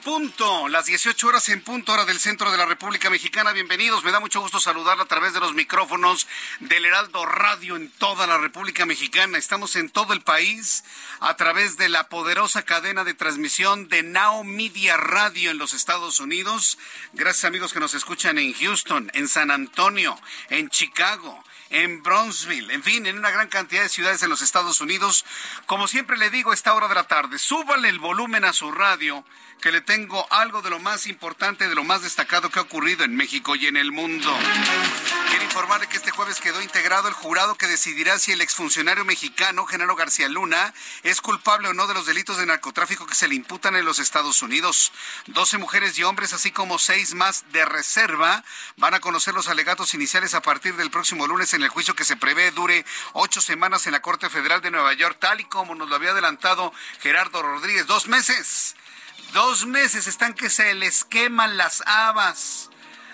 [0.00, 3.52] Punto, las 18 horas en punto, hora del centro de la República Mexicana.
[3.52, 6.26] Bienvenidos, me da mucho gusto saludarla a través de los micrófonos
[6.60, 9.36] del Heraldo Radio en toda la República Mexicana.
[9.36, 10.84] Estamos en todo el país
[11.20, 16.18] a través de la poderosa cadena de transmisión de Now Media Radio en los Estados
[16.18, 16.78] Unidos.
[17.12, 22.82] Gracias amigos que nos escuchan en Houston, en San Antonio, en Chicago en Bronzeville, en
[22.82, 25.24] fin, en una gran cantidad de ciudades en los Estados Unidos.
[25.66, 28.72] Como siempre le digo a esta hora de la tarde, súbale el volumen a su
[28.72, 29.24] radio,
[29.60, 33.04] que le tengo algo de lo más importante, de lo más destacado que ha ocurrido
[33.04, 34.34] en México y en el mundo.
[35.28, 39.66] Quiero informarle que este jueves quedó integrado el jurado que decidirá si el exfuncionario mexicano,
[39.66, 40.72] Genaro García Luna,
[41.02, 43.98] es culpable o no de los delitos de narcotráfico que se le imputan en los
[43.98, 44.92] Estados Unidos.
[45.26, 48.42] 12 mujeres y hombres, así como seis más de reserva,
[48.76, 52.04] van a conocer los alegatos iniciales a partir del próximo lunes en el juicio que
[52.04, 55.74] se prevé dure ocho semanas en la Corte Federal de Nueva York, tal y como
[55.74, 57.86] nos lo había adelantado Gerardo Rodríguez.
[57.86, 58.74] Dos meses.
[59.32, 62.68] Dos meses están que se les queman las habas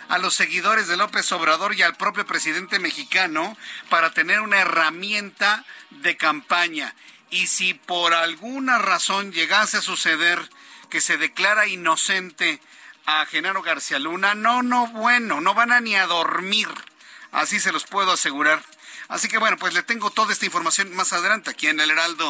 [0.08, 3.54] a los seguidores de López Obrador y al propio presidente mexicano
[3.90, 6.94] para tener una herramienta de campaña.
[7.28, 10.48] Y si por alguna razón llegase a suceder
[10.88, 12.60] que se declara inocente
[13.04, 16.68] a Genaro García Luna, no, no, bueno, no van a ni a dormir.
[17.30, 18.62] Así se los puedo asegurar.
[19.08, 22.28] Así que bueno, pues le tengo toda esta información más adelante aquí en el Heraldo.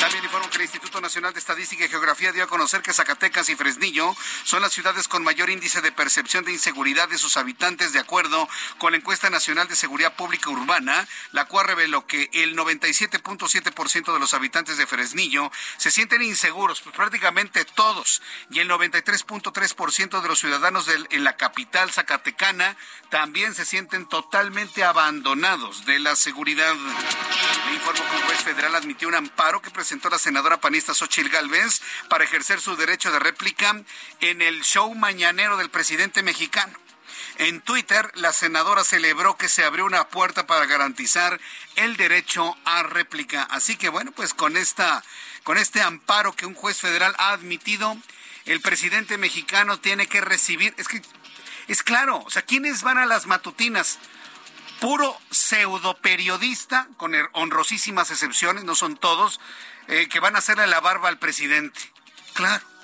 [0.00, 3.48] También informo que el Instituto Nacional de Estadística y Geografía dio a conocer que Zacatecas
[3.50, 7.92] y Fresnillo son las ciudades con mayor índice de percepción de inseguridad de sus habitantes
[7.92, 12.56] de acuerdo con la encuesta nacional de seguridad pública urbana, la cual reveló que el
[12.56, 20.20] 97.7% de los habitantes de Fresnillo se sienten inseguros, pues prácticamente todos, y el 93.3%
[20.22, 22.76] de los ciudadanos del- en la capital zacatecana
[23.10, 26.74] también se sienten totalmente abandonados de seguridad.
[26.74, 31.30] Le informo que un juez federal admitió un amparo que presentó la senadora panista Xochil
[31.30, 33.82] Gálvez para ejercer su derecho de réplica
[34.20, 36.78] en el show mañanero del presidente mexicano.
[37.38, 41.40] En Twitter, la senadora celebró que se abrió una puerta para garantizar
[41.74, 43.42] el derecho a réplica.
[43.42, 45.02] Así que bueno, pues con esta
[45.46, 47.96] con este amparo que un juez federal ha admitido,
[48.46, 51.00] el presidente mexicano tiene que recibir, es que
[51.68, 54.00] es claro, o sea, ¿quiénes van a las matutinas?
[54.80, 59.40] Puro pseudo periodista, con honrosísimas excepciones, no son todos,
[59.88, 61.80] eh, que van a hacerle la barba al presidente.
[62.34, 62.76] Claro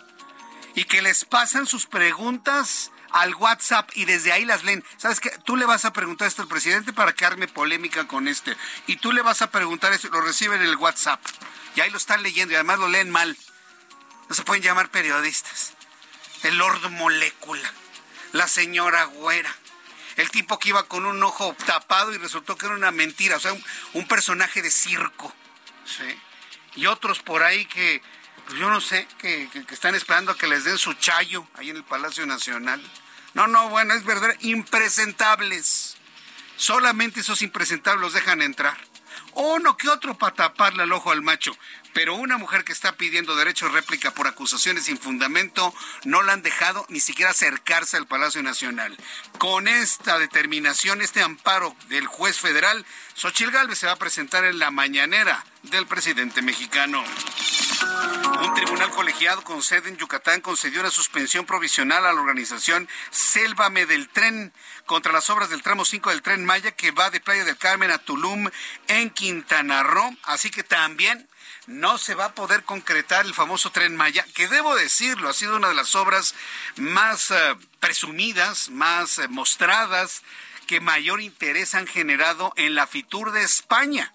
[0.74, 4.84] y que les pasan sus preguntas al WhatsApp y desde ahí las leen.
[4.96, 5.30] ¿Sabes qué?
[5.44, 8.56] Tú le vas a preguntar esto al presidente para que arme polémica con este.
[8.86, 11.20] Y tú le vas a preguntar esto, lo reciben en el WhatsApp.
[11.76, 13.36] Y ahí lo están leyendo y además lo leen mal.
[14.28, 15.74] No se pueden llamar periodistas.
[16.42, 17.70] El Lord Molécula,
[18.32, 19.54] la señora Güera,
[20.16, 23.40] el tipo que iba con un ojo tapado y resultó que era una mentira, o
[23.40, 23.52] sea,
[23.94, 25.34] un, personaje de circo.
[25.84, 26.18] ¿sí?
[26.74, 28.02] Y otros por ahí que,
[28.46, 31.46] pues yo no sé, que, que- que están esperando a que les den su chayo
[31.54, 32.80] ahí en el Palacio Nacional.
[33.34, 35.96] No, no, bueno, es verdad, impresentables.
[36.56, 38.76] Solamente esos impresentables los dejan entrar.
[39.34, 41.56] Uno que otro para taparle el ojo al macho.
[41.94, 45.74] Pero una mujer que está pidiendo derecho de réplica por acusaciones sin fundamento
[46.04, 48.96] no la han dejado ni siquiera acercarse al Palacio Nacional.
[49.38, 52.84] Con esta determinación, este amparo del juez federal,
[53.14, 57.04] Xochil Gálvez se va a presentar en la mañanera del presidente mexicano.
[58.42, 63.86] Un tribunal colegiado con sede en Yucatán concedió una suspensión provisional a la organización Sélvame
[63.86, 64.52] del Tren
[64.86, 67.90] contra las obras del tramo 5 del Tren Maya que va de Playa del Carmen
[67.90, 68.48] a Tulum
[68.88, 70.16] en Quintana Roo.
[70.24, 71.28] Así que también
[71.66, 75.56] no se va a poder concretar el famoso tren Maya, que debo decirlo, ha sido
[75.56, 76.34] una de las obras
[76.76, 80.22] más eh, presumidas, más eh, mostradas,
[80.66, 84.12] que mayor interés han generado en la Fitur de España.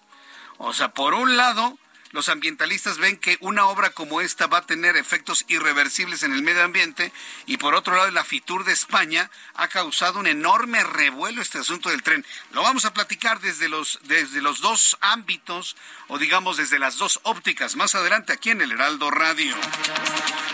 [0.58, 1.78] O sea, por un lado,
[2.10, 6.42] los ambientalistas ven que una obra como esta va a tener efectos irreversibles en el
[6.42, 7.12] medio ambiente
[7.46, 11.90] y por otro lado la Fitur de España ha causado un enorme revuelo este asunto
[11.90, 12.24] del tren.
[12.52, 15.76] Lo vamos a platicar desde los, desde los dos ámbitos
[16.08, 19.54] o digamos desde las dos ópticas más adelante aquí en el Heraldo Radio.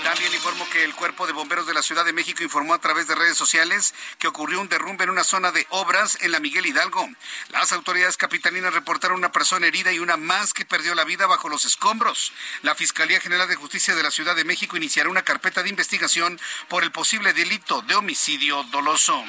[0.02, 3.06] También informo que el Cuerpo de Bomberos de la Ciudad de México informó a través
[3.06, 6.66] de redes sociales que ocurrió un derrumbe en una zona de obras en la Miguel
[6.66, 7.08] Hidalgo.
[7.48, 11.43] Las autoridades capitalinas reportaron una persona herida y una más que perdió la vida bajo
[11.50, 12.32] los escombros.
[12.62, 16.40] La Fiscalía General de Justicia de la Ciudad de México iniciará una carpeta de investigación
[16.68, 19.24] por el posible delito de homicidio doloso.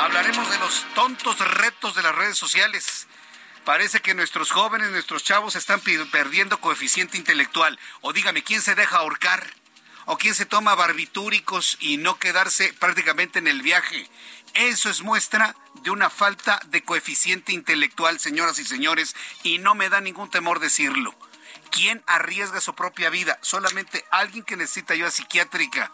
[0.00, 3.06] Hablaremos de los tontos retos de las redes sociales.
[3.64, 7.78] Parece que nuestros jóvenes, nuestros chavos están perdiendo coeficiente intelectual.
[8.02, 9.54] O dígame, ¿quién se deja ahorcar?
[10.06, 14.06] ¿O quién se toma barbitúricos y no quedarse prácticamente en el viaje?
[14.52, 19.88] Eso es muestra de una falta de coeficiente intelectual, señoras y señores, y no me
[19.88, 21.14] da ningún temor decirlo.
[21.74, 23.36] ¿Quién arriesga su propia vida?
[23.42, 25.90] Solamente alguien que necesita ayuda psiquiátrica.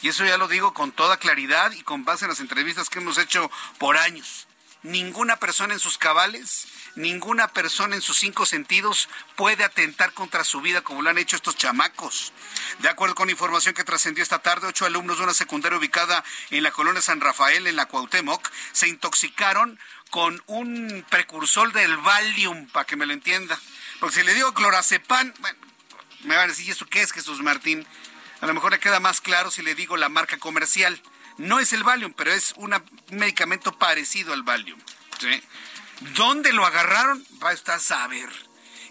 [0.00, 3.00] Y eso ya lo digo con toda claridad y con base en las entrevistas que
[3.00, 3.50] hemos hecho
[3.80, 4.45] por años.
[4.86, 6.66] Ninguna persona en sus cabales
[6.96, 11.36] Ninguna persona en sus cinco sentidos puede atentar contra su vida como lo han hecho
[11.36, 12.32] estos chamacos.
[12.78, 16.62] De acuerdo con información que trascendió esta tarde, ocho alumnos de una secundaria ubicada en
[16.62, 19.78] la colonia San Rafael, en la Cuauhtémoc, se intoxicaron
[20.08, 23.60] con un precursor del Valium, para que me lo entienda.
[24.00, 25.58] Porque si le digo clorazepam, bueno,
[26.22, 27.86] me van a decir, ¿y eso qué es, Jesús Martín?
[28.40, 30.98] A lo mejor le queda más claro si le digo la marca comercial.
[31.38, 32.74] No es el Valium, pero es un
[33.10, 34.78] medicamento parecido al Valium.
[35.18, 35.42] ¿sí?
[36.14, 37.24] ¿Dónde lo agarraron?
[37.42, 38.28] Va a estar a saber.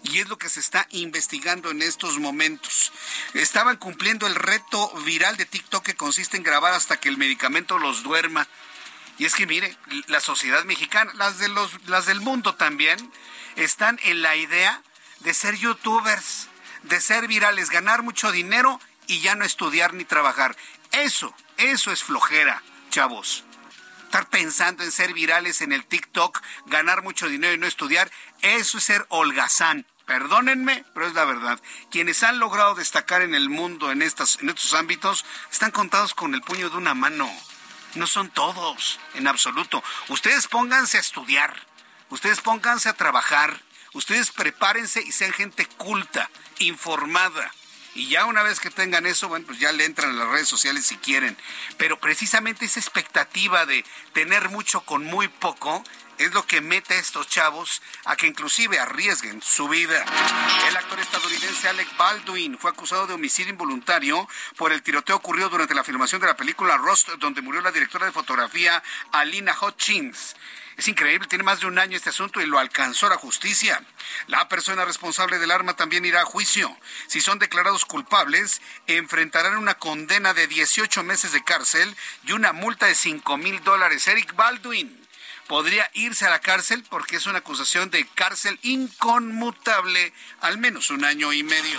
[0.02, 2.92] Y es lo que se está investigando en estos momentos.
[3.34, 7.78] Estaban cumpliendo el reto viral de TikTok que consiste en grabar hasta que el medicamento
[7.78, 8.46] los duerma.
[9.18, 9.76] Y es que mire,
[10.06, 13.10] la sociedad mexicana, las, de los, las del mundo también,
[13.56, 14.82] están en la idea
[15.20, 16.48] de ser youtubers,
[16.82, 20.56] de ser virales, ganar mucho dinero y ya no estudiar ni trabajar.
[20.92, 23.44] Eso, eso es flojera, chavos
[24.16, 28.10] estar pensando en ser virales en el TikTok, ganar mucho dinero y no estudiar,
[28.40, 29.84] eso es ser holgazán.
[30.06, 31.60] Perdónenme, pero es la verdad.
[31.90, 36.32] Quienes han logrado destacar en el mundo en, estas, en estos ámbitos están contados con
[36.32, 37.30] el puño de una mano.
[37.96, 39.82] No son todos, en absoluto.
[40.08, 41.66] Ustedes pónganse a estudiar,
[42.08, 43.60] ustedes pónganse a trabajar,
[43.92, 47.52] ustedes prepárense y sean gente culta, informada
[47.96, 50.48] y ya una vez que tengan eso, bueno, pues ya le entran a las redes
[50.48, 51.36] sociales si quieren.
[51.78, 55.82] Pero precisamente esa expectativa de tener mucho con muy poco
[56.18, 60.04] es lo que mete a estos chavos a que inclusive arriesguen su vida.
[60.68, 65.74] El actor estadounidense Alec Baldwin fue acusado de homicidio involuntario por el tiroteo ocurrido durante
[65.74, 68.82] la filmación de la película Rust, donde murió la directora de fotografía
[69.12, 70.36] Alina Hutchins.
[70.76, 73.82] Es increíble, tiene más de un año este asunto y lo alcanzó la justicia.
[74.26, 76.76] La persona responsable del arma también irá a juicio.
[77.06, 82.86] Si son declarados culpables, enfrentarán una condena de 18 meses de cárcel y una multa
[82.86, 84.06] de 5 mil dólares.
[84.06, 85.05] Eric Baldwin
[85.46, 91.04] podría irse a la cárcel porque es una acusación de cárcel inconmutable al menos un
[91.04, 91.78] año y medio.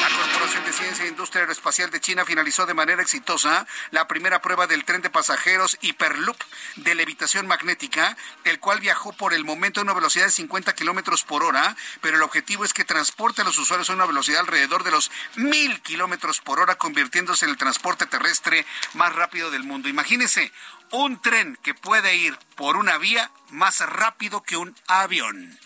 [0.00, 4.40] La Corporación de Ciencia e Industria Aeroespacial de China finalizó de manera exitosa la primera
[4.42, 6.36] prueba del tren de pasajeros Hyperloop
[6.76, 11.24] de levitación magnética, el cual viajó por el momento a una velocidad de 50 kilómetros
[11.24, 14.84] por hora, pero el objetivo es que transporte a los usuarios a una velocidad alrededor
[14.84, 19.88] de los mil kilómetros por hora, convirtiéndose en el transporte terrestre más rápido del mundo.
[19.88, 20.52] Imagínese
[20.92, 25.58] un tren que puede ir por una vía más rápido que un avión.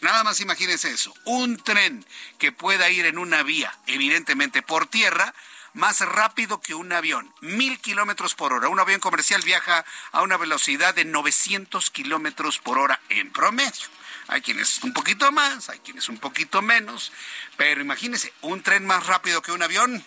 [0.00, 1.14] Nada más imagínense eso.
[1.24, 2.04] Un tren
[2.38, 5.32] que pueda ir en una vía, evidentemente por tierra,
[5.72, 7.32] más rápido que un avión.
[7.40, 8.68] Mil kilómetros por hora.
[8.68, 13.88] Un avión comercial viaja a una velocidad de 900 kilómetros por hora en promedio.
[14.28, 17.12] Hay quienes un poquito más, hay quienes un poquito menos.
[17.56, 20.04] Pero imagínense, un tren más rápido que un avión.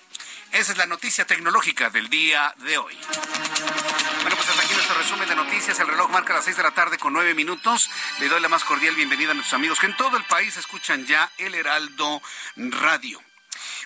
[0.58, 2.96] Esa es la noticia tecnológica del día de hoy.
[2.96, 5.80] Bueno, pues hasta aquí nuestro resumen de noticias.
[5.80, 7.92] El reloj marca las seis de la tarde con nueve minutos.
[8.20, 11.06] Le doy la más cordial bienvenida a nuestros amigos que en todo el país escuchan
[11.06, 12.24] ya el Heraldo
[12.56, 13.22] Radio.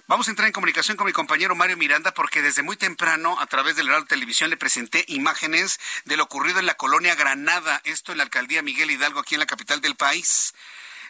[0.07, 3.47] Vamos a entrar en comunicación con mi compañero Mario Miranda porque desde muy temprano a
[3.47, 8.13] través del Heraldo Televisión le presenté imágenes de lo ocurrido en la colonia Granada, esto
[8.13, 10.53] en la alcaldía Miguel Hidalgo aquí en la capital del país.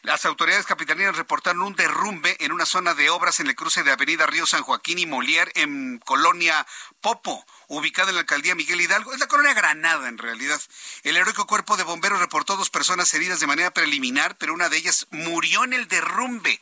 [0.04, 3.92] Las autoridades capitalinas reportaron un derrumbe en una zona de obras en el cruce de
[3.92, 6.66] Avenida Río San Joaquín y Molière en Colonia
[7.02, 9.14] Popo, ubicada en la alcaldía Miguel Hidalgo.
[9.14, 10.60] Es la colonia Granada, en realidad.
[11.04, 14.78] El heroico cuerpo de bomberos reportó dos personas heridas de manera preliminar, pero una de
[14.78, 16.60] ellas murió en el derrumbe.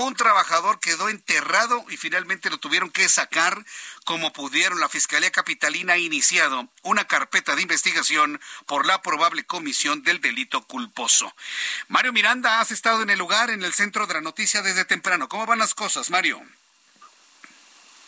[0.00, 3.64] Un trabajador quedó enterrado y finalmente lo tuvieron que sacar
[4.04, 4.78] como pudieron.
[4.78, 10.62] La Fiscalía Capitalina ha iniciado una carpeta de investigación por la probable comisión del delito
[10.62, 11.34] culposo.
[11.88, 15.28] Mario Miranda, has estado en el lugar, en el centro de la noticia desde temprano.
[15.28, 16.40] ¿Cómo van las cosas, Mario?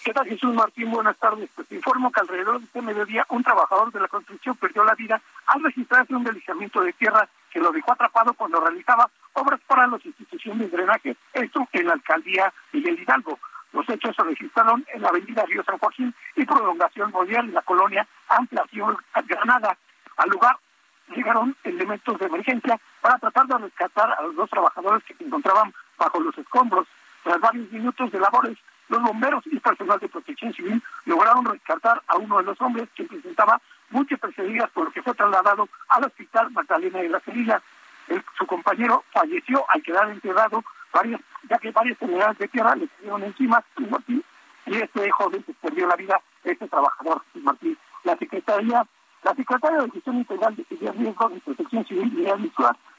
[0.04, 0.92] ¿Qué tal, Jesús Martín?
[0.92, 1.50] Buenas tardes.
[1.56, 4.94] Pues te informo que alrededor de este mediodía un trabajador de la construcción perdió la
[4.94, 9.87] vida al registrarse un deslizamiento de tierra que lo dejó atrapado cuando realizaba obras para
[9.87, 13.38] las instituciones de drenaje, esto en la alcaldía Miguel Hidalgo.
[13.73, 17.62] Los hechos se registraron en la avenida Río San Joaquín y prolongación mundial en la
[17.62, 19.76] colonia Ampliación Granada.
[20.16, 20.57] Al lugar
[21.14, 25.73] llegaron elementos de emergencia para tratar de rescatar a los dos trabajadores que se encontraban
[25.99, 26.87] bajo los escombros.
[27.23, 28.57] Tras varios minutos de labores,
[28.88, 33.04] los bomberos y personal de protección civil lograron rescatar a uno de los hombres que
[33.04, 37.62] presentaba múltiples heridas por lo que fue trasladado al hospital Magdalena de la Sevilla.
[38.38, 43.23] su compañero falleció al quedar enterrado, varias, ya que varias toneladas de tierra le cayeron
[43.23, 43.62] encima
[44.66, 47.76] y este joven pues, perdió la vida, este trabajador, Martín.
[48.04, 48.87] La Secretaría,
[49.23, 52.52] la Secretaria de Gestión Integral de de Protección Civil, Miguel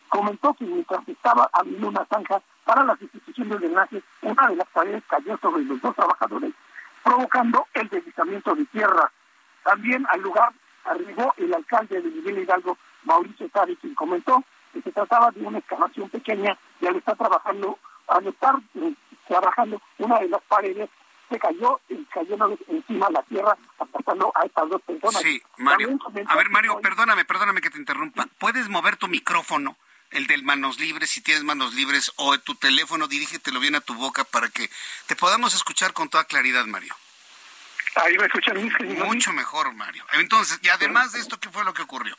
[0.09, 4.67] comentó que mientras estaba abriendo una zanja para la sustitución del drenaje, una de las
[4.67, 6.51] paredes cayó sobre los dos trabajadores,
[7.03, 9.09] provocando el deslizamiento de tierra.
[9.63, 10.51] También al lugar
[10.85, 15.59] arribó el alcalde de Miguel Hidalgo, Mauricio Tari, quien comentó que se trataba de una
[15.59, 18.93] excavación pequeña y al estar trabajando, al estar eh,
[19.27, 20.89] trabajando una de las paredes
[21.29, 22.35] se cayó y cayó
[22.67, 25.21] encima la tierra afectando a estas dos personas.
[25.21, 25.97] Sí, Mario.
[26.27, 28.27] A ver, Mario, perdóname, perdóname que te interrumpa.
[28.37, 29.77] ¿Puedes mover tu micrófono?
[30.11, 33.93] el del manos libres, si tienes manos libres, o tu teléfono, dirígetelo bien a tu
[33.93, 34.69] boca para que
[35.07, 36.93] te podamos escuchar con toda claridad, Mario.
[37.95, 38.57] Ahí me escuchan
[39.05, 40.05] Mucho mejor, Mario.
[40.13, 42.15] Entonces, y además de esto, ¿qué fue lo que ocurrió?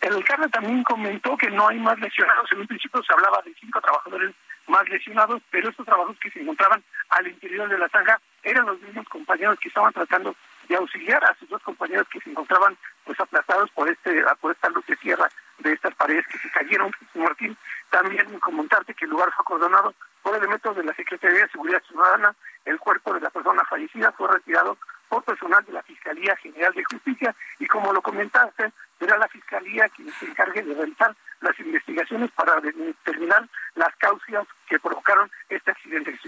[0.00, 2.50] El alcalde también comentó que no hay más lesionados.
[2.52, 4.34] En un principio se hablaba de cinco trabajadores
[4.66, 8.80] más lesionados, pero estos trabajadores que se encontraban al interior de la zanja eran los
[8.82, 10.36] mismos compañeros que estaban tratando
[10.68, 14.68] de auxiliar a sus dos compañeros que se encontraban pues aplastados por este por esta
[14.68, 17.56] luz de tierra de estas paredes que se cayeron, Martín.
[17.90, 22.34] También comentarte que el lugar fue acordonado por elementos de la Secretaría de Seguridad Ciudadana.
[22.68, 24.76] El cuerpo de la persona fallecida fue retirado
[25.08, 29.88] por personal de la Fiscalía General de Justicia y como lo comentaste, será la Fiscalía
[29.88, 36.18] quien se encargue de realizar las investigaciones para determinar las causas que provocaron este accidente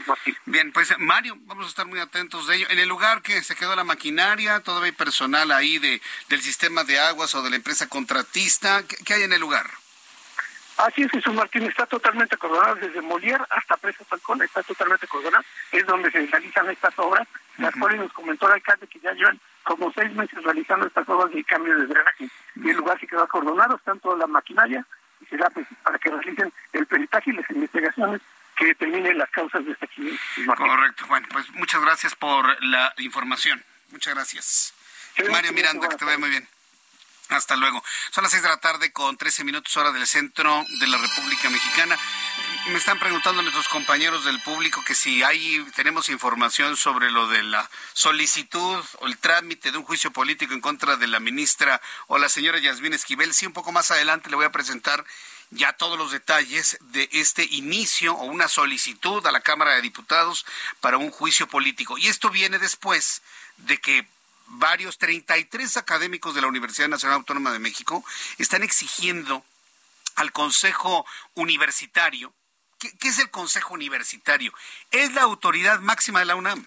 [0.47, 2.66] Bien, pues Mario, vamos a estar muy atentos de ello.
[2.70, 6.85] En el lugar que se quedó la maquinaria, todavía hay personal ahí de, del sistema
[6.85, 8.82] de aguas o de la empresa contratista.
[9.04, 9.68] ¿Qué, hay en el lugar?
[10.87, 15.44] Así es, Jesús Martín, está totalmente acordonado desde Molière hasta Presa Falcón, está totalmente acordonado,
[15.72, 19.38] es donde se realizan estas obras, las cuales nos comentó el alcalde que ya llevan
[19.62, 23.22] como seis meses realizando estas obras de cambio de drenaje, y el lugar se quedó
[23.22, 24.87] acordonado, está toda la maquinaria,
[25.20, 28.22] y será pues, para que realicen el peritaje y las investigaciones
[28.56, 30.20] que determinen las causas de este accidente.
[30.56, 31.04] Correcto.
[31.08, 33.62] Bueno, pues muchas gracias por la información.
[33.90, 34.75] Muchas gracias.
[35.30, 36.49] Mario Miranda, que te vaya muy bien.
[37.30, 37.82] Hasta luego.
[38.10, 41.49] Son las seis de la tarde con 13 minutos hora del centro de la República
[41.49, 41.96] Mexicana.
[42.66, 47.44] Me están preguntando nuestros compañeros del público que si hay tenemos información sobre lo de
[47.44, 52.18] la solicitud o el trámite de un juicio político en contra de la ministra o
[52.18, 53.32] la señora Yasmín Esquivel.
[53.32, 55.04] Sí, un poco más adelante le voy a presentar
[55.50, 60.46] ya todos los detalles de este inicio o una solicitud a la Cámara de Diputados
[60.80, 61.96] para un juicio político.
[61.96, 63.22] Y esto viene después
[63.56, 64.06] de que
[64.50, 68.04] varios 33 académicos de la Universidad Nacional Autónoma de México
[68.38, 69.45] están exigiendo
[70.16, 72.35] al Consejo Universitario.
[72.78, 74.52] ¿Qué, es el Consejo Universitario?
[74.90, 76.66] Es la autoridad máxima de la UNAM.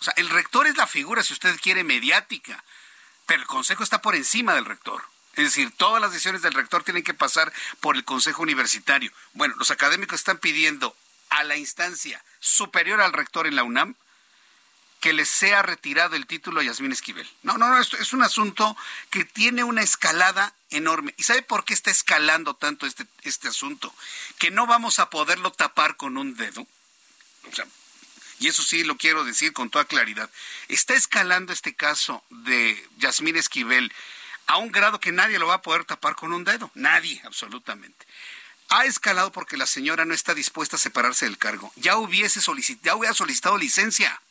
[0.00, 2.62] O sea, el rector es la figura, si usted quiere, mediática,
[3.26, 5.02] pero el Consejo está por encima del rector.
[5.34, 9.12] Es decir, todas las decisiones del rector tienen que pasar por el Consejo Universitario.
[9.32, 10.94] Bueno, los académicos están pidiendo
[11.30, 13.96] a la instancia superior al rector en la UNAM
[15.04, 17.28] que les sea retirado el título a Yasmín Esquivel.
[17.42, 18.74] No, no, no, esto es un asunto
[19.10, 21.12] que tiene una escalada enorme.
[21.18, 23.94] ¿Y sabe por qué está escalando tanto este, este asunto?
[24.38, 26.66] Que no vamos a poderlo tapar con un dedo.
[28.38, 30.30] y eso sí lo quiero decir con toda claridad.
[30.68, 33.92] Está escalando este caso de Yasmín Esquivel
[34.46, 36.70] a un grado que nadie lo va a poder tapar con un dedo.
[36.72, 38.06] Nadie, absolutamente
[38.70, 41.70] ha escalado porque la señora no está dispuesta a separarse del cargo.
[41.76, 44.22] Ya hubiese solicitado, ya hubiera solicitado licencia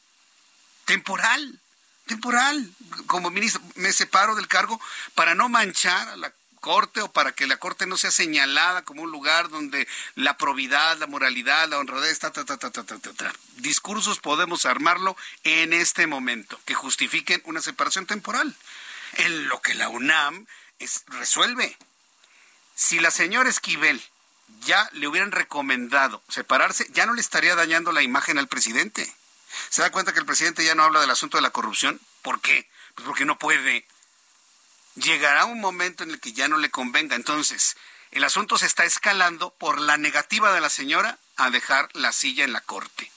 [0.86, 1.60] temporal,
[2.06, 2.70] temporal.
[3.08, 4.80] Como ministro, me separo del cargo
[5.16, 9.02] para no manchar a la corte o para que la corte no sea señalada como
[9.02, 9.86] un lugar donde
[10.16, 13.34] la probidad, la moralidad, la honradez, ta, ta, ta, ta, ta, ta, ta.
[13.58, 18.56] Discursos podemos armarlo en este momento que justifiquen una separación temporal.
[19.18, 20.48] En lo que la UNAM
[20.80, 21.78] es, resuelve.
[22.76, 24.02] Si la señora Esquivel
[24.62, 29.14] ya le hubieran recomendado separarse, ya no le estaría dañando la imagen al presidente.
[29.70, 32.00] ¿Se da cuenta que el presidente ya no habla del asunto de la corrupción?
[32.22, 32.70] ¿Por qué?
[32.96, 33.86] Pues porque no puede.
[34.96, 37.16] Llegará un momento en el que ya no le convenga.
[37.16, 37.76] Entonces,
[38.12, 42.44] el asunto se está escalando por la negativa de la señora a dejar la silla
[42.44, 43.12] en la corte.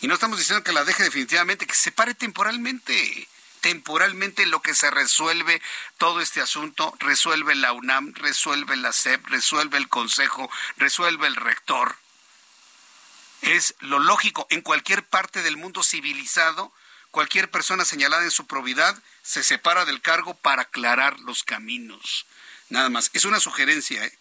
[0.00, 3.28] Y no estamos diciendo que la deje definitivamente, que se pare temporalmente
[3.66, 5.60] temporalmente lo que se resuelve
[5.98, 11.96] todo este asunto, resuelve la UNAM, resuelve la SEP, resuelve el Consejo, resuelve el rector.
[13.42, 14.46] Es lo lógico.
[14.50, 16.72] En cualquier parte del mundo civilizado,
[17.10, 22.26] cualquier persona señalada en su probidad se separa del cargo para aclarar los caminos.
[22.68, 23.10] Nada más.
[23.12, 24.04] Es una sugerencia.
[24.04, 24.18] ¿eh?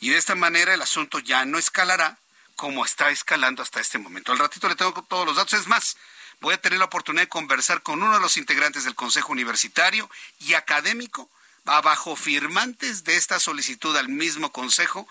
[0.00, 2.18] Y de esta manera el asunto ya no escalará
[2.56, 4.32] como está escalando hasta este momento.
[4.32, 5.52] Al ratito le tengo todos los datos.
[5.60, 5.96] Es más,
[6.40, 10.10] voy a tener la oportunidad de conversar con uno de los integrantes del Consejo Universitario
[10.40, 11.30] y académico,
[11.64, 15.08] bajo firmantes de esta solicitud al mismo Consejo,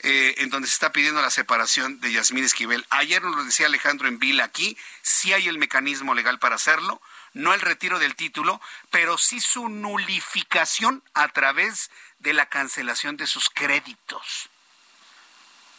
[0.00, 2.86] eh, en donde se está pidiendo la separación de Yasmín Esquivel.
[2.90, 7.00] Ayer nos lo decía Alejandro en Vila aquí, sí hay el mecanismo legal para hacerlo,
[7.32, 8.60] no el retiro del título,
[8.90, 14.48] pero sí su nulificación a través de la cancelación de sus créditos.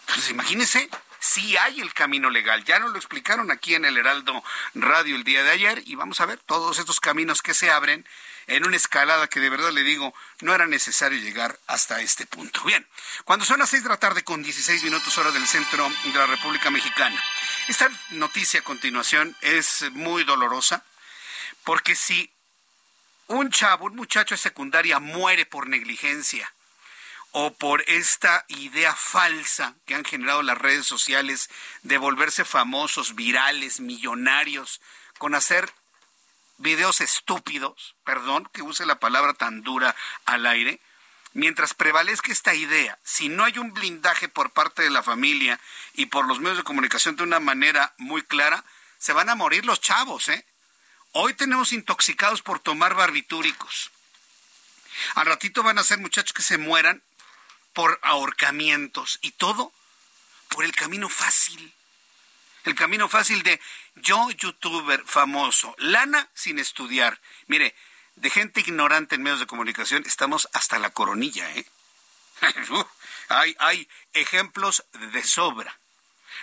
[0.07, 2.63] Entonces, imagínense, sí hay el camino legal.
[2.65, 4.43] Ya nos lo explicaron aquí en el Heraldo
[4.75, 8.05] Radio el día de ayer y vamos a ver todos estos caminos que se abren
[8.47, 12.63] en una escalada que de verdad le digo, no era necesario llegar hasta este punto.
[12.63, 12.88] Bien,
[13.25, 16.25] cuando son las seis de la tarde con 16 minutos hora del centro de la
[16.25, 17.21] República Mexicana.
[17.67, 20.83] Esta noticia a continuación es muy dolorosa
[21.65, 22.31] porque si
[23.27, 26.53] un chavo, un muchacho de secundaria muere por negligencia,
[27.31, 31.50] o por esta idea falsa que han generado las redes sociales
[31.84, 34.81] de volverse famosos, virales, millonarios,
[35.17, 35.72] con hacer
[36.57, 40.79] videos estúpidos, perdón que use la palabra tan dura al aire,
[41.34, 45.60] mientras prevalezca esta idea, si no hay un blindaje por parte de la familia
[45.93, 48.63] y por los medios de comunicación de una manera muy clara,
[48.98, 50.46] se van a morir los chavos, ¿eh?
[51.11, 53.92] Hoy tenemos intoxicados por tomar barbitúricos.
[55.16, 57.03] Al ratito van a ser muchachos que se mueran
[57.77, 59.72] por ahorcamientos y todo
[60.50, 61.75] por el camino fácil.
[62.63, 63.61] El camino fácil de
[63.94, 67.22] yo, youtuber famoso, lana sin estudiar.
[67.46, 67.75] Mire,
[68.16, 71.68] de gente ignorante en medios de comunicación estamos hasta la coronilla, ¿eh?
[73.29, 75.77] hay, hay ejemplos de sobra.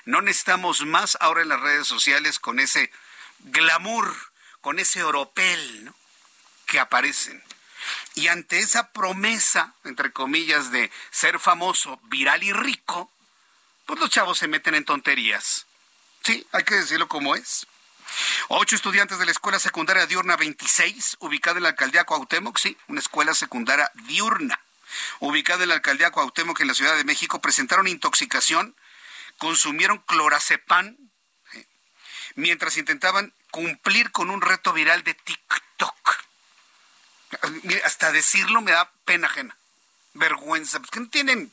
[0.05, 2.92] No necesitamos más ahora en las redes sociales con ese
[3.40, 4.14] glamour,
[4.61, 5.92] con ese oropel
[6.66, 7.42] que aparecen.
[8.14, 13.11] Y ante esa promesa, entre comillas, de ser famoso, viral y rico,
[13.87, 15.66] pues los chavos se meten en tonterías.
[16.22, 17.66] Sí, hay que decirlo como es.
[18.48, 23.00] Ocho estudiantes de la Escuela Secundaria Diurna 26, ubicada en la alcaldía Cuauhtémoc, sí, una
[23.00, 24.61] escuela secundaria diurna,
[25.18, 28.77] ubicada en la alcaldía Cuauhtémoc en la Ciudad de México, presentaron intoxicación,
[29.38, 30.96] consumieron clorazepam,
[32.37, 36.24] mientras intentaban cumplir con un reto viral de TikTok
[37.85, 39.57] hasta decirlo me da pena ajena,
[40.14, 41.53] vergüenza, porque no tienen,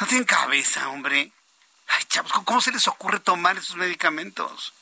[0.00, 1.32] no tienen cabeza, hombre.
[1.88, 4.72] Ay, chavos, ¿cómo se les ocurre tomar esos medicamentos?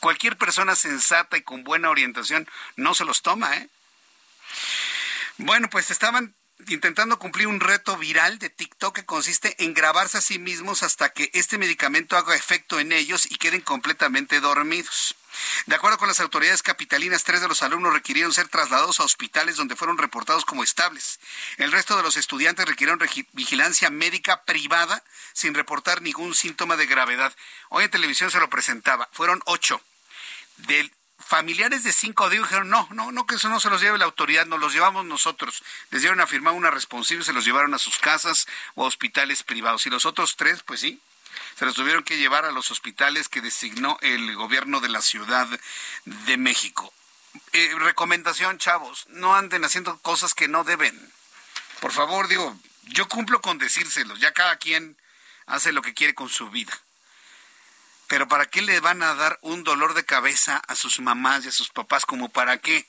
[0.00, 3.68] Cualquier persona sensata y con buena orientación no se los toma, ¿eh?
[5.38, 6.34] Bueno, pues estaban
[6.68, 11.10] intentando cumplir un reto viral de TikTok que consiste en grabarse a sí mismos hasta
[11.10, 15.14] que este medicamento haga efecto en ellos y queden completamente dormidos.
[15.66, 19.56] De acuerdo con las autoridades capitalinas, tres de los alumnos requirieron ser trasladados a hospitales
[19.56, 21.18] donde fueron reportados como estables.
[21.56, 23.00] El resto de los estudiantes requirieron
[23.32, 27.34] vigilancia médica privada sin reportar ningún síntoma de gravedad.
[27.68, 29.08] Hoy en televisión se lo presentaba.
[29.12, 29.80] Fueron ocho.
[30.56, 34.04] Del familiares de cinco dijeron, no, no, no, que eso no se los lleve la
[34.04, 35.62] autoridad, nos los llevamos nosotros.
[35.90, 39.42] Les dieron a firmar una responsiva se los llevaron a sus casas o a hospitales
[39.42, 39.86] privados.
[39.86, 41.00] Y los otros tres, pues sí,
[41.58, 45.48] se los tuvieron que llevar a los hospitales que designó el gobierno de la Ciudad
[46.04, 46.92] de México.
[47.52, 51.12] Eh, recomendación, chavos, no anden haciendo cosas que no deben.
[51.80, 54.96] Por favor, digo, yo cumplo con decírselos, ya cada quien
[55.46, 56.72] hace lo que quiere con su vida.
[58.08, 61.48] Pero ¿para qué le van a dar un dolor de cabeza a sus mamás y
[61.48, 62.06] a sus papás?
[62.06, 62.86] ¿Como para qué?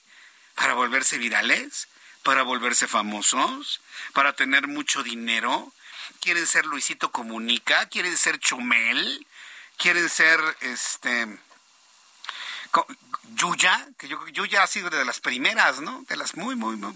[0.56, 1.88] ¿Para volverse virales?
[2.24, 3.82] ¿Para volverse famosos?
[4.14, 5.74] ¿Para tener mucho dinero?
[6.22, 7.88] ¿Quieren ser Luisito Comunica?
[7.88, 9.26] ¿Quieren ser Chumel?
[9.78, 11.28] ¿Quieren ser este
[13.36, 13.88] Yuya?
[13.98, 16.04] Que yo, Yuya ha sido de las primeras, ¿no?
[16.08, 16.94] De las muy, muy, muy...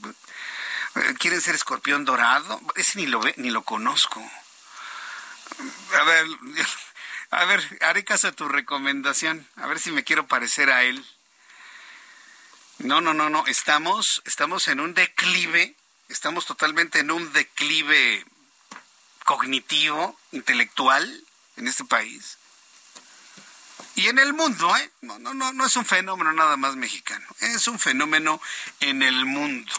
[0.95, 2.59] Eh, ¿Quieren ser escorpión dorado?
[2.75, 4.21] Ese ni lo ve, ni lo conozco.
[5.99, 6.25] A ver,
[7.31, 9.47] a ver, haré caso a tu recomendación.
[9.55, 11.05] A ver si me quiero parecer a él.
[12.79, 13.45] No, no, no, no.
[13.47, 15.75] Estamos, estamos en un declive.
[16.09, 18.25] Estamos totalmente en un declive
[19.25, 21.23] cognitivo, intelectual
[21.57, 22.37] en este país.
[23.95, 24.91] Y en el mundo, ¿eh?
[25.01, 27.25] No, no, no, no es un fenómeno nada más mexicano.
[27.39, 28.41] Es un fenómeno
[28.79, 29.71] en el mundo.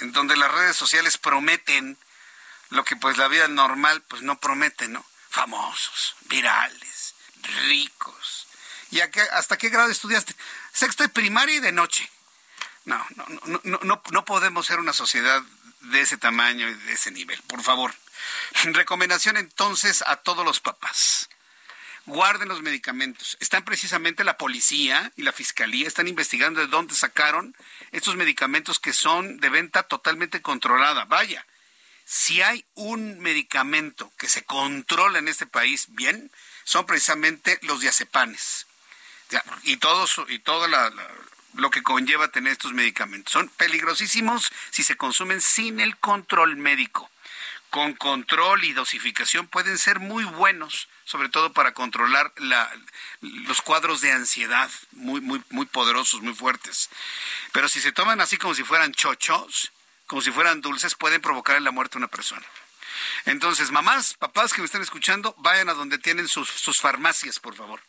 [0.00, 1.96] En donde las redes sociales prometen
[2.70, 5.04] lo que pues la vida normal pues no promete, ¿no?
[5.30, 7.14] Famosos, virales,
[7.66, 8.46] ricos.
[8.90, 10.34] ¿Y hasta qué grado estudiaste?
[10.72, 12.08] Sexto de primaria y de noche.
[12.84, 15.42] No, no, no, no, no, no podemos ser una sociedad
[15.80, 17.94] de ese tamaño y de ese nivel, por favor.
[18.64, 21.28] Recomendación entonces a todos los papás.
[22.06, 23.36] Guarden los medicamentos.
[23.40, 27.56] Están precisamente la policía y la fiscalía, están investigando de dónde sacaron
[27.90, 31.04] estos medicamentos que son de venta totalmente controlada.
[31.06, 31.44] Vaya,
[32.04, 36.30] si hay un medicamento que se controla en este país bien,
[36.62, 38.66] son precisamente los diazepanes.
[39.64, 40.68] Y todo, y todo
[41.54, 43.32] lo que conlleva tener estos medicamentos.
[43.32, 47.10] Son peligrosísimos si se consumen sin el control médico.
[47.76, 52.32] Con control y dosificación pueden ser muy buenos, sobre todo para controlar
[53.20, 56.88] los cuadros de ansiedad muy, muy, muy poderosos, muy fuertes.
[57.52, 59.72] Pero si se toman así como si fueran chochos,
[60.06, 62.46] como si fueran dulces, pueden provocar la muerte de una persona.
[63.26, 67.54] Entonces, mamás, papás que me están escuchando, vayan a donde tienen sus, sus farmacias, por
[67.54, 67.82] favor.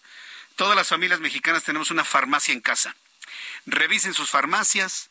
[0.58, 2.94] Todas las familias mexicanas tenemos una farmacia en casa.
[3.66, 5.10] Revisen sus farmacias,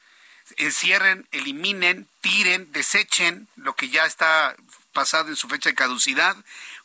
[0.57, 4.57] encierren, eliminen, tiren, desechen lo que ya está
[4.93, 6.37] pasado en su fecha de caducidad,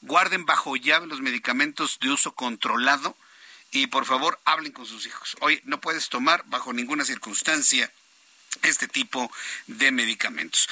[0.01, 3.15] guarden bajo llave los medicamentos de uso controlado
[3.71, 5.37] y por favor hablen con sus hijos.
[5.39, 7.91] Hoy no puedes tomar bajo ninguna circunstancia
[8.63, 9.31] este tipo
[9.67, 10.67] de medicamentos.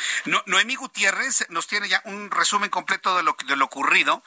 [0.45, 4.23] Noemí Gutiérrez nos tiene ya un resumen completo de lo, de lo ocurrido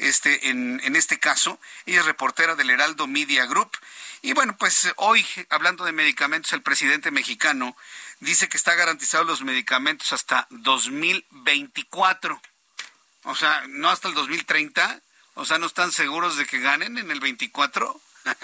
[0.00, 1.60] este, en, en este caso.
[1.86, 3.70] Ella es reportera del Heraldo Media Group.
[4.22, 7.76] Y bueno, pues hoy, hablando de medicamentos, el presidente mexicano
[8.20, 12.40] dice que está garantizado los medicamentos hasta 2024.
[13.24, 15.00] O sea, no hasta el 2030.
[15.34, 18.00] O sea, no están seguros de que ganen en el 24.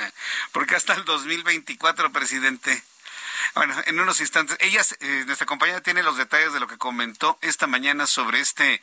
[0.52, 2.82] Porque hasta el 2024, presidente.
[3.54, 7.38] Bueno, en unos instantes, ella, eh, nuestra compañera tiene los detalles de lo que comentó
[7.42, 8.82] esta mañana sobre este,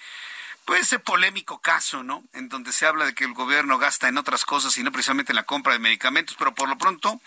[0.65, 2.23] pues, ese polémico caso, ¿no?
[2.33, 5.31] En donde se habla de que el gobierno gasta en otras cosas y no precisamente
[5.31, 7.21] en la compra de medicamentos, pero por lo pronto,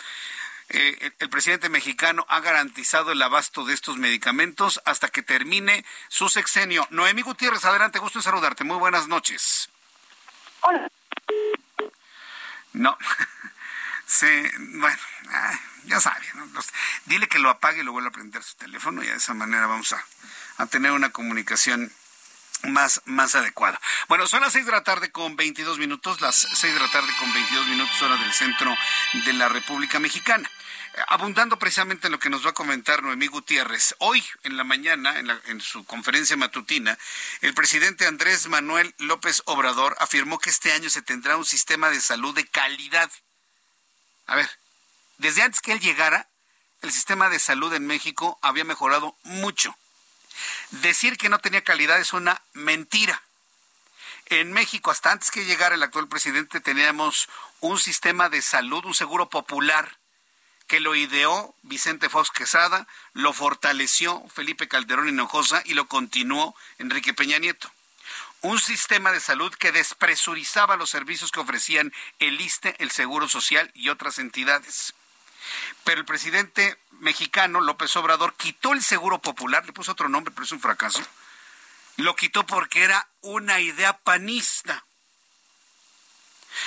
[0.69, 6.29] eh, el, presidente mexicano ha garantizado el abasto de estos medicamentos hasta que termine su
[6.29, 6.87] sexenio.
[6.91, 8.65] Noemí Gutiérrez, adelante, gusto en saludarte.
[8.65, 9.69] Muy buenas noches.
[10.63, 10.91] Hola.
[12.73, 12.97] No.
[14.09, 14.97] Sí, bueno,
[15.87, 16.25] ya sabe,
[17.07, 19.67] dile que lo apague y lo vuelva a prender su teléfono y de esa manera
[19.67, 19.93] vamos
[20.59, 21.93] a, tener una comunicación
[22.67, 23.81] más, más adecuada.
[24.09, 27.13] Bueno, son las seis de la tarde con 22 minutos, las seis de la tarde
[27.19, 28.77] con 22 minutos hora del centro
[29.25, 30.51] de la República Mexicana.
[31.09, 35.19] Abundando precisamente en lo que nos va a comentar Noemí Gutiérrez, hoy en la mañana,
[35.19, 36.97] en, en, su conferencia matutina,
[37.43, 42.01] el presidente Andrés Manuel López Obrador afirmó que este año se tendrá un sistema de
[42.01, 43.11] salud de calidad
[44.27, 44.49] a ver,
[45.19, 46.29] desde antes que él llegara,
[46.83, 49.77] el sistema de salud en México había mejorado mucho.
[50.71, 53.23] Decir que no tenía calidad es una mentira.
[54.27, 57.29] En México, hasta antes que llegara el actual presidente, teníamos
[57.61, 59.99] un sistema de salud, un seguro popular,
[60.67, 67.15] que lo ideó Vicente Fox Quesada, lo fortaleció Felipe Calderón Hinojosa y lo continuó Enrique
[67.15, 67.71] Peña Nieto
[68.43, 73.71] un sistema de salud que despresurizaba los servicios que ofrecían el ISTE, el Seguro Social
[73.75, 74.95] y otras entidades.
[75.85, 80.45] Pero el presidente mexicano, López Obrador, quitó el Seguro Popular, le puso otro nombre, pero
[80.45, 81.03] es un fracaso.
[81.97, 84.85] Lo quitó porque era una idea panista.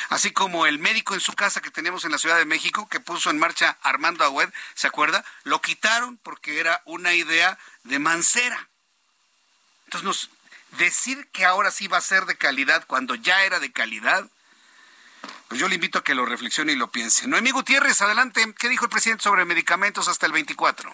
[0.09, 2.99] Así como el médico en su casa que tenemos en la Ciudad de México, que
[2.99, 5.23] puso en marcha Armando Agüed, ¿se acuerda?
[5.43, 8.69] Lo quitaron porque era una idea de Mancera.
[9.85, 10.29] Entonces
[10.77, 14.29] decir que ahora sí va a ser de calidad cuando ya era de calidad,
[15.47, 17.27] pues yo le invito a que lo reflexione y lo piense.
[17.27, 18.41] Noemí Gutiérrez, adelante.
[18.57, 20.91] ¿Qué dijo el presidente sobre medicamentos hasta el 24?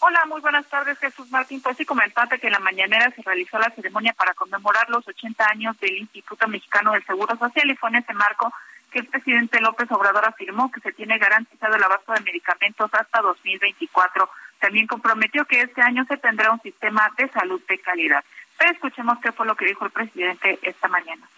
[0.00, 1.60] Hola, muy buenas tardes, Jesús Martín.
[1.60, 5.44] Pues sí, comentarte que en la mañanera se realizó la ceremonia para conmemorar los 80
[5.46, 8.52] años del Instituto Mexicano del Seguro Social y fue en ese marco
[8.90, 13.20] que el presidente López Obrador afirmó que se tiene garantizado el abasto de medicamentos hasta
[13.20, 14.30] 2024.
[14.58, 18.24] También comprometió que este año se tendrá un sistema de salud de calidad
[18.68, 21.28] escuchemos qué fue lo que dijo el presidente esta mañana.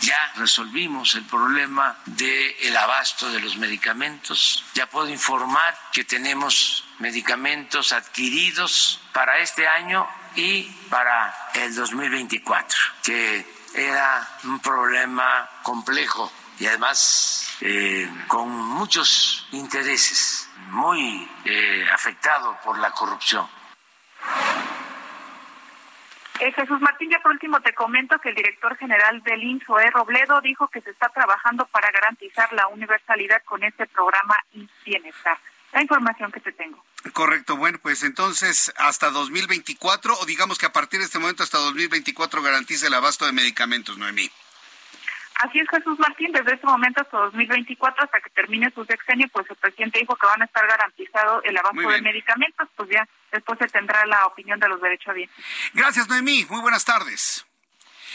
[0.00, 4.64] Ya resolvimos el problema del abasto de los medicamentos.
[4.74, 13.46] Ya puedo informar que tenemos medicamentos adquiridos para este año y para el 2024, que
[13.74, 22.90] era un problema complejo y además eh, con muchos intereses, muy eh, afectado por la
[22.90, 23.48] corrupción.
[26.40, 30.40] Eh, Jesús Martín, ya por último te comento que el director general del INSOE, Robledo,
[30.40, 35.38] dijo que se está trabajando para garantizar la universalidad con este programa y bienestar.
[35.72, 36.82] La información que te tengo.
[37.12, 41.58] Correcto, bueno, pues entonces hasta 2024 o digamos que a partir de este momento hasta
[41.58, 44.30] 2024 garantiza el abasto de medicamentos, Noemí.
[45.38, 49.46] Así es, Jesús Martín, desde este momento hasta 2024, hasta que termine su sexenio, pues
[49.50, 53.58] el presidente dijo que van a estar garantizado el abasto de medicamentos, pues ya después
[53.58, 55.28] se tendrá la opinión de los derechos bien.
[55.74, 56.46] Gracias, Noemí.
[56.48, 57.46] Muy buenas tardes.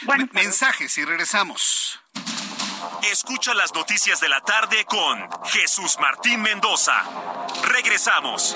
[0.04, 2.02] Buenas Mensajes y regresamos.
[3.12, 7.04] Escucha las noticias de la tarde con Jesús Martín Mendoza.
[7.68, 8.56] Regresamos.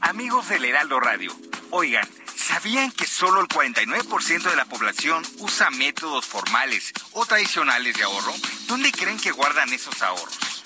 [0.00, 1.32] Amigos del Heraldo Radio,
[1.70, 8.04] oigan, ¿sabían que solo el 49% de la población usa métodos formales o tradicionales de
[8.04, 8.32] ahorro?
[8.68, 10.57] ¿Dónde creen que guardan esos ahorros?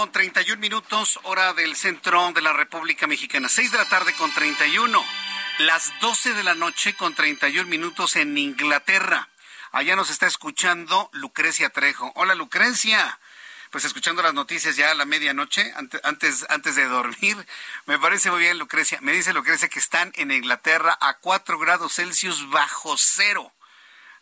[0.00, 3.50] Con 31 minutos, hora del centro de la República Mexicana.
[3.50, 5.04] 6 de la tarde con 31.
[5.58, 9.28] Las 12 de la noche con 31 minutos en Inglaterra.
[9.72, 12.12] Allá nos está escuchando Lucrecia Trejo.
[12.14, 13.20] Hola Lucrecia.
[13.70, 17.36] Pues escuchando las noticias ya a la medianoche, antes, antes de dormir.
[17.84, 19.00] Me parece muy bien Lucrecia.
[19.02, 23.52] Me dice Lucrecia que están en Inglaterra a 4 grados Celsius bajo cero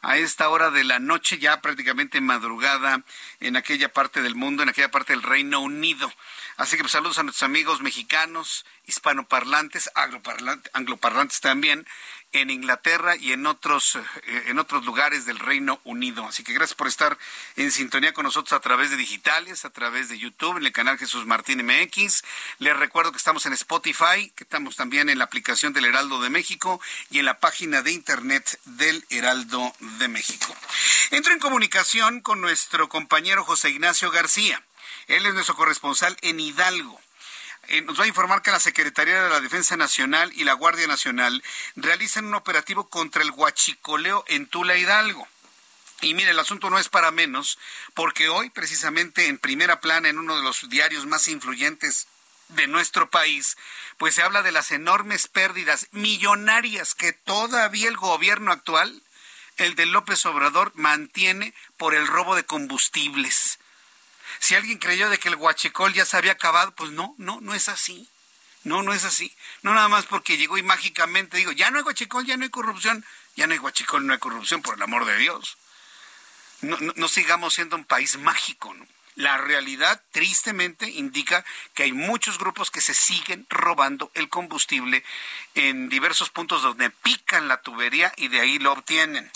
[0.00, 3.02] a esta hora de la noche, ya prácticamente madrugada
[3.40, 6.12] en aquella parte del mundo, en aquella parte del Reino Unido.
[6.56, 11.86] Así que pues, saludos a nuestros amigos mexicanos, hispanoparlantes, angloparlantes también,
[12.32, 16.26] en Inglaterra y en otros, eh, en otros lugares del Reino Unido.
[16.26, 17.16] Así que gracias por estar
[17.56, 20.98] en sintonía con nosotros a través de digitales, a través de YouTube, en el canal
[20.98, 22.22] Jesús Martín MX.
[22.58, 26.30] Les recuerdo que estamos en Spotify, que estamos también en la aplicación del Heraldo de
[26.30, 30.54] México y en la página de internet del Heraldo de México.
[31.10, 34.62] Entro en comunicación con nuestro compañero José Ignacio García.
[35.06, 37.00] Él es nuestro corresponsal en Hidalgo.
[37.68, 40.86] Eh, nos va a informar que la Secretaría de la Defensa Nacional y la Guardia
[40.86, 41.44] Nacional
[41.76, 45.28] realizan un operativo contra el huachicoleo en Tula Hidalgo.
[46.00, 47.58] Y mire, el asunto no es para menos,
[47.92, 52.06] porque hoy, precisamente en primera plana, en uno de los diarios más influyentes
[52.48, 53.58] de nuestro país,
[53.98, 59.02] pues se habla de las enormes pérdidas millonarias que todavía el gobierno actual,
[59.58, 63.57] el de López Obrador, mantiene por el robo de combustibles.
[64.40, 67.54] Si alguien creyó de que el huachicol ya se había acabado, pues no, no, no
[67.54, 68.08] es así.
[68.64, 69.34] No, no es así.
[69.62, 72.50] No nada más porque llegó y mágicamente digo, ya no hay huachicol, ya no hay
[72.50, 73.04] corrupción.
[73.36, 75.56] Ya no hay huachicol, no hay corrupción, por el amor de Dios.
[76.60, 78.86] No, no, sigamos siendo un país mágico, ¿no?
[79.14, 85.04] La realidad, tristemente, indica que hay muchos grupos que se siguen robando el combustible
[85.54, 89.30] en diversos puntos donde pican la tubería y de ahí lo obtienen.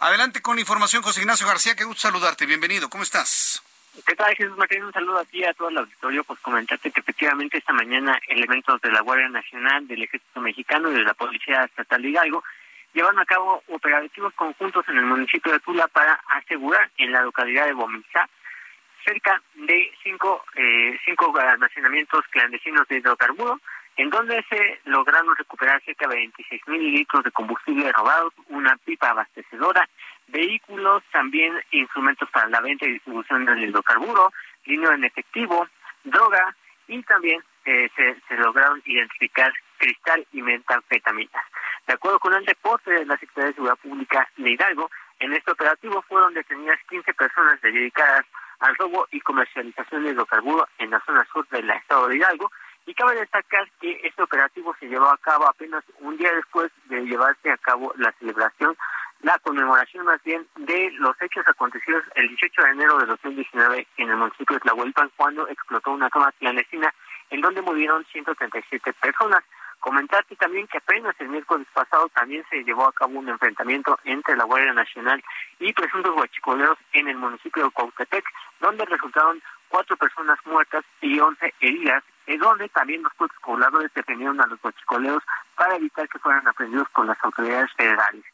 [0.00, 2.44] Adelante con la información, José Ignacio García, qué gusto saludarte.
[2.44, 3.62] Bienvenido, ¿cómo estás?
[4.06, 4.84] ¿Qué tal, Jesús Martín?
[4.84, 6.24] Un saludo a ti, a todo el auditorio.
[6.24, 10.94] Pues comentarte que efectivamente esta mañana elementos de la Guardia Nacional, del Ejército Mexicano y
[10.94, 12.42] de la Policía Estatal de Hidalgo
[12.94, 17.66] llevaron a cabo operativos conjuntos en el municipio de Tula para asegurar en la localidad
[17.66, 18.28] de Bomizá
[19.04, 23.60] cerca de cinco, eh, cinco almacenamientos clandestinos de hidrocarburos,
[23.96, 29.10] en donde se lograron recuperar cerca de 26 mil litros de combustible robados, una pipa
[29.10, 29.88] abastecedora,
[30.28, 34.32] vehículos, también instrumentos para la venta y distribución del hidrocarburo,
[34.64, 35.68] dinero en efectivo,
[36.04, 36.56] droga
[36.88, 41.44] y también eh, se, se lograron identificar cristal y metanfetaminas.
[41.86, 45.52] De acuerdo con el reporte de la Secretaría de Seguridad Pública de Hidalgo, en este
[45.52, 48.24] operativo fueron detenidas 15 personas dedicadas
[48.60, 52.50] al robo y comercialización de hidrocarburos en la zona sur del estado de Hidalgo.
[52.86, 57.02] Y cabe destacar que este operativo se llevó a cabo apenas un día después de
[57.02, 58.76] llevarse a cabo la celebración,
[59.22, 64.10] la conmemoración más bien de los hechos acontecidos el 18 de enero de 2019 en
[64.10, 66.92] el municipio de Tlahuelpan cuando explotó una toma clandestina
[67.30, 69.44] en donde murieron 137 personas.
[69.78, 74.36] Comentarte también que apenas el miércoles pasado también se llevó a cabo un enfrentamiento entre
[74.36, 75.22] la Guardia Nacional
[75.58, 78.24] y presuntos huachicoleros en el municipio de Cuautepec,
[78.60, 84.40] donde resultaron cuatro personas muertas y once heridas, y donde también los propios pobladores defendieron
[84.40, 85.22] a los huachicoleros
[85.56, 88.24] para evitar que fueran aprendidos con las autoridades federales.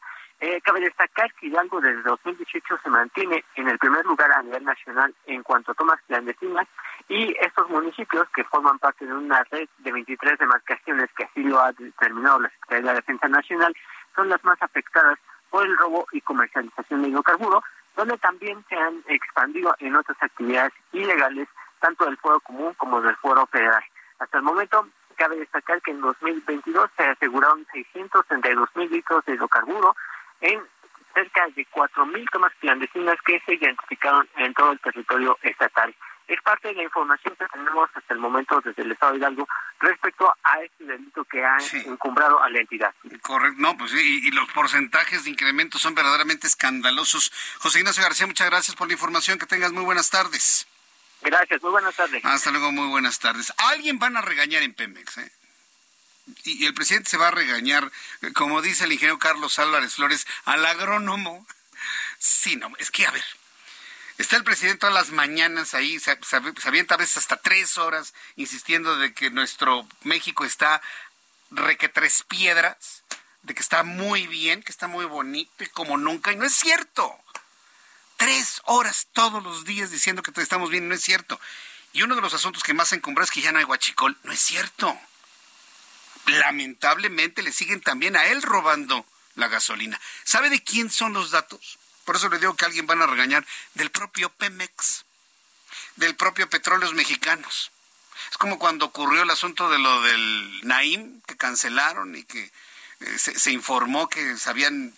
[0.41, 4.63] Eh, cabe destacar que Hidalgo desde 2018 se mantiene en el primer lugar a nivel
[4.63, 6.65] nacional en cuanto a tomas clandestinas
[7.09, 11.59] y estos municipios que forman parte de una red de 23 demarcaciones que así lo
[11.59, 13.75] ha determinado la Secretaría de la Defensa Nacional
[14.15, 17.63] son las más afectadas por el robo y comercialización de hidrocarburos,
[17.97, 21.49] donde también se han expandido en otras actividades ilegales
[21.81, 23.83] tanto del fuero común como del fuero federal.
[24.19, 29.95] Hasta el momento cabe destacar que en 2022 se aseguraron 632 mil litros de hidrocarburos
[30.41, 30.61] en
[31.13, 35.93] cerca de 4.000 tomas clandestinas que se identificaron en todo el territorio estatal.
[36.27, 39.47] Es parte de la información que tenemos hasta el momento desde el Estado de Hidalgo
[39.79, 42.93] respecto a este delito que ha encumbrado a la entidad.
[43.21, 47.31] Correcto, no, pues sí, y, los porcentajes de incremento son verdaderamente escandalosos.
[47.57, 50.67] José Ignacio García, muchas gracias por la información, que tengas muy buenas tardes.
[51.21, 52.23] Gracias, muy buenas tardes.
[52.23, 53.51] Hasta luego, muy buenas tardes.
[53.57, 55.31] Alguien van a regañar en Pemex, ¿eh?
[56.43, 57.91] Y el presidente se va a regañar,
[58.33, 61.45] como dice el ingeniero Carlos Álvarez Flores, al agrónomo.
[62.17, 63.23] Sí, no, es que a ver,
[64.17, 66.17] está el presidente todas las mañanas ahí, se,
[66.65, 70.81] avienta a veces hasta tres horas insistiendo de que nuestro México está
[71.51, 73.03] reque tres piedras,
[73.43, 76.53] de que está muy bien, que está muy bonito y como nunca, y no es
[76.53, 77.17] cierto.
[78.17, 81.39] Tres horas todos los días diciendo que estamos bien, no es cierto.
[81.93, 84.33] Y uno de los asuntos que más encumbra es que ya no hay guachicol, no
[84.33, 84.99] es cierto
[86.39, 89.99] lamentablemente le siguen también a él robando la gasolina.
[90.23, 91.77] ¿Sabe de quién son los datos?
[92.05, 95.05] Por eso le digo que alguien van a regañar del propio Pemex,
[95.95, 97.71] del propio Petróleos Mexicanos.
[98.31, 102.51] Es como cuando ocurrió el asunto de lo del Naim, que cancelaron y que
[102.99, 104.93] eh, se, informó que se habían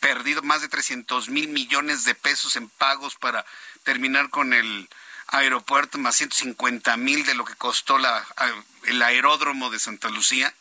[0.00, 3.44] perdido más de 300 mil millones de pesos en pagos para
[3.84, 4.88] terminar con el
[5.28, 8.26] aeropuerto, más 150 mil de lo que costó la,
[8.84, 10.54] el aeródromo de Santa Lucía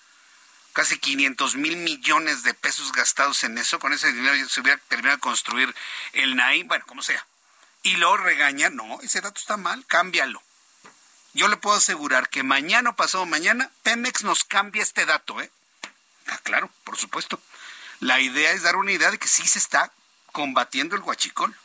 [0.74, 3.80] casi 500 mil millones de pesos gastados en eso.
[3.80, 5.74] Con ese dinero se hubiera terminado de construir
[6.14, 7.26] el NAI, bueno, como sea.
[7.84, 10.42] Y lo regaña, no, ese dato está mal, cámbialo.
[11.34, 15.52] Yo le puedo asegurar que mañana o pasado mañana Pemex nos cambia este dato, ¿eh?
[16.28, 17.42] Ah, claro, por supuesto.
[18.00, 19.92] La idea es dar una idea de que sí se está
[20.32, 21.56] combatiendo el huachicol.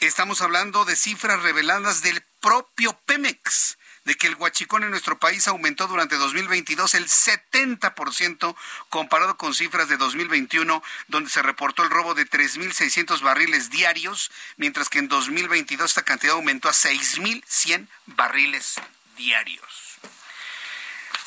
[0.00, 3.77] Estamos hablando de cifras reveladas del propio Pemex
[4.08, 8.56] de que el huachicón en nuestro país aumentó durante 2022 el 70%
[8.88, 14.88] comparado con cifras de 2021, donde se reportó el robo de 3.600 barriles diarios, mientras
[14.88, 18.76] que en 2022 esta cantidad aumentó a 6.100 barriles
[19.18, 19.98] diarios.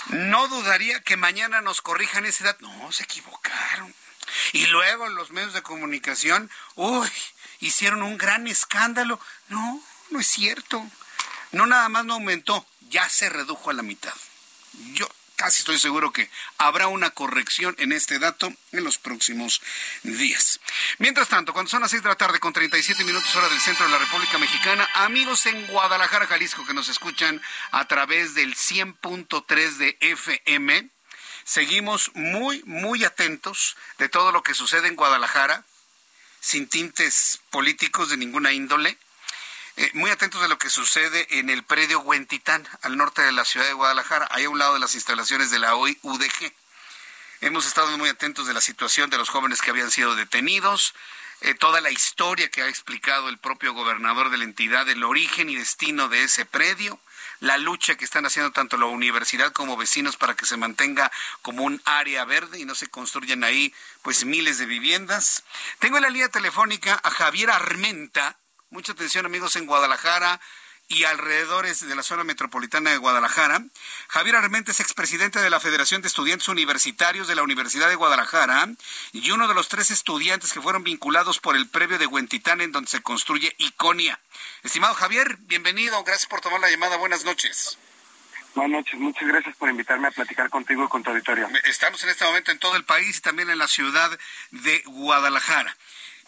[0.07, 2.67] No dudaría que mañana nos corrijan ese dato.
[2.67, 3.93] No, se equivocaron.
[4.53, 7.07] Y luego los medios de comunicación, uy,
[7.59, 9.19] hicieron un gran escándalo.
[9.49, 10.83] No, no es cierto.
[11.51, 14.13] No nada más no aumentó, ya se redujo a la mitad.
[14.93, 15.10] Yo
[15.41, 19.60] casi estoy seguro que habrá una corrección en este dato en los próximos
[20.04, 20.60] días.
[20.99, 23.86] Mientras tanto, cuando son las 6 de la tarde con 37 minutos hora del centro
[23.88, 29.77] de la República Mexicana, amigos en Guadalajara, Jalisco, que nos escuchan a través del 100.3
[29.77, 30.89] de FM,
[31.43, 35.65] seguimos muy, muy atentos de todo lo que sucede en Guadalajara,
[36.39, 38.99] sin tintes políticos de ninguna índole
[39.78, 43.45] eh, muy atentos de lo que sucede en el predio Huentitán, al norte de la
[43.45, 46.53] ciudad de Guadalajara, ahí a un lado de las instalaciones de la UDG.
[47.41, 50.93] Hemos estado muy atentos de la situación de los jóvenes que habían sido detenidos.
[51.43, 55.49] eh, toda la historia que ha explicado el propio gobernador de la entidad, el origen
[55.49, 56.99] y destino de ese predio,
[57.41, 61.11] la lucha que están haciendo tanto la universidad como vecinos para que se mantenga
[61.41, 65.43] como un área verde y no se construyan ahí pues miles de viviendas.
[65.80, 68.38] Tengo en la línea telefónica a Javier Armenta.
[68.72, 70.39] Mucha atención amigos en Guadalajara,
[70.88, 73.63] y alrededores de la zona metropolitana de Guadalajara.
[74.09, 78.67] Javier Armenta es expresidente de la Federación de Estudiantes Universitarios de la Universidad de Guadalajara
[79.13, 82.74] y uno de los tres estudiantes que fueron vinculados por el previo de Huentitán en
[82.74, 84.19] donde se construye Iconia.
[84.63, 87.78] Estimado Javier, bienvenido, gracias por tomar la llamada, buenas noches.
[88.53, 91.47] Buenas noches, muchas gracias por invitarme a platicar contigo y con tu auditorio.
[91.63, 94.11] Estamos en este momento en todo el país y también en la ciudad
[94.51, 95.74] de Guadalajara.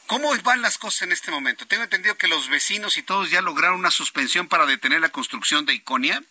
[0.08, 1.66] ¿Cómo van las cosas en este momento?
[1.66, 5.66] Tengo entendido que los vecinos y todos ya lograron una suspensión para detener la construcción
[5.66, 6.22] de Iconia.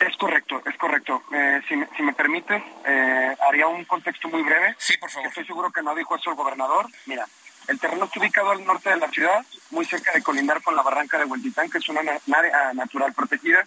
[0.00, 1.22] Es correcto, es correcto.
[1.32, 4.74] Eh, si, me, si, me permites, eh, haría un contexto muy breve.
[4.78, 5.28] Sí, por favor.
[5.28, 6.86] Estoy seguro que no dijo eso el gobernador.
[7.06, 7.24] Mira,
[7.68, 10.82] el terreno está ubicado al norte de la ciudad, muy cerca de colindar con la
[10.82, 13.66] barranca de Huentitán, que es una área natural protegida.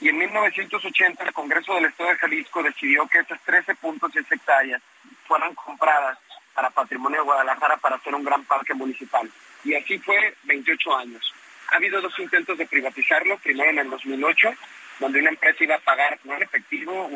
[0.00, 4.82] Y en 1980 el Congreso del Estado de Jalisco decidió que esas 13.6 hectáreas
[5.26, 6.18] fueran compradas
[6.54, 9.30] para Patrimonio de Guadalajara para hacer un gran parque municipal.
[9.64, 11.34] Y así fue 28 años.
[11.72, 14.54] Ha habido dos intentos de privatizarlo, primero en el 2008,
[15.00, 17.10] donde una empresa iba a pagar no en efectivo,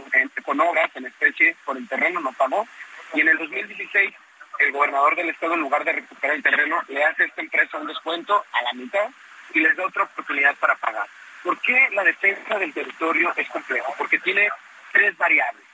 [0.45, 2.67] con obras en especie por el terreno, no pagó.
[3.15, 4.15] Y en el 2016,
[4.61, 7.79] el gobernador del estado, en lugar de recuperar el terreno, le hace a esta empresa
[7.79, 9.09] un descuento a la mitad
[9.53, 11.07] y les da otra oportunidad para pagar.
[11.43, 13.87] ¿Por qué la defensa del territorio es compleja?
[13.99, 14.49] Porque tiene
[14.93, 15.65] tres variables.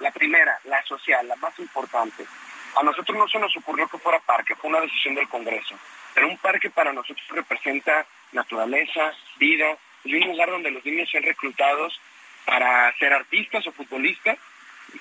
[0.00, 2.26] La primera, la social, la más importante.
[2.76, 5.74] A nosotros no se nos ocurrió que fuera parque, fue una decisión del Congreso.
[6.14, 11.22] Pero un parque para nosotros representa naturaleza, vida, y un lugar donde los niños sean
[11.22, 12.00] reclutados
[12.44, 14.38] para ser artistas o futbolistas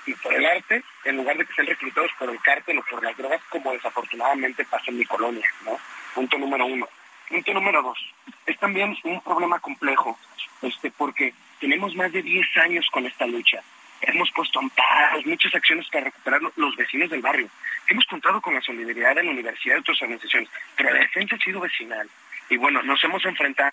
[0.06, 3.04] y por el arte, en lugar de que sean reclutados por el cártel o por
[3.04, 5.80] las drogas, como desafortunadamente pasa en mi colonia, ¿no?
[6.14, 6.88] Punto número uno.
[7.28, 7.98] Punto número dos,
[8.46, 10.20] es también un problema complejo,
[10.62, 13.64] este, porque tenemos más de 10 años con esta lucha
[14.02, 17.50] hemos puesto amparos, muchas acciones para recuperar los vecinos del barrio.
[17.88, 21.40] Hemos contado con la solidaridad de la universidad y otras organizaciones, pero la defensa ha
[21.40, 22.10] sido vecinal.
[22.50, 23.72] Y bueno, nos hemos enfrentado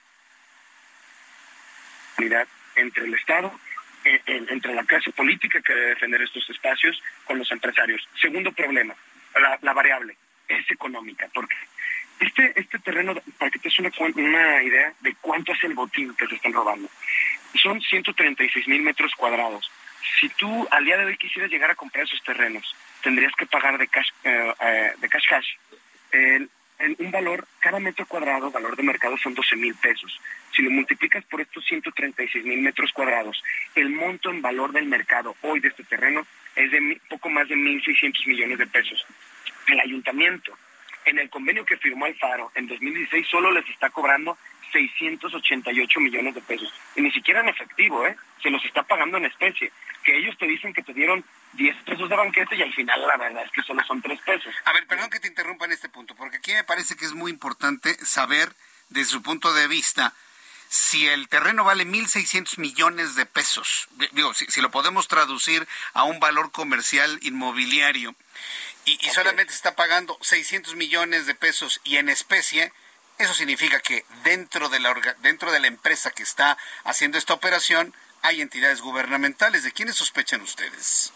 [2.76, 3.52] entre el Estado,
[4.26, 8.06] entre la clase política que debe defender estos espacios, con los empresarios.
[8.20, 8.94] Segundo problema,
[9.62, 10.16] la, variable
[10.48, 11.56] es económica, porque
[12.20, 16.14] este, este terreno, para que te des una, una idea de cuánto es el botín
[16.14, 16.88] que se están robando,
[17.54, 19.70] son 136 mil metros cuadrados
[20.20, 23.78] si tú al día de hoy quisieras llegar a comprar esos terrenos, tendrías que pagar
[23.78, 25.48] de cash, eh, eh, de cash cash.
[27.00, 30.20] Un valor, cada metro cuadrado, valor de mercado son 12 mil pesos.
[30.54, 33.42] Si lo multiplicas por estos 136 mil metros cuadrados,
[33.74, 36.24] el monto en valor del mercado hoy de este terreno
[36.54, 39.04] es de poco más de 1.600 millones de pesos.
[39.66, 40.56] El ayuntamiento,
[41.04, 44.38] en el convenio que firmó Alfaro en 2016, solo les está cobrando
[44.72, 46.72] 688 millones de pesos.
[46.96, 48.16] Y ni siquiera en efectivo, ¿eh?
[48.42, 49.72] Se los está pagando en especie.
[50.04, 53.16] Que ellos te dicen que te dieron 10 pesos de banquete y al final la
[53.16, 54.54] verdad es que solo son 3 pesos.
[54.64, 57.12] A ver, perdón que te interrumpa en este punto, porque aquí me parece que es
[57.12, 58.52] muy importante saber,
[58.88, 60.14] desde su punto de vista,
[60.68, 66.20] si el terreno vale 1.600 millones de pesos, digo, si, lo podemos traducir a un
[66.20, 68.14] valor comercial inmobiliario,
[68.84, 72.72] y, y solamente está pagando 600 millones de pesos y en especie,
[73.18, 77.94] eso significa que dentro de la dentro de la empresa que está haciendo esta operación
[78.22, 79.64] hay entidades gubernamentales.
[79.64, 81.12] ¿De quiénes sospechan ustedes?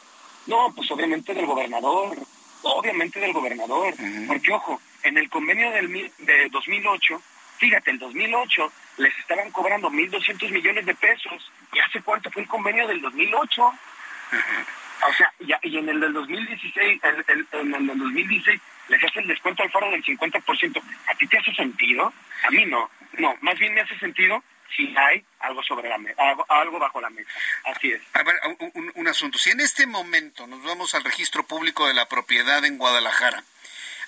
[0.47, 2.17] No, pues obviamente del gobernador,
[2.63, 3.95] obviamente del gobernador.
[4.27, 7.23] Porque ojo, en el convenio del de 2008,
[7.59, 11.51] fíjate, el 2008 les estaban cobrando 1.200 millones de pesos.
[11.73, 13.63] ¿Y hace cuánto fue el convenio del 2008?
[13.65, 18.61] O sea, y, en el del 2016, en, en el del 2016
[18.93, 20.83] les hace el descuento al faro del 50%.
[21.07, 22.13] ¿A ti te hace sentido?
[22.47, 22.91] A mí no.
[23.19, 24.43] No, más bien me hace sentido
[24.77, 27.31] si hay algo sobre la mesa, algo, bajo la mesa.
[27.65, 28.03] Así es.
[28.13, 28.37] A ver,
[28.95, 29.39] un, asunto.
[29.39, 33.45] Si en este momento nos vamos al registro público de la propiedad en Guadalajara,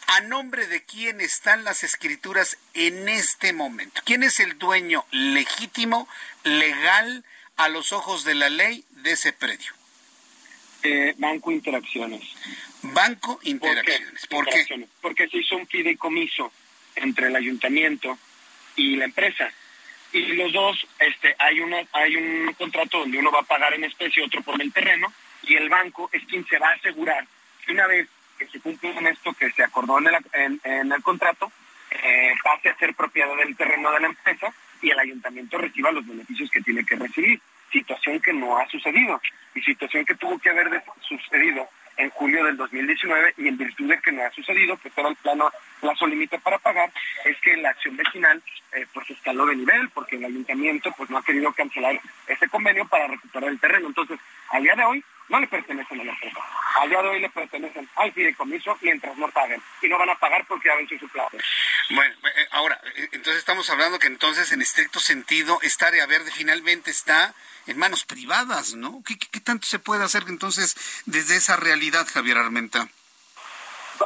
[0.07, 4.03] ¿a nombre de quién están las escrituras en este momento?
[4.05, 6.09] ¿Quién es el dueño legítimo,
[6.45, 7.25] legal,
[7.57, 9.73] a los ojos de la ley de ese predio?
[10.83, 12.23] Eh, Banco Interacciones.
[12.93, 14.27] Banco Interacciones.
[14.27, 14.87] ¿Por qué?
[15.01, 16.53] Porque se hizo un fideicomiso
[16.97, 18.19] entre el ayuntamiento
[18.77, 19.51] y la empresa.
[20.13, 23.85] Y los dos, este, hay una, hay un contrato donde uno va a pagar en
[23.85, 25.13] especie, otro por el terreno,
[25.43, 27.27] y el banco es quien se va a asegurar
[27.65, 28.09] que una vez
[28.39, 31.51] que se cumple con esto que se acordó en el, en, el contrato,
[31.91, 36.07] eh, pase a ser propiedad del terreno de la empresa y el ayuntamiento reciba los
[36.07, 37.41] beneficios que tiene que recibir
[37.73, 39.21] situación que no ha sucedido
[39.55, 44.01] y situación que tuvo que haber sucedido en julio del 2019 y en virtud de
[44.01, 45.51] que no ha sucedido, que todo el plano
[45.85, 46.91] plazo límite para pagar,
[47.25, 51.19] es que la acción vecinal eh, pues escaló de nivel porque el ayuntamiento pues no
[51.19, 53.89] ha querido cancelar ese convenio para recuperar el terreno.
[53.89, 54.19] Entonces,
[54.51, 56.41] a día de hoy no le pertenecen a la empresa.
[56.81, 59.61] A día de hoy le pertenecen al fideicomiso mientras no paguen.
[59.83, 61.37] Y no van a pagar porque ya venció su plazo.
[61.91, 66.31] Bueno, eh, ahora, eh, entonces estamos hablando que entonces en estricto sentido esta área verde
[66.31, 67.35] finalmente está
[67.67, 69.03] en manos privadas, ¿no?
[69.07, 72.89] ¿Qué, qué, tanto se puede hacer entonces desde esa realidad, Javier Armenta?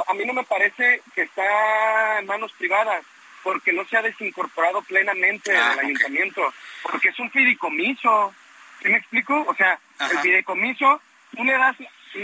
[0.07, 3.05] A mí no me parece que está en manos privadas,
[3.43, 6.43] porque no se ha desincorporado plenamente ah, el ayuntamiento,
[6.83, 8.35] porque es un fideicomiso.
[8.83, 9.45] ¿Sí me explico?
[9.49, 9.79] O sea,
[10.11, 11.01] el fideicomiso,
[11.35, 11.77] tú le das,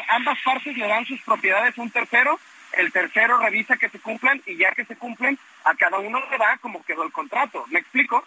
[0.09, 2.39] ambas partes le dan sus propiedades a un tercero,
[2.73, 6.39] el tercero revisa que se cumplan y ya que se cumplen, a cada uno le
[6.39, 7.65] da como quedó el contrato.
[7.69, 8.25] ¿Me explico?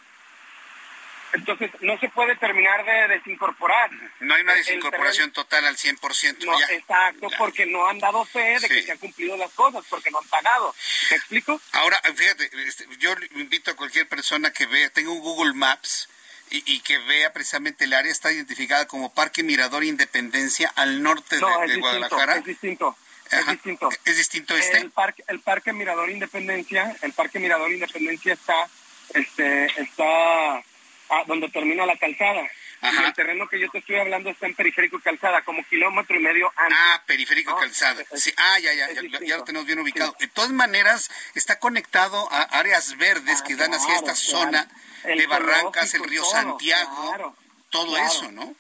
[1.34, 3.90] Entonces, no se puede terminar de desincorporar.
[4.20, 6.46] No hay una desincorporación total al 100%.
[6.46, 10.10] No, exacto, porque no han dado fe de que se han cumplido las cosas, porque
[10.10, 10.74] no han pagado.
[11.12, 11.62] ¿Me explico?
[11.74, 16.10] Ahora, fíjate, este, yo invito a cualquier persona que vea, tengo un Google Maps
[16.50, 21.78] y, que vea precisamente el área, está identificada como Parque Mirador Independencia al norte de,
[21.78, 22.38] Guadalajara.
[22.38, 22.96] Es distinto.
[23.30, 23.90] Es distinto.
[24.06, 24.78] ¿Es distinto este?
[24.78, 28.70] El parque, el parque Mirador Independencia, el Parque Mirador Independencia está,
[29.14, 30.64] este, está
[31.10, 32.50] a donde termina la calzada.
[32.82, 36.16] Y el terreno que yo te estoy hablando está en periférico y calzada, como kilómetro
[36.16, 36.78] y medio antes.
[36.80, 38.04] Ah, periférico y calzada.
[38.14, 40.16] Sí, ah, ya, ya, ya, lo tenemos bien ubicado.
[40.20, 44.68] De todas maneras, está conectado a áreas verdes que dan hacia esta zona
[45.04, 47.36] de Barrancas, el río Santiago,
[47.70, 48.54] todo eso, ¿no?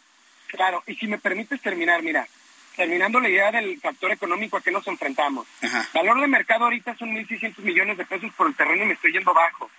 [0.48, 2.28] Claro, y si me permites terminar, mira,
[2.76, 5.48] terminando la idea del factor económico a que nos enfrentamos.
[5.93, 9.12] Valor de mercado ahorita son 1.600 millones de pesos por el terreno y me estoy
[9.12, 9.70] yendo bajo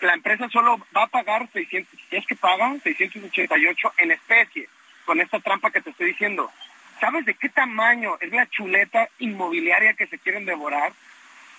[0.00, 4.68] la empresa solo va a pagar 600, si es que paga 688 en especie,
[5.04, 6.50] con esta trampa que te estoy diciendo.
[7.00, 10.92] ¿Sabes de qué tamaño es la chuleta inmobiliaria que se quieren devorar?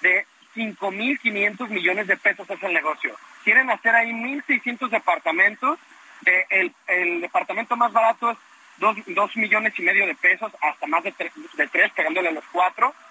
[0.01, 0.25] De
[0.55, 3.15] 5.500 millones de pesos es el negocio.
[3.43, 5.79] Quieren hacer ahí 1.600 departamentos.
[6.49, 8.37] el, departamento más barato es
[8.77, 12.87] 2, millones y medio de pesos, hasta más de 3, de pegándole a los 4
[12.87, 13.10] eh,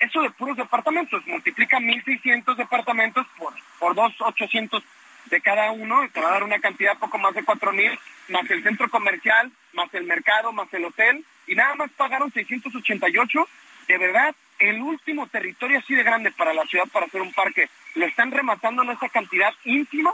[0.00, 4.82] eso de puros departamentos, multiplica 1.600 departamentos por, por 2.800
[5.26, 8.50] de cada uno, y te va a dar una cantidad poco más de 4.000, más
[8.50, 13.48] el centro comercial, más el mercado, más el hotel, y nada más pagaron 688.
[13.88, 17.68] De verdad, el último territorio así de grande para la ciudad para hacer un parque,
[17.94, 20.12] lo están rematando en esa cantidad ínfima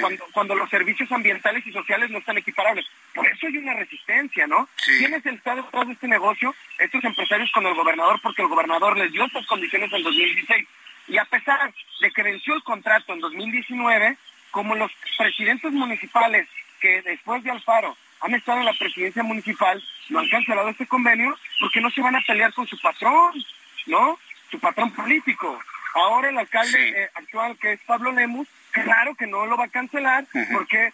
[0.00, 2.86] cuando, cuando los servicios ambientales y sociales no están equiparables.
[3.50, 4.68] Hay una resistencia, ¿no?
[4.84, 6.54] ¿Quién es el Estado detrás de este negocio?
[6.78, 10.68] Estos empresarios con el gobernador, porque el gobernador les dio estas condiciones en 2016.
[11.08, 14.16] Y a pesar de que venció el contrato en 2019,
[14.52, 16.46] como los presidentes municipales
[16.80, 21.36] que después de Alfaro han estado en la presidencia municipal, no han cancelado este convenio
[21.58, 23.32] porque no se van a pelear con su patrón,
[23.86, 24.16] ¿no?
[24.48, 25.60] Su patrón político.
[25.94, 29.68] Ahora el alcalde eh, actual, que es Pablo Lemus, claro que no lo va a
[29.68, 30.92] cancelar porque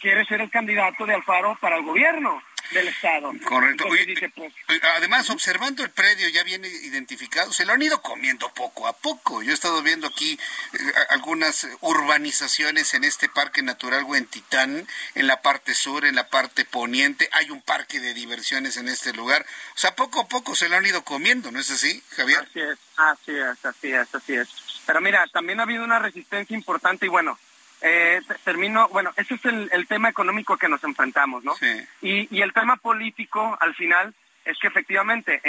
[0.00, 3.32] quiere ser el candidato de Alfaro para el gobierno del Estado.
[3.44, 3.84] Correcto.
[3.86, 8.92] Pues, además, observando el predio ya viene identificado, se lo han ido comiendo poco a
[8.92, 9.42] poco.
[9.42, 10.38] Yo he estado viendo aquí
[10.72, 10.78] eh,
[11.10, 17.28] algunas urbanizaciones en este Parque Natural Huentitán, en la parte sur, en la parte poniente.
[17.32, 19.46] Hay un parque de diversiones en este lugar.
[19.74, 22.40] O sea, poco a poco se lo han ido comiendo, ¿no es así, Javier?
[22.40, 24.48] Así es, así es, así es, así es.
[24.86, 27.38] Pero mira, también ha habido una resistencia importante y bueno,
[27.80, 31.54] eh, termino, bueno, ese es el, tema económico que nos enfrentamos, ¿no?
[31.54, 31.86] Sí.
[32.02, 34.14] Y, el tema político, al final,
[34.44, 35.40] es que efectivamente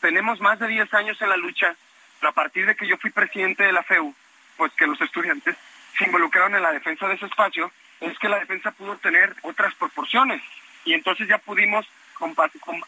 [0.00, 1.74] tenemos más de 10 años en la lucha,
[2.20, 4.14] pero a partir de que yo fui presidente de la FEU,
[4.56, 5.56] pues que los estudiantes
[5.98, 7.70] se involucraron en la defensa de ese espacio,
[8.00, 10.42] es que la defensa pudo tener otras proporciones
[10.84, 11.86] y entonces ya pudimos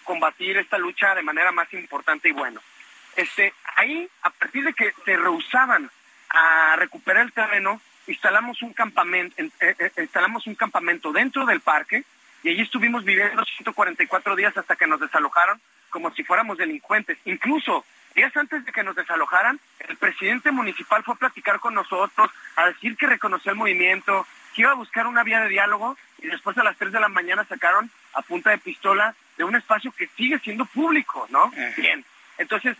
[0.04, 2.60] combatir esta lucha de manera más importante y bueno.
[3.16, 5.90] Este, ahí, a partir de que se rehusaban
[6.30, 12.04] a recuperar el terreno, instalamos un campamento, eh, eh, instalamos un campamento dentro del parque
[12.42, 17.18] y allí estuvimos viviendo 144 días hasta que nos desalojaron como si fuéramos delincuentes.
[17.24, 17.84] Incluso
[18.14, 22.66] días antes de que nos desalojaran, el presidente municipal fue a platicar con nosotros, a
[22.66, 26.56] decir que reconocía el movimiento, que iba a buscar una vía de diálogo y después
[26.58, 30.08] a las 3 de la mañana sacaron a punta de pistola de un espacio que
[30.16, 31.50] sigue siendo público, ¿no?
[31.76, 32.04] Bien.
[32.38, 32.76] Entonces,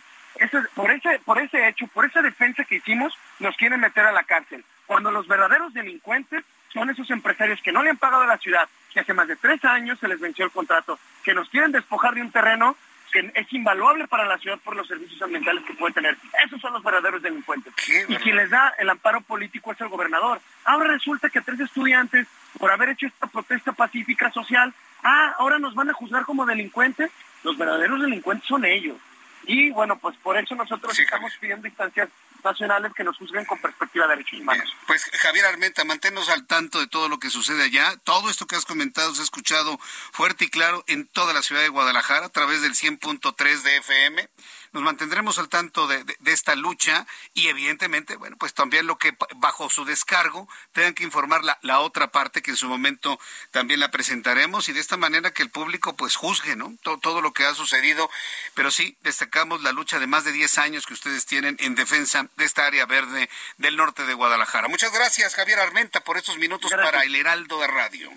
[0.75, 4.23] por, ese, por ese hecho, por esa defensa que hicimos, nos quieren meter a la
[4.23, 8.37] cárcel cuando los verdaderos delincuentes son esos empresarios que no le han pagado a la
[8.37, 11.71] ciudad, que hace más de tres años se les venció el contrato, que nos quieren
[11.71, 12.75] despojar de un terreno
[13.11, 16.17] que es invaluable para la ciudad por los servicios ambientales que puede tener.
[16.45, 17.73] Esos son los verdaderos delincuentes.
[18.07, 20.41] y quien les da el amparo político es el gobernador.
[20.65, 22.27] Ahora resulta que tres estudiantes,
[22.57, 24.73] por haber hecho esta protesta pacífica social,
[25.03, 27.11] ah, ahora nos van a juzgar como delincuentes.
[27.43, 28.97] Los verdaderos delincuentes son ellos.
[29.45, 32.09] Y bueno, pues por eso nosotros estamos pidiendo instancias
[32.43, 34.69] nacionales que nos juzguen con perspectiva de derechos humanos.
[34.85, 37.95] pues Javier Armenta, manténnos al tanto de todo lo que sucede allá.
[38.03, 39.77] Todo esto que has comentado se ha escuchado
[40.11, 44.29] fuerte y claro en toda la ciudad de Guadalajara a través del 100.3 de FM
[44.73, 49.69] nos mantendremos al tanto de, esta lucha y evidentemente, bueno, pues también lo que bajo
[49.69, 53.19] su descargo tengan que informar la, la, otra parte que en su momento
[53.51, 56.75] también la presentaremos y de esta manera que el público pues juzgue, ¿no?
[56.83, 58.09] Todo, todo lo que ha sucedido,
[58.53, 62.27] pero sí destacamos la lucha de más de 10 años que ustedes tienen en defensa
[62.35, 64.67] de esta área verde del norte de Guadalajara.
[64.67, 68.11] Muchas gracias, Javier Armenta, por estos minutos para el Heraldo de Radio.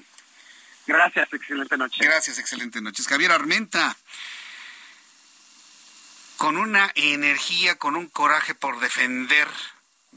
[0.86, 2.04] Gracias, excelente noche.
[2.04, 3.04] Gracias, excelente noche.
[3.04, 3.96] Javier Armenta
[6.40, 9.46] con una energía, con un coraje por defender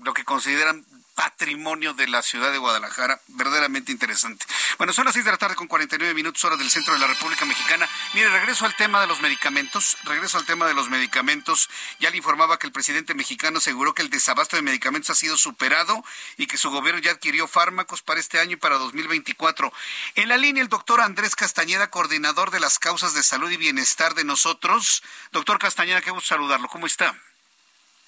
[0.03, 0.86] lo que consideran
[1.16, 4.45] patrimonio de la ciudad de Guadalajara, verdaderamente interesante.
[4.78, 7.07] Bueno, son las seis de la tarde con 49 minutos hora del centro de la
[7.07, 7.88] República Mexicana.
[8.14, 11.70] Mire, regreso al tema de los medicamentos, regreso al tema de los medicamentos.
[11.99, 15.38] Ya le informaba que el presidente mexicano aseguró que el desabasto de medicamentos ha sido
[15.38, 16.03] superado
[16.38, 19.72] y que su gobierno ya adquirió fármacos para este año y para 2024.
[20.16, 24.16] En la línea el doctor Andrés Castañeda, coordinador de las causas de salud y bienestar
[24.16, 25.03] de nosotros.
[25.32, 26.68] Doctor Castañeda, qué gusto saludarlo.
[26.68, 27.16] ¿Cómo está?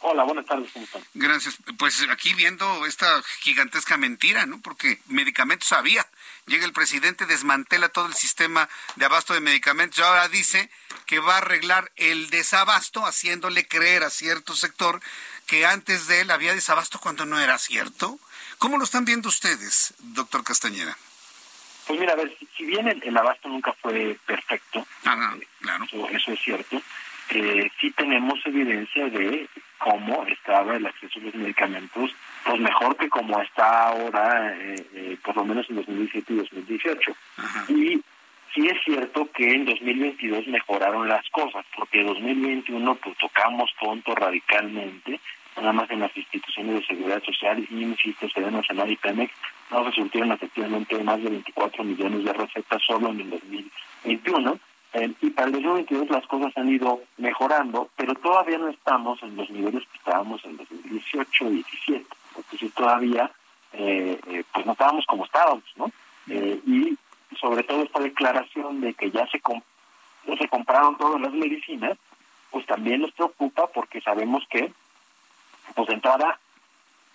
[0.08, 1.02] Hola, buenas tardes, ¿cómo están?
[1.16, 1.58] Gracias.
[1.80, 4.62] Pues aquí viendo esta gigantesca mentira, ¿no?
[4.62, 6.06] Porque medicamentos había.
[6.46, 10.70] Llega el presidente, desmantela todo el sistema de abasto de medicamentos y ahora dice
[11.08, 15.02] que va a arreglar el desabasto, haciéndole creer a cierto sector
[15.48, 18.20] que antes de él había desabasto cuando no era cierto.
[18.60, 20.96] ¿Cómo lo están viendo ustedes, doctor Castañeda?
[21.88, 25.86] Pues mira, a ver, si bien el, abasto nunca fue perfecto, ah, claro.
[26.12, 26.80] eso, es cierto,
[27.30, 29.48] eh, sí tenemos evidencia de
[29.80, 32.12] cómo estaba el acceso a los medicamentos,
[32.46, 37.16] pues mejor que como está ahora, eh, eh, por lo menos en 2017 y 2018.
[37.70, 38.02] Y
[38.54, 44.14] sí es cierto que en 2022 mejoraron las cosas, porque en 2021 pues tocamos fondo
[44.16, 45.20] radicalmente,
[45.58, 49.34] nada más en las instituciones de seguridad social, y insisto, Seguridad Nacional y Pemex,
[49.72, 54.60] nos resultaron efectivamente más de 24 millones de recetas solo en el 2021
[54.96, 59.36] eh, y para el 2022 las cosas han ido mejorando, pero todavía no estamos en
[59.36, 62.06] los niveles que estábamos en 2018 y 2017.
[62.38, 63.30] Entonces todavía,
[63.74, 65.92] eh, eh, pues no estábamos como estábamos, ¿no?
[66.28, 66.98] y
[67.40, 69.42] sobre todo esta declaración de que ya se,
[70.38, 71.98] se compraron todas las medicinas,
[72.50, 74.72] pues también nos preocupa porque sabemos que,
[75.76, 76.40] pues de entrada,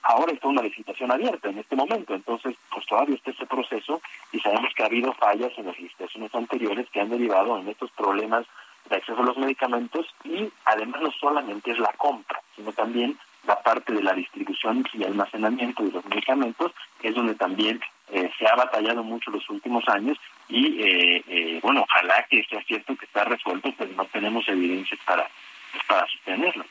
[0.03, 4.01] ahora está una licitación abierta en este momento, entonces pues todavía está ese proceso
[4.32, 7.90] y sabemos que ha habido fallas en las licitaciones anteriores que han derivado en estos
[7.92, 8.46] problemas
[8.88, 13.61] de acceso a los medicamentos y además no solamente es la compra, sino también la
[13.62, 17.80] parte de la distribución y almacenamiento de los medicamentos, que es donde también
[18.12, 22.62] eh, se ha batallado mucho los últimos años y eh, eh, bueno, ojalá que sea
[22.64, 25.49] cierto que está resuelto, pero no tenemos evidencias para, pues,
[25.86, 26.64] para sostenerlo.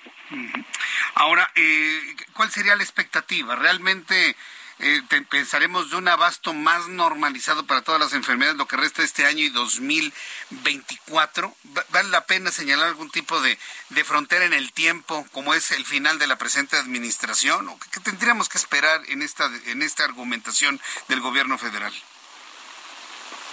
[1.16, 3.56] Ahora, eh, ¿cuál sería la expectativa?
[3.56, 4.36] ¿Realmente
[4.82, 9.08] eh, pensaremos de un abasto más normalizado para todas las enfermedades lo que resta de
[9.08, 11.54] este año y 2024?
[11.90, 13.58] ¿Vale la pena señalar algún tipo de,
[14.06, 17.68] frontera en el tiempo, como es el final de la presente administración?
[17.68, 20.80] ¿O qué, tendríamos que esperar en esta, en esta argumentación
[21.10, 21.94] del gobierno federal?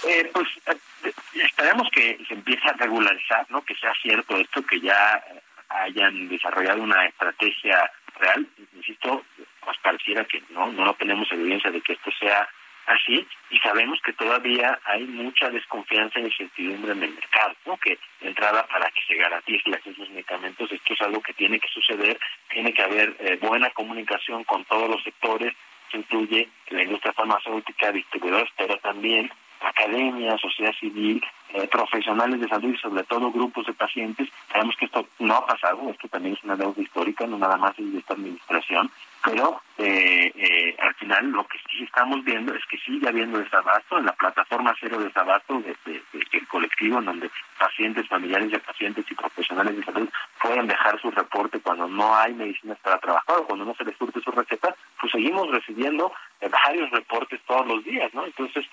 [0.05, 3.63] Eh, pues eh, esperemos que se empiece a regularizar, ¿no?
[3.63, 5.23] Que sea cierto esto, que ya
[5.69, 8.47] hayan desarrollado una estrategia real.
[8.75, 9.25] Insisto,
[9.61, 12.47] pues pareciera que no, no tenemos evidencia de que esto sea
[12.87, 17.77] así y sabemos que todavía hay mucha desconfianza y incertidumbre en el mercado, ¿no?
[17.77, 21.21] que de entrada para que se garantice el acceso a los medicamentos esto es algo
[21.21, 22.17] que tiene que suceder,
[22.49, 25.53] tiene que haber eh, buena comunicación con todos los sectores,
[25.89, 29.31] que incluye la industria farmacéutica, distribuidores, pero también
[29.61, 34.27] academia, sociedad civil, eh, profesionales de salud y sobre todo grupos de pacientes.
[34.51, 37.77] Sabemos que esto no ha pasado, esto también es una deuda histórica, no nada más
[37.79, 38.91] es de esta administración,
[39.23, 43.97] pero eh, eh, al final lo que sí estamos viendo es que sigue habiendo desabasto
[43.97, 45.75] en la plataforma cero desabasto de,
[46.13, 50.09] del colectivo en donde pacientes, familiares de pacientes y profesionales de salud
[50.41, 53.97] pueden dejar su reporte cuando no hay medicinas para trabajar o cuando no se les
[53.97, 56.11] surte su receta, pues seguimos recibiendo
[56.51, 58.25] varios reportes todos los días, ¿no?
[58.25, 58.65] Entonces,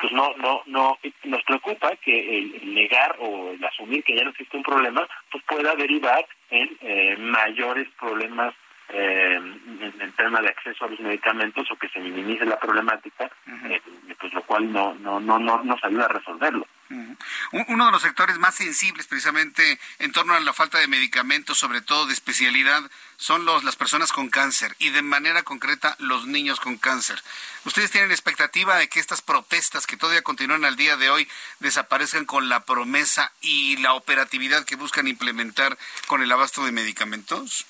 [0.00, 4.30] pues no, no, no, nos preocupa que el negar o el asumir que ya no
[4.30, 8.54] existe un problema, pues pueda derivar en eh, mayores problemas
[8.88, 13.30] eh, en el tema de acceso a los medicamentos o que se minimice la problemática,
[13.68, 13.80] eh,
[14.18, 16.66] pues lo cual no, no, no, no nos ayuda a resolverlo.
[16.90, 21.82] Uno de los sectores más sensibles precisamente en torno a la falta de medicamentos, sobre
[21.82, 22.82] todo de especialidad,
[23.16, 27.22] son los, las personas con cáncer y de manera concreta los niños con cáncer.
[27.64, 31.28] ¿Ustedes tienen expectativa de que estas protestas que todavía continúan al día de hoy
[31.60, 37.66] desaparezcan con la promesa y la operatividad que buscan implementar con el abasto de medicamentos?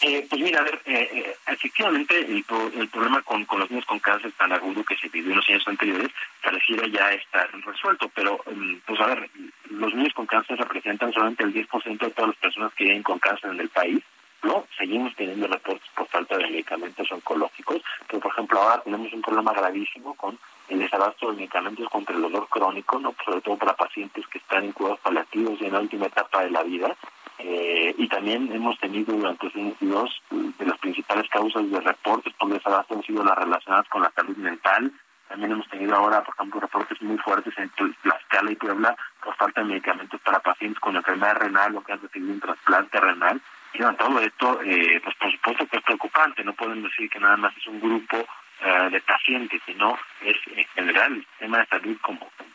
[0.00, 3.98] Eh, pues mira, a ver, eh, eh, efectivamente el, problema con, con, los niños con
[4.00, 6.10] cáncer tan agudo que se vivió en los años anteriores
[6.42, 9.30] pareciera ya estar resuelto, pero mm, pues a ver,
[9.70, 13.18] los niños con cáncer representan solamente el 10% de todas las personas que viven con
[13.18, 14.02] cáncer en el país,
[14.42, 14.66] ¿no?
[14.76, 19.52] Seguimos teniendo reportes por falta de medicamentos oncológicos, pero por ejemplo ahora tenemos un problema
[19.52, 20.38] gravísimo con
[20.68, 24.64] el desabasto de medicamentos contra el dolor crónico, no sobre todo para pacientes que están
[24.64, 26.94] en cuidados paliativos y en la última etapa de la vida,
[27.38, 30.22] eh, y también hemos tenido durante 2022
[30.58, 34.36] de las principales causas de reportes por desabasto han sido las relacionadas con la salud
[34.36, 34.92] mental.
[35.28, 39.62] También hemos tenido ahora, por ejemplo, reportes muy fuertes en Tlaxcala y Puebla por falta
[39.62, 43.40] de medicamentos para pacientes con enfermedad renal o que han recibido un trasplante renal.
[43.72, 46.44] Y bueno, todo esto, eh, pues por supuesto que es preocupante.
[46.44, 48.24] No podemos decir que nada más es un grupo
[48.60, 52.53] eh, de pacientes, sino es en general el sistema de salud como como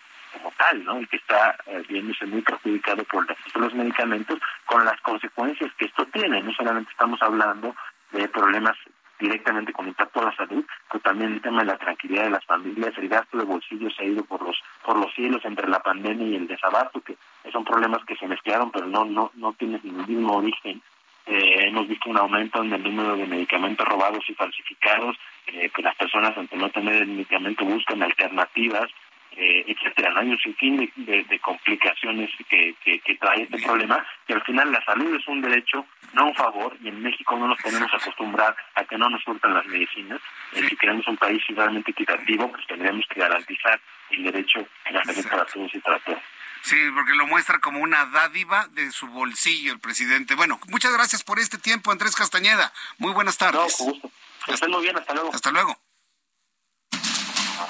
[0.57, 1.01] tal, ¿no?
[1.01, 3.25] Y que está eh, viéndose muy perjudicado por
[3.55, 6.41] los medicamentos, con las consecuencias que esto tiene.
[6.41, 7.75] No solamente estamos hablando
[8.11, 8.75] de problemas
[9.19, 12.45] directamente con impacto a la salud, pero también el tema de la tranquilidad de las
[12.45, 15.79] familias, el gasto de bolsillos se ha ido por los por los cielos entre la
[15.79, 17.17] pandemia y el desabasto, que
[17.51, 20.81] son problemas que se mezclaron, pero no no no tienen ningún mismo origen.
[21.25, 25.15] Eh, hemos visto un aumento en el número de medicamentos robados y falsificados,
[25.47, 28.89] eh, que las personas ante no tener el medicamento buscan alternativas,
[29.39, 30.11] eh, etcétera.
[30.11, 30.19] ¿no?
[30.19, 35.15] Hay un sinfín de, complicaciones que, que, trae este problema y al final la salud
[35.15, 38.97] es un derecho, no un favor, y en México no nos podemos acostumbrar a que
[38.97, 40.19] no nos surtan las medicinas.
[40.53, 43.79] Eh, si queremos un país realmente equitativo, pues tendríamos que garantizar
[44.11, 46.21] el derecho a la salud para todos y para todas.
[46.61, 50.35] Sí, porque lo muestra como una dádiva de su bolsillo el presidente.
[50.35, 52.73] Bueno, muchas gracias por este tiempo, Andrés Castañeda.
[52.97, 53.79] Muy buenas tardes.
[53.79, 54.11] No, con gusto.
[54.47, 55.33] Hasta, muy bien, hasta luego.
[55.33, 55.77] Hasta luego.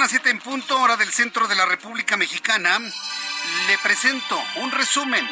[0.00, 5.28] En punto, hora del centro de la República Mexicana, le presento un resumen.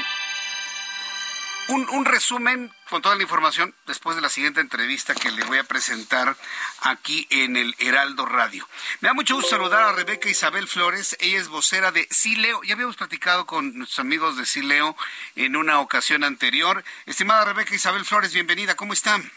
[1.69, 5.59] Un, un, resumen con toda la información después de la siguiente entrevista que le voy
[5.59, 6.37] a presentar
[6.81, 8.69] aquí en el Heraldo Radio.
[9.01, 11.17] Me da mucho gusto saludar a Rebeca Isabel Flores.
[11.21, 12.61] Ella es vocera de Sileo.
[12.64, 14.97] Ya habíamos platicado con nuestros amigos de Sileo
[15.37, 16.83] en una ocasión anterior.
[17.07, 18.75] Estimada Rebeca Isabel Flores, bienvenida.
[18.75, 19.31] ¿Cómo están?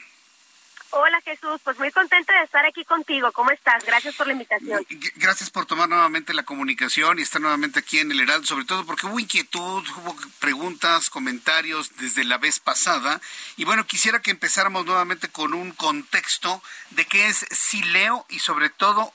[0.92, 3.32] Hola Jesús, pues muy contenta de estar aquí contigo.
[3.32, 3.86] ¿Cómo estás?
[3.86, 4.84] Gracias por la invitación.
[5.16, 8.86] Gracias por tomar nuevamente la comunicación y estar nuevamente aquí en el Heraldo, sobre todo
[8.86, 13.22] porque hubo inquietud, hubo preguntas, comentarios desde la vez pasada.
[13.56, 18.70] Y bueno, quisiera que empezáramos nuevamente con un contexto de qué es Sileo y sobre
[18.70, 19.14] todo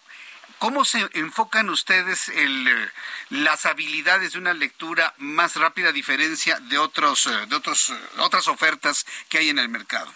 [0.61, 2.91] ¿Cómo se enfocan ustedes el,
[3.29, 9.05] las habilidades de una lectura más rápida a diferencia de otros de otros otras ofertas
[9.29, 10.11] que hay en el mercado?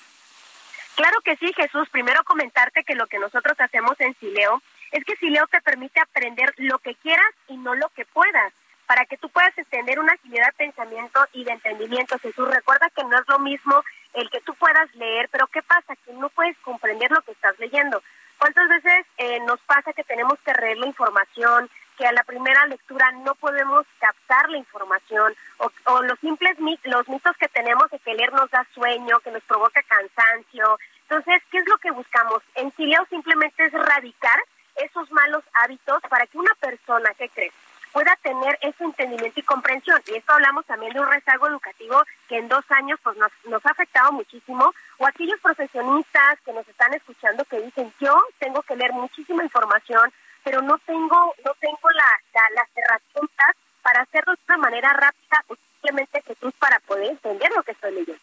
[0.99, 1.89] Claro que sí, Jesús.
[1.91, 6.53] Primero comentarte que lo que nosotros hacemos en Sileo es que Sileo te permite aprender
[6.57, 8.53] lo que quieras y no lo que puedas,
[8.85, 12.19] para que tú puedas extender una agilidad de pensamiento y de entendimiento.
[12.19, 13.81] Jesús, recuerda que no es lo mismo
[14.13, 15.95] el que tú puedas leer, pero ¿qué pasa?
[16.05, 18.03] Que no puedes comprender lo que estás leyendo.
[18.39, 22.65] ¿Cuántas veces eh, nos pasa que tenemos que leer la información, que a la primera
[22.67, 28.15] lectura no podemos captar la información o, los simples los mitos que tenemos de que
[28.15, 30.79] leer nos da sueño, que nos provoca cansancio.
[31.03, 32.43] Entonces, ¿qué es lo que buscamos?
[32.55, 34.39] En Sileo simplemente es erradicar
[34.77, 37.53] esos malos hábitos para que una persona, ¿qué crees?
[37.93, 40.01] pueda tener ese entendimiento y comprensión.
[40.07, 43.65] Y esto hablamos también de un rezago educativo que en dos años pues nos, nos
[43.67, 44.73] ha afectado muchísimo.
[44.99, 50.13] O aquellos profesionistas que nos están escuchando que dicen, yo tengo que leer muchísima información,
[50.49, 55.57] pero no tengo no tengo la, las herramientas para hacerlo de una manera rápida o
[55.57, 58.23] simplemente Jesús para poder entender lo que estoy leyendo.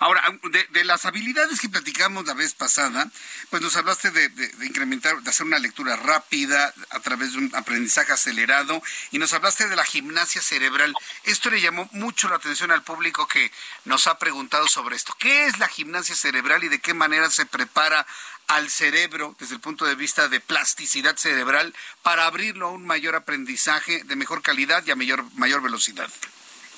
[0.00, 0.22] Ahora,
[0.70, 3.08] de, las habilidades que platicamos la vez pasada,
[3.48, 4.26] pues nos hablaste de,
[4.66, 8.82] incrementar, de hacer una lectura rápida a través de un aprendizaje acelerado
[9.12, 10.94] y nos hablaste de la gimnasia cerebral.
[11.24, 13.52] Esto le llamó mucho la atención al público que
[13.84, 15.14] nos ha preguntado sobre esto.
[15.16, 18.04] ¿Qué es la gimnasia cerebral y de qué manera se prepara
[18.50, 21.72] al cerebro desde el punto de vista de plasticidad cerebral
[22.02, 26.08] para abrirlo a un mayor aprendizaje de mejor calidad y a mayor, mayor velocidad?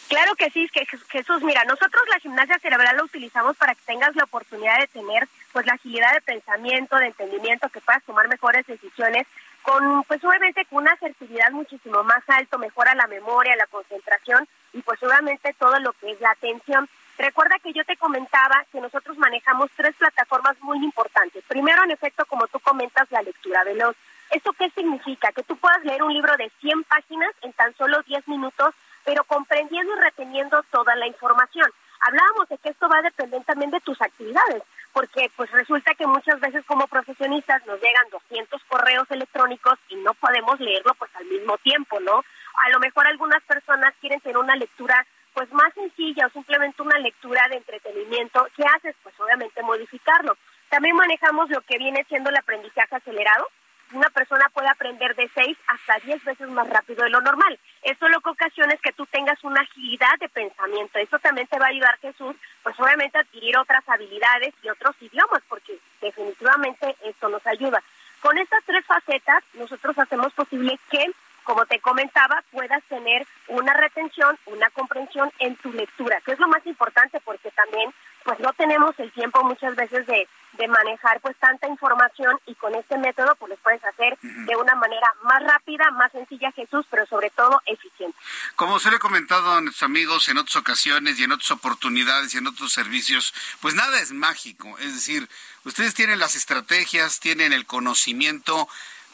[0.09, 4.14] Claro que sí, que Jesús, mira, nosotros la gimnasia cerebral la utilizamos para que tengas
[4.14, 8.66] la oportunidad de tener pues la agilidad de pensamiento, de entendimiento, que puedas tomar mejores
[8.66, 9.27] decisiones
[9.62, 14.83] con pues obviamente con una asertividad muchísimo más alto, mejora la memoria, la concentración y
[14.83, 16.87] pues obviamente todo lo que es la atención.
[17.23, 21.45] Recuerda que yo te comentaba que nosotros manejamos tres plataformas muy importantes.
[21.47, 23.95] Primero, en efecto, como tú comentas, la lectura veloz.
[24.31, 25.31] ¿Esto qué significa?
[25.31, 29.25] Que tú puedas leer un libro de 100 páginas en tan solo 10 minutos pero
[29.25, 31.70] comprendiendo y reteniendo toda la información.
[32.01, 34.62] Hablábamos de que esto va a depender también de tus actividades,
[34.93, 40.14] porque pues resulta que muchas veces como profesionistas nos llegan 200 correos electrónicos y no
[40.14, 42.25] podemos leerlo pues al mismo tiempo, ¿no?
[42.64, 46.99] A lo mejor algunas personas quieren tener una lectura pues más sencilla o simplemente una
[46.99, 48.47] lectura de entretenimiento.
[48.57, 48.95] ¿Qué haces?
[49.03, 50.37] Pues obviamente modificarlo.
[50.68, 53.49] También manejamos lo que viene siendo el aprendizaje acelerado,
[53.93, 57.59] una persona puede aprender de 6 hasta 10 veces más rápido de lo normal.
[57.83, 60.99] Eso lo que ocasiona es que tú tengas una agilidad de pensamiento.
[60.99, 64.97] Eso también te va a ayudar, Jesús, pues obviamente a adquirir otras habilidades y otros
[65.01, 67.83] idiomas, porque definitivamente esto nos ayuda.
[68.20, 71.11] Con estas tres facetas, nosotros hacemos posible que,
[71.45, 76.49] como te comentaba, puedas tener una retención, una comprensión en tu lectura, que es lo
[76.49, 77.93] más importante porque también
[78.24, 82.74] pues no tenemos el tiempo muchas veces de, de manejar pues tanta información y con
[82.74, 87.07] este método pues lo puedes hacer de una manera más rápida, más sencilla Jesús, pero
[87.07, 88.16] sobre todo eficiente.
[88.57, 92.34] Como se le he comentado a nuestros amigos en otras ocasiones y en otras oportunidades
[92.34, 95.28] y en otros servicios, pues nada es mágico, es decir,
[95.64, 98.68] ustedes tienen las estrategias, tienen el conocimiento,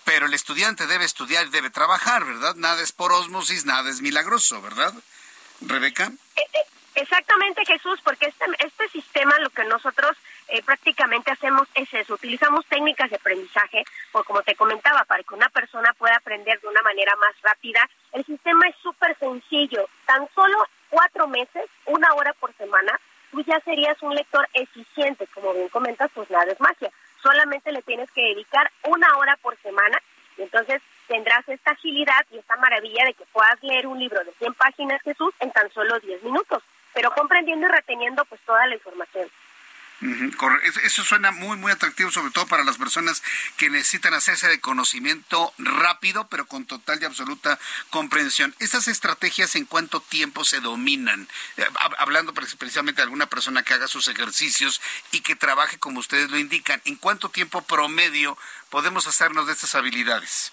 [0.09, 2.55] pero el estudiante debe estudiar y debe trabajar, ¿verdad?
[2.57, 4.95] Nada es por osmosis, nada es milagroso, ¿verdad?
[5.61, 6.11] Rebeca.
[6.35, 10.17] Eh, eh, Exactamente, Jesús, porque este, este sistema lo que nosotros
[10.49, 15.35] eh, prácticamente hacemos es eso, utilizamos técnicas de aprendizaje, o como te comentaba, para que
[15.35, 17.89] una persona pueda aprender de una manera más rápida.
[18.13, 22.99] El sistema es súper sencillo, tan solo cuatro meses, una hora por semana,
[23.31, 26.91] tú ya serías un lector eficiente, como bien comentas, pues nada es magia,
[27.23, 29.99] solamente le tienes que dedicar una hora por semana
[30.37, 34.33] y entonces tendrás esta agilidad y esta maravilla de que puedas leer un libro de
[34.33, 36.63] 100 páginas, Jesús, en tan solo 10 minutos
[36.99, 39.29] pero comprendiendo y reteniendo pues toda la información.
[40.85, 43.23] Eso suena muy, muy atractivo, sobre todo para las personas
[43.57, 47.59] que necesitan hacerse de conocimiento rápido, pero con total y absoluta
[47.91, 48.55] comprensión.
[48.61, 51.27] ¿Estas estrategias en cuánto tiempo se dominan?
[51.57, 51.67] Eh,
[51.99, 54.81] hablando precisamente de alguna persona que haga sus ejercicios
[55.11, 58.39] y que trabaje como ustedes lo indican, ¿en cuánto tiempo promedio
[58.71, 60.53] podemos hacernos de estas habilidades?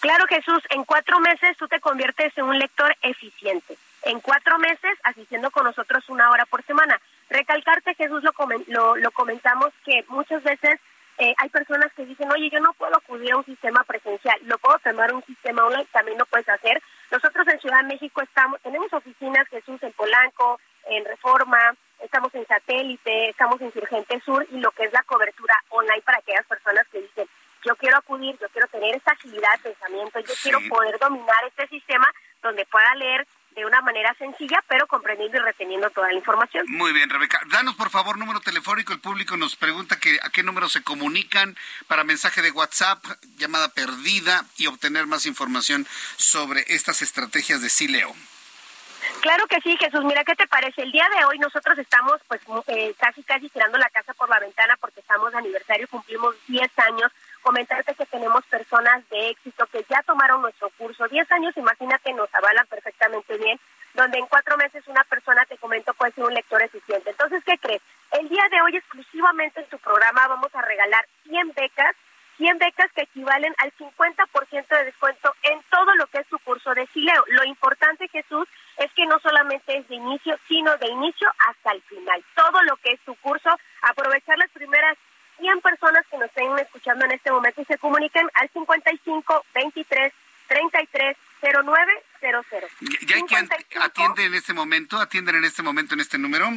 [0.00, 4.98] Claro, Jesús, en cuatro meses tú te conviertes en un lector eficiente en cuatro meses
[5.02, 7.00] asistiendo con nosotros una hora por semana.
[7.30, 8.24] Recalcarte, Jesús,
[8.66, 10.80] lo, lo, comentamos que muchas veces
[11.18, 14.58] eh, hay personas que dicen, oye, yo no puedo acudir a un sistema presencial, lo
[14.58, 16.82] puedo tomar un sistema online, también lo puedes hacer.
[17.12, 22.46] Nosotros en Ciudad de México estamos, tenemos oficinas, Jesús, en Polanco, en Reforma, estamos en
[22.46, 26.86] Satélite, estamos en Surgente Sur y lo que es la cobertura online para aquellas personas
[26.88, 27.28] que dicen,
[27.64, 31.68] yo quiero acudir, yo quiero tener esta agilidad de pensamiento, yo quiero poder dominar este
[31.68, 32.10] sistema
[32.42, 33.26] donde pueda leer
[33.60, 36.64] de una manera sencilla, pero comprendiendo y reteniendo toda la información.
[36.68, 37.40] Muy bien, Rebeca.
[37.48, 38.92] Danos, por favor, número telefónico.
[38.92, 41.56] El público nos pregunta que, a qué número se comunican
[41.86, 43.04] para mensaje de WhatsApp,
[43.36, 45.86] llamada perdida y obtener más información
[46.16, 48.14] sobre estas estrategias de Sileo.
[49.20, 50.04] Claro que sí, Jesús.
[50.04, 50.82] Mira, ¿qué te parece?
[50.82, 54.38] El día de hoy nosotros estamos pues eh, casi casi tirando la casa por la
[54.38, 57.99] ventana porque estamos de aniversario, cumplimos 10 años comentarte que
[58.80, 61.06] personas de éxito que ya tomaron nuestro curso.
[61.08, 63.58] Diez años, imagínate, nos avalan perfectamente bien,
[63.94, 67.10] donde en cuatro meses una persona, te comento, puede ser un lector eficiente.
[67.10, 67.82] Entonces, ¿qué crees?
[68.12, 71.96] El día de hoy, exclusivamente en tu programa, vamos a regalar 100 becas
[72.38, 76.72] 100 becas que equivalen al 50% de descuento en todo lo que es su curso
[76.72, 77.22] de Sileo.
[77.26, 81.82] Lo importante, Jesús, es que no solamente es de inicio, sino de inicio hasta el
[81.82, 82.24] final.
[82.34, 83.50] Todo lo que es su curso,
[83.82, 84.96] aprovechar las primeras
[85.40, 90.12] 100 personas que nos estén escuchando en este momento y se comuniquen al 55 23
[90.48, 92.42] 33 09 00.
[93.06, 93.48] ¿Ya hay quien
[93.80, 94.98] atiende en este momento?
[94.98, 96.48] ¿Atienden en este momento en este número?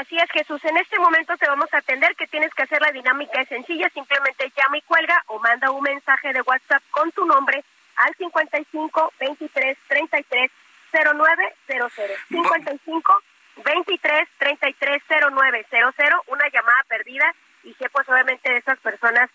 [0.00, 0.64] Así es, Jesús.
[0.64, 2.16] En este momento te vamos a atender.
[2.16, 2.82] que tienes que hacer?
[2.82, 3.88] La dinámica es sencilla.
[3.90, 7.64] Simplemente llama y cuelga o manda un mensaje de WhatsApp con tu nombre
[7.94, 10.50] al 55 23 33
[10.92, 11.92] 0900.
[12.28, 13.22] 55
[13.64, 15.94] 23 33 0900,
[16.26, 17.32] una llamada perdida
[17.66, 19.28] y que pues obviamente de esas personas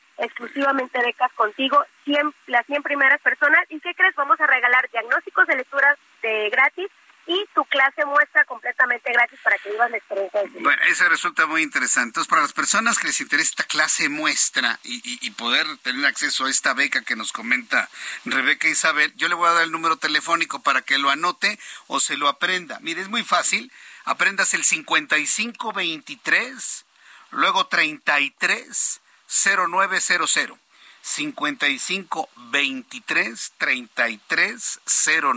[0.61, 3.59] exclusivamente becas contigo, 100, las 100 primeras personas.
[3.69, 4.15] ¿Y qué crees?
[4.15, 6.87] Vamos a regalar diagnósticos de lecturas de gratis
[7.27, 10.41] y tu clase muestra completamente gratis para que vivas la experiencia.
[10.59, 12.09] bueno, eso resulta muy interesante.
[12.09, 16.49] Entonces, para las personas que les interesa esta clase muestra y, poder tener acceso a
[16.49, 17.89] esta beca que nos comenta
[18.25, 21.57] Rebeca Isabel, yo le voy a dar el número telefónico para que lo anote
[21.87, 22.79] o se lo aprenda.
[22.81, 23.71] Mire, es muy fácil.
[24.05, 26.85] Aprendas el 5523,
[27.31, 29.00] luego 33
[29.31, 30.59] 0900.
[31.01, 35.33] 5523 33 cero.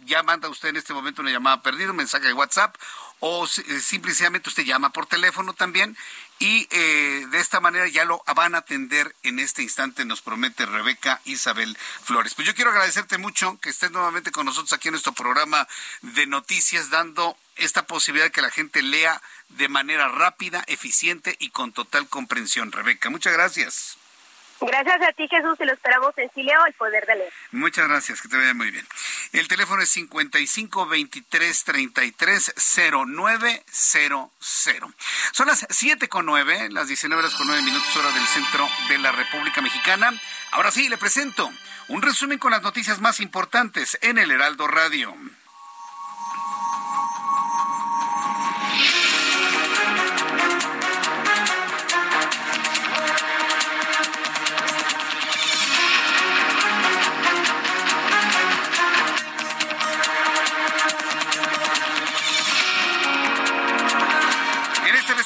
[0.00, 2.76] Ya manda usted en este momento una llamada perdida, un mensaje de WhatsApp
[3.20, 5.96] o eh, simplemente usted llama por teléfono también
[6.38, 10.66] y eh, de esta manera ya lo van a atender en este instante, nos promete
[10.66, 12.34] Rebeca Isabel Flores.
[12.34, 15.66] Pues yo quiero agradecerte mucho que estés nuevamente con nosotros aquí en nuestro programa
[16.02, 21.50] de noticias, dando esta posibilidad de que la gente lea de manera rápida, eficiente y
[21.50, 22.72] con total comprensión.
[22.72, 23.98] Rebeca, muchas gracias.
[24.60, 27.32] Gracias a ti, Jesús, y lo esperamos en Sileo, el poder de leer.
[27.52, 28.86] Muchas gracias, que te vaya muy bien.
[29.32, 34.30] El teléfono es 55 23 33 0900.
[35.32, 38.98] Son las 7 con 9, las 19 horas con 9 minutos, hora del centro de
[38.98, 40.18] la República Mexicana.
[40.52, 41.50] Ahora sí, le presento
[41.88, 45.14] un resumen con las noticias más importantes en el Heraldo Radio.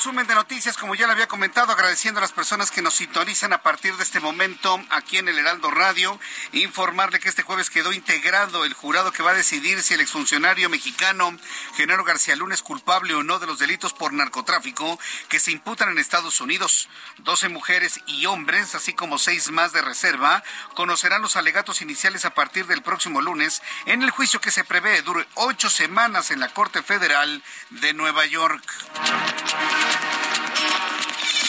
[0.00, 3.52] Resumen de noticias, como ya le había comentado, agradeciendo a las personas que nos sintonizan
[3.52, 6.18] a partir de este momento aquí en el Heraldo Radio,
[6.52, 10.70] informarle que este jueves quedó integrado el jurado que va a decidir si el exfuncionario
[10.70, 11.36] mexicano
[11.74, 14.98] Genaro García Luna es culpable o no de los delitos por narcotráfico
[15.28, 16.88] que se imputan en Estados Unidos.
[17.18, 20.42] Doce mujeres y hombres, así como seis más de reserva,
[20.76, 25.02] conocerán los alegatos iniciales a partir del próximo lunes en el juicio que se prevé
[25.02, 28.64] dure ocho semanas en la Corte Federal de Nueva York.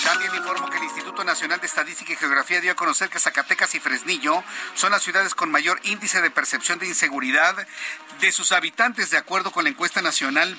[0.04, 3.76] También informo que el Instituto Nacional de Estadística y Geografía dio a conocer que Zacatecas
[3.76, 4.44] y Fresnillo
[4.74, 7.56] son las ciudades con mayor índice de percepción de inseguridad
[8.20, 10.58] de sus habitantes, de acuerdo con la encuesta nacional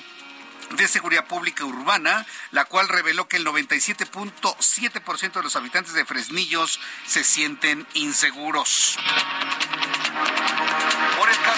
[0.71, 6.79] de Seguridad Pública Urbana, la cual reveló que el 97.7% de los habitantes de Fresnillos
[7.05, 8.97] se sienten inseguros.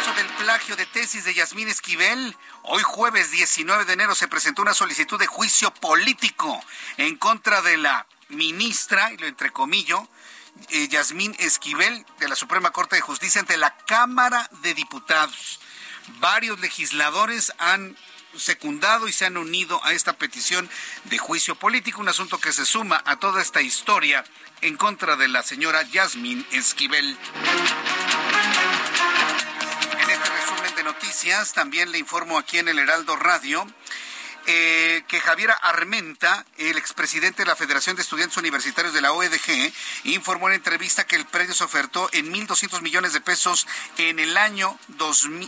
[0.06, 4.76] Del plagio de tesis de Yasmín Esquivel, hoy jueves 19 de enero se presentó una
[4.76, 6.64] solicitud de juicio político
[6.98, 10.08] en contra de la ministra, y lo entrecomillo,
[10.70, 15.60] eh, Yasmín Esquivel de la Suprema Corte de Justicia ante la Cámara de Diputados.
[16.20, 17.98] Varios legisladores han
[18.38, 20.70] secundado y se han unido a esta petición
[21.06, 24.24] de juicio político, un asunto que se suma a toda esta historia
[24.62, 27.18] en contra de la señora Yasmín Esquivel.
[30.96, 33.68] Noticias también le informo aquí en el Heraldo Radio
[34.48, 39.74] eh, que Javier Armenta, el expresidente de la Federación de Estudiantes Universitarios de la OEDG,
[40.06, 43.68] informó en entrevista que el predio se ofertó en 1.200 millones de pesos
[43.98, 44.80] en el año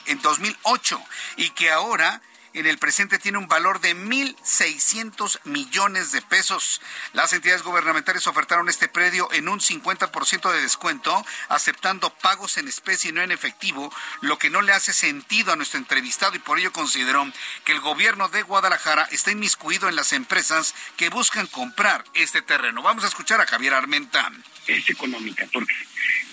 [0.08, 1.02] en 2008
[1.38, 2.22] y que ahora
[2.60, 6.82] en el presente tiene un valor de 1.600 millones de pesos.
[7.14, 13.12] Las entidades gubernamentales ofertaron este predio en un 50% de descuento, aceptando pagos en especie
[13.12, 16.58] y no en efectivo, lo que no le hace sentido a nuestro entrevistado y por
[16.58, 17.32] ello consideró
[17.64, 22.82] que el gobierno de Guadalajara está inmiscuido en las empresas que buscan comprar este terreno.
[22.82, 24.32] Vamos a escuchar a Javier Armenta.
[24.68, 25.74] Es económica, porque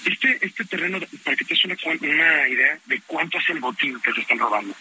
[0.07, 4.13] este, este terreno, para que te des una, idea de cuánto es el botín que
[4.13, 4.75] se están robando,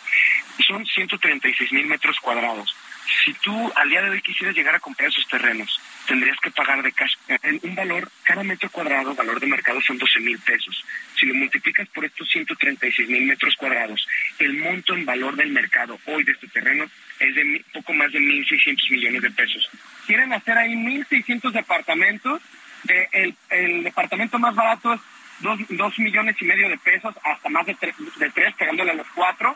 [0.66, 2.76] son 136 mil metros cuadrados.
[3.24, 6.82] Si tú al día de hoy quisieras llegar a comprar esos terrenos, tendrías que pagar
[6.82, 7.14] de cash.
[7.62, 10.84] Un valor, cada metro cuadrado, valor de mercado son 12 mil pesos.
[11.18, 14.06] Si lo multiplicas por estos 136 mil metros cuadrados,
[14.40, 16.86] el monto en valor del mercado hoy de este terreno
[17.20, 19.70] es de poco más de 1.600 millones de pesos.
[20.06, 22.42] Quieren hacer ahí 1.600 departamentos.
[22.90, 25.02] Eh, el, el departamento más barato es
[25.40, 27.76] dos, dos millones y medio de pesos, hasta más de,
[28.18, 29.56] de tres, pegándole a los cuatro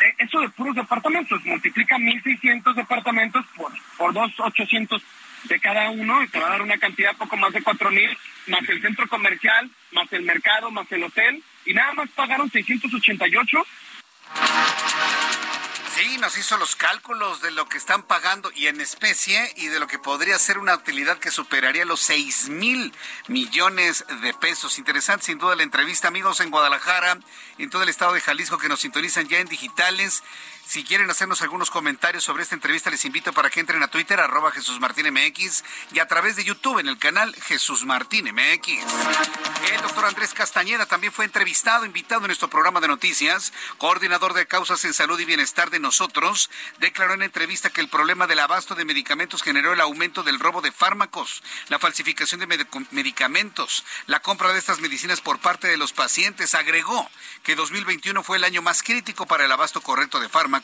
[0.00, 5.02] eh, eso de puros departamentos, multiplica 1.600 departamentos por, por 2.800
[5.44, 8.68] de cada uno y te va a dar una cantidad poco más de 4.000, más
[8.68, 13.66] el centro comercial, más el mercado, más el hotel, y nada más pagaron 688.
[16.00, 19.78] Sí, nos hizo los cálculos de lo que están pagando y en especie y de
[19.78, 22.94] lo que podría ser una utilidad que superaría los 6 mil
[23.28, 24.78] millones de pesos.
[24.78, 27.18] Interesante sin duda la entrevista, amigos en Guadalajara,
[27.58, 30.22] en todo el estado de Jalisco que nos sintonizan ya en digitales.
[30.70, 34.20] Si quieren hacernos algunos comentarios sobre esta entrevista, les invito para que entren a Twitter,
[34.20, 38.68] arroba Jesús Martín MX, y a través de YouTube en el canal Jesús Martín MX.
[39.72, 44.46] El doctor Andrés Castañeda también fue entrevistado, invitado en nuestro programa de noticias, coordinador de
[44.46, 48.76] causas en salud y bienestar de nosotros, declaró en entrevista que el problema del abasto
[48.76, 54.52] de medicamentos generó el aumento del robo de fármacos, la falsificación de medicamentos, la compra
[54.52, 56.54] de estas medicinas por parte de los pacientes.
[56.54, 57.10] Agregó
[57.42, 60.59] que 2021 fue el año más crítico para el abasto correcto de fármacos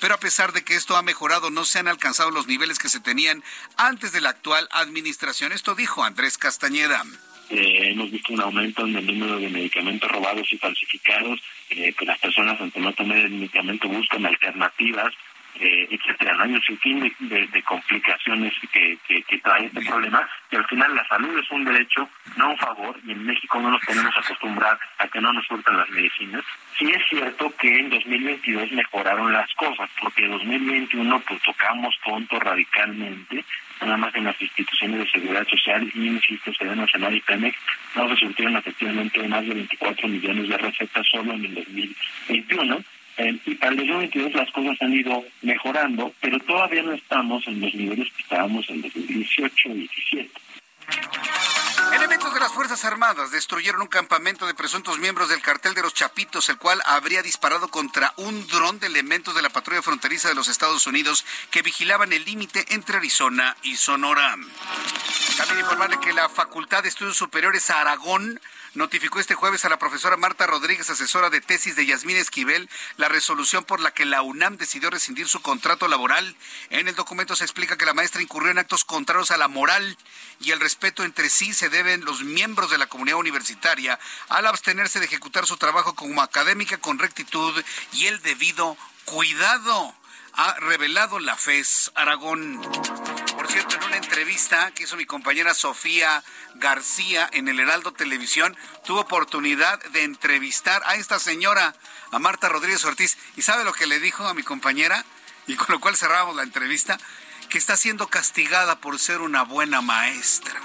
[0.00, 2.88] pero a pesar de que esto ha mejorado, no se han alcanzado los niveles que
[2.88, 3.42] se tenían
[3.76, 5.52] antes de la actual administración.
[5.52, 7.04] Esto dijo Andrés Castañeda.
[7.48, 12.04] Eh, hemos visto un aumento en el número de medicamentos robados y falsificados, eh, que
[12.04, 15.14] las personas ante no tener el medicamento buscan alternativas
[15.60, 16.34] eh, etcétera.
[16.34, 21.06] No hay un sinfín de, complicaciones que, que, trae este problema y al final la
[21.06, 25.08] salud es un derecho, no un favor, y en México no nos podemos acostumbrar a
[25.08, 26.42] que no nos surtan las medicinas.
[26.78, 32.38] Sí es cierto que en 2022 mejoraron las cosas, porque en 2021 pues tocamos tonto
[32.38, 33.44] radicalmente,
[33.80, 37.56] nada más en las instituciones de seguridad social, y insisto, Seguridad Nacional y Pemex,
[37.94, 42.84] no se surtieron efectivamente más de 24 millones de recetas solo en el 2021
[43.18, 47.60] eh, y para el 2022 las cosas han ido mejorando, pero todavía no estamos en
[47.60, 50.30] los niveles que estábamos en 2018 y 17.
[51.94, 55.94] Elementos de las Fuerzas Armadas destruyeron un campamento de presuntos miembros del cartel de los
[55.94, 60.34] Chapitos, el cual habría disparado contra un dron de elementos de la patrulla fronteriza de
[60.34, 64.36] los Estados Unidos que vigilaban el límite entre Arizona y Sonora.
[65.36, 68.40] También informarle que la Facultad de Estudios Superiores Aragón
[68.76, 73.08] notificó este jueves a la profesora Marta Rodríguez, asesora de tesis de Yasmín Esquivel, la
[73.08, 76.36] resolución por la que la UNAM decidió rescindir su contrato laboral.
[76.70, 79.96] En el documento se explica que la maestra incurrió en actos contrarios a la moral
[80.40, 83.98] y el respeto entre sí se deben los miembros de la comunidad universitaria
[84.28, 87.54] al abstenerse de ejecutar su trabajo como académica con rectitud
[87.92, 89.94] y el debido cuidado
[90.34, 92.60] ha revelado la FES Aragón.
[93.46, 96.24] Por cierto, en una entrevista que hizo mi compañera Sofía
[96.56, 101.72] García en el Heraldo Televisión, tuvo oportunidad de entrevistar a esta señora,
[102.10, 103.16] a Marta Rodríguez Ortiz.
[103.36, 105.04] ¿Y sabe lo que le dijo a mi compañera?
[105.46, 106.98] Y con lo cual cerramos la entrevista,
[107.48, 110.60] que está siendo castigada por ser una buena maestra.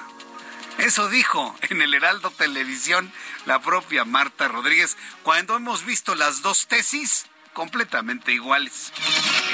[0.79, 3.13] Eso dijo en el Heraldo Televisión
[3.45, 8.93] la propia Marta Rodríguez cuando hemos visto las dos tesis completamente iguales.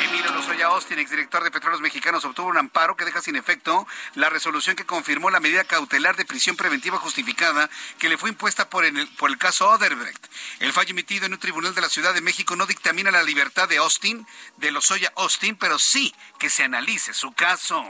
[0.06, 4.30] Emilio Lozoya Austin, exdirector de Petróleos Mexicanos, obtuvo un amparo que deja sin efecto la
[4.30, 8.86] resolución que confirmó la medida cautelar de prisión preventiva justificada que le fue impuesta por
[8.86, 10.28] el, por el caso Oderbrecht.
[10.60, 13.68] El fallo emitido en un tribunal de la Ciudad de México no dictamina la libertad
[13.68, 14.26] de Austin,
[14.58, 17.84] de Lozoya Austin, pero sí que se analice su caso.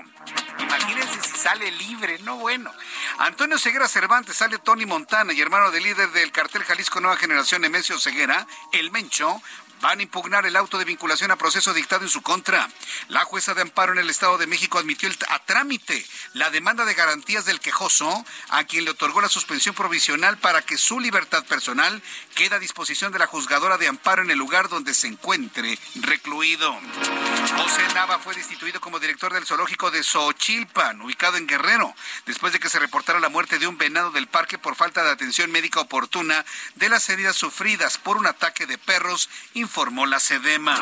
[0.59, 2.71] Imagínense si sale libre, no bueno.
[3.19, 7.61] Antonio Ceguera Cervantes, sale Tony Montana y hermano del líder del cartel Jalisco Nueva Generación,
[7.61, 9.41] Nemesio Ceguera, el Mencho,
[9.81, 12.69] van a impugnar el auto de vinculación a proceso dictado en su contra.
[13.09, 16.93] La jueza de amparo en el Estado de México admitió a trámite la demanda de
[16.93, 22.01] garantías del quejoso, a quien le otorgó la suspensión provisional para que su libertad personal
[22.35, 26.77] quede a disposición de la juzgadora de amparo en el lugar donde se encuentre recluido.
[27.55, 32.59] José Nava fue destituido como director del zoológico de Xochilpan, ubicado en Guerrero, después de
[32.59, 35.79] que se reportara la muerte de un venado del parque por falta de atención médica
[35.79, 39.29] oportuna de las heridas sufridas por un ataque de perros
[39.67, 40.81] informó la SEDEMA.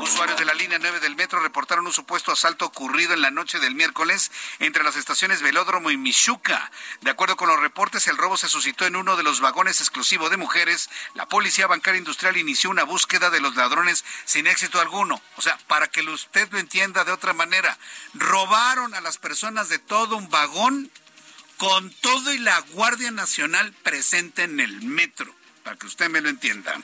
[0.00, 3.58] Usuarios de la línea 9 del metro reportaron un supuesto asalto ocurrido en la noche
[3.58, 6.70] del miércoles entre las estaciones Velódromo y Michuca.
[7.00, 10.30] De acuerdo con los reportes, el robo se suscitó en uno de los vagones exclusivos
[10.30, 10.88] de mujeres.
[11.14, 15.20] La Policía Bancaria Industrial inició una búsqueda de los ladrones sin éxito alguno.
[15.36, 17.76] O sea, para que usted lo entienda de otra manera,
[18.14, 20.92] robaron a las personas de todo un vagón
[21.56, 26.28] con todo y la Guardia Nacional presente en el metro para que usted me lo
[26.28, 26.74] entienda.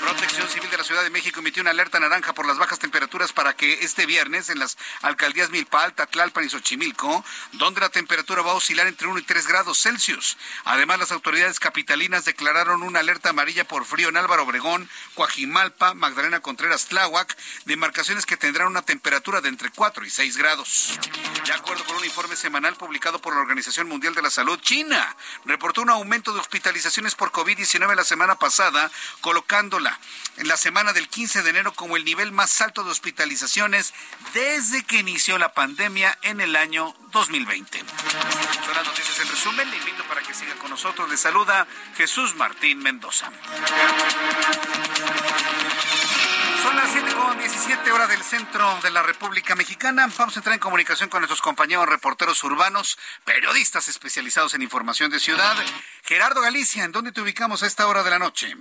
[0.00, 3.32] Protección Civil de la Ciudad de México emitió una alerta naranja por las bajas temperaturas
[3.32, 8.52] para que este viernes en las alcaldías Milpa Tlalpan y Xochimilco, donde la temperatura va
[8.52, 10.36] a oscilar entre 1 y 3 grados Celsius.
[10.64, 16.40] Además, las autoridades capitalinas declararon una alerta amarilla por frío en Álvaro Obregón, Coajimalpa, Magdalena
[16.40, 20.98] Contreras, Tláhuac, demarcaciones que tendrán una temperatura de entre 4 y 6 grados.
[21.44, 25.16] De acuerdo con un informe semanal publicado por la Organización Mundial de la Salud, China
[25.44, 28.90] reportó un aumento de hospitalizaciones por COVID-19 la semana pasada,
[29.20, 29.98] colocándola
[30.38, 33.92] en la semana del 15 de enero como el nivel más alto de hospitalizaciones
[34.32, 37.78] desde que inició la pandemia en el año 2020.
[37.78, 39.70] Son las noticias en resumen.
[39.70, 41.10] Le invito para que siga con nosotros.
[41.10, 41.66] Le saluda
[41.98, 43.30] Jesús Martín Mendoza.
[47.40, 50.06] Son las 7 con 17 centro de la República Mexicana.
[50.18, 55.18] Vamos a entrar en comunicación con nuestros compañeros reporteros urbanos, periodistas especializados en información de
[55.18, 55.56] ciudad.
[56.02, 58.54] Gerardo Galicia, ¿en dónde te ubicamos a esta hora de la noche?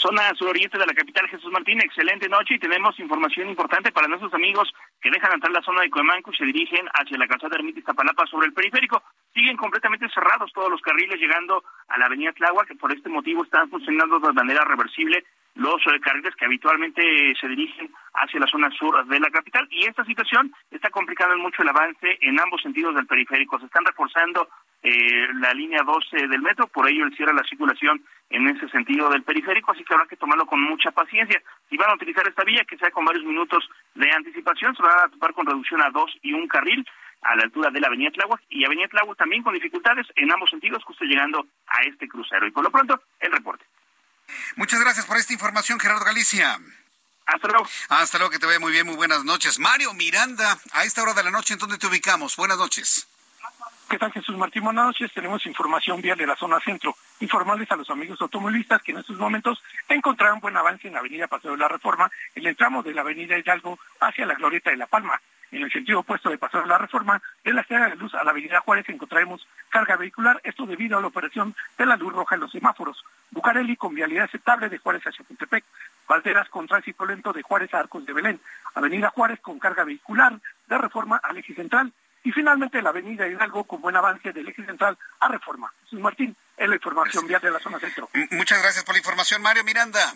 [0.00, 4.32] Zona suroriente de la capital Jesús Martín, excelente noche y tenemos información importante para nuestros
[4.32, 4.72] amigos
[5.02, 8.26] que dejan entrar la zona de Coemanco y se dirigen hacia la calzada Ermita Iztapalapa
[8.26, 9.02] sobre el periférico.
[9.34, 13.44] Siguen completamente cerrados todos los carriles llegando a la avenida Tláhuac, que por este motivo
[13.44, 15.24] están funcionando de manera reversible
[15.58, 17.02] los eh, carriles que habitualmente
[17.40, 21.62] se dirigen hacia la zona sur de la capital y esta situación está complicando mucho
[21.62, 23.58] el avance en ambos sentidos del periférico.
[23.58, 24.48] Se están reforzando
[24.82, 28.00] eh, la línea 12 del metro, por ello el cierre la circulación
[28.30, 31.42] en ese sentido del periférico, así que habrá que tomarlo con mucha paciencia.
[31.68, 34.98] Si van a utilizar esta vía, que sea con varios minutos de anticipación, se van
[35.06, 36.86] a topar con reducción a dos y un carril
[37.22, 40.50] a la altura de la Avenida Tláhuac y Avenida Tláhuac también con dificultades en ambos
[40.50, 42.46] sentidos, justo llegando a este crucero.
[42.46, 43.64] Y por lo pronto, el reporte.
[44.56, 46.58] Muchas gracias por esta información, Gerardo Galicia.
[47.26, 47.68] Hasta luego.
[47.90, 49.58] Hasta luego, que te vaya muy bien, muy buenas noches.
[49.58, 52.36] Mario Miranda, a esta hora de la noche, ¿en dónde te ubicamos?
[52.36, 53.06] Buenas noches.
[53.88, 54.64] ¿Qué tal, Jesús Martín?
[55.14, 56.94] Tenemos información vial de la zona centro.
[57.20, 61.26] Informarles a los amigos automovilistas que en estos momentos encontrarán buen avance en la avenida
[61.26, 64.76] Paseo de la Reforma, en el tramo de la avenida Hidalgo hacia la Glorieta de
[64.76, 65.18] La Palma.
[65.50, 68.24] En el sentido opuesto de Paseo de la Reforma, de la Sierra de Luz a
[68.24, 72.34] la avenida Juárez encontraremos carga vehicular, esto debido a la operación de la luz roja
[72.34, 73.02] en los semáforos.
[73.30, 75.64] Bucareli con vialidad aceptable de Juárez hacia Puntepec.
[76.06, 78.38] Valderas con tránsito lento de Juárez a Arcos de Belén.
[78.74, 81.90] Avenida Juárez con carga vehicular de Reforma al eje central
[82.24, 85.72] y finalmente la avenida Hidalgo con buen avance del eje central a Reforma.
[85.84, 88.08] Jesús Martín, es la información vial de la zona centro.
[88.30, 90.14] Muchas gracias por la información, Mario Miranda.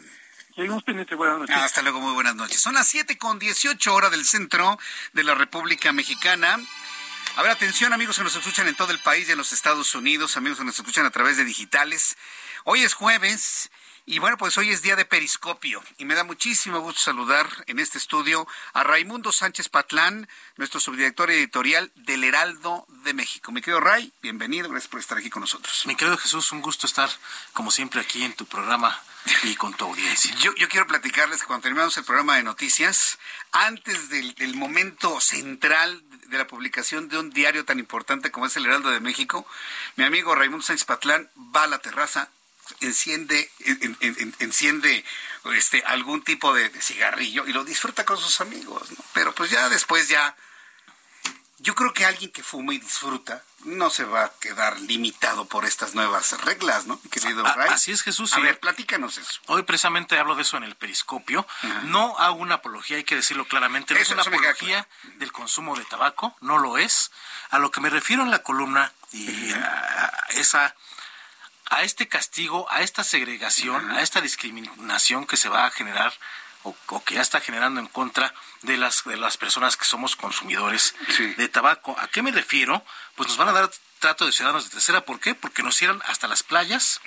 [0.55, 1.57] Seguimos pendientes, buenas noches.
[1.57, 2.61] Hasta luego, muy buenas noches.
[2.61, 4.79] Son las 7 con 18 horas del centro
[5.13, 6.59] de la República Mexicana.
[7.37, 9.95] A ver, atención amigos que nos escuchan en todo el país y en los Estados
[9.95, 12.19] Unidos, amigos que nos escuchan a través de digitales.
[12.65, 13.71] Hoy es jueves
[14.05, 17.79] y bueno, pues hoy es día de periscopio y me da muchísimo gusto saludar en
[17.79, 23.53] este estudio a Raimundo Sánchez Patlán, nuestro subdirector editorial del Heraldo de México.
[23.53, 25.87] Mi querido Ray, bienvenido, gracias por estar aquí con nosotros.
[25.87, 27.09] Mi querido Jesús, un gusto estar
[27.53, 29.01] como siempre aquí en tu programa
[29.45, 30.35] y con tu audiencia.
[30.41, 33.19] Yo, yo quiero platicarles que cuando terminamos el programa de noticias,
[33.53, 38.57] antes del, del momento central de la publicación de un diario tan importante como es
[38.57, 39.47] el Heraldo de México,
[39.95, 42.31] mi amigo Raimundo Sánchez Patlán va a la terraza,
[42.81, 45.05] enciende, en, en, enciende
[45.55, 49.05] este, algún tipo de, de, cigarrillo y lo disfruta con sus amigos, ¿no?
[49.13, 50.37] Pero pues ya después ya,
[51.59, 55.65] yo creo que alguien que fuma y disfruta no se va a quedar limitado por
[55.65, 57.71] estas nuevas reglas, ¿no, querido A, Ray?
[57.71, 58.33] Así es, Jesús.
[58.33, 58.43] A sí.
[58.43, 59.41] ver, platícanos eso.
[59.47, 61.47] Hoy precisamente hablo de eso en el periscopio.
[61.85, 63.95] No hago una apología, hay que decirlo claramente.
[63.95, 64.89] No Eso- es una apología
[65.19, 67.13] del consumo de tabaco, no lo es.
[67.51, 70.75] A lo que me refiero en la columna y a esa
[71.73, 76.13] a este castigo, a esta segregación, a esta discriminación que se va a generar
[76.65, 80.15] o, o que ya está generando en contra de las de las personas que somos
[80.15, 80.95] consumidores
[81.37, 81.97] de tabaco.
[81.99, 82.85] ¿A qué me refiero?
[83.17, 85.05] Pues nos van a dar trato de ciudadanos de tercera.
[85.05, 85.35] ¿Por qué?
[85.35, 87.01] Porque nos cierran hasta las playas.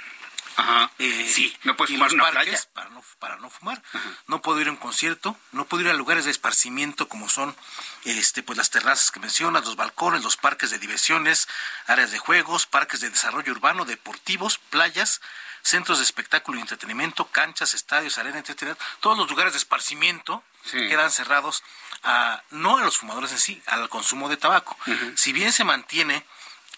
[0.57, 0.91] Ajá.
[0.99, 2.69] Eh, sí, no puedes fumar en una parques playa.
[2.73, 3.81] Para no, para no fumar.
[4.27, 7.55] No puedo ir a un concierto, no puedo ir a lugares de esparcimiento como son
[8.05, 11.47] este pues las terrazas que mencionas, los balcones, los parques de diversiones,
[11.87, 15.21] áreas de juegos, parques de desarrollo urbano, deportivos, playas,
[15.61, 18.77] centros de espectáculo y entretenimiento, canchas, estadios, arena, etcétera.
[18.99, 20.77] Todos los lugares de esparcimiento Sí.
[20.87, 21.61] quedan cerrados
[22.01, 24.75] a, no a los fumadores en sí, al consumo de tabaco.
[25.15, 26.25] Si bien se mantiene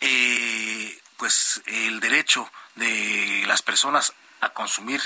[0.01, 5.01] eh, pues el derecho de las personas a consumir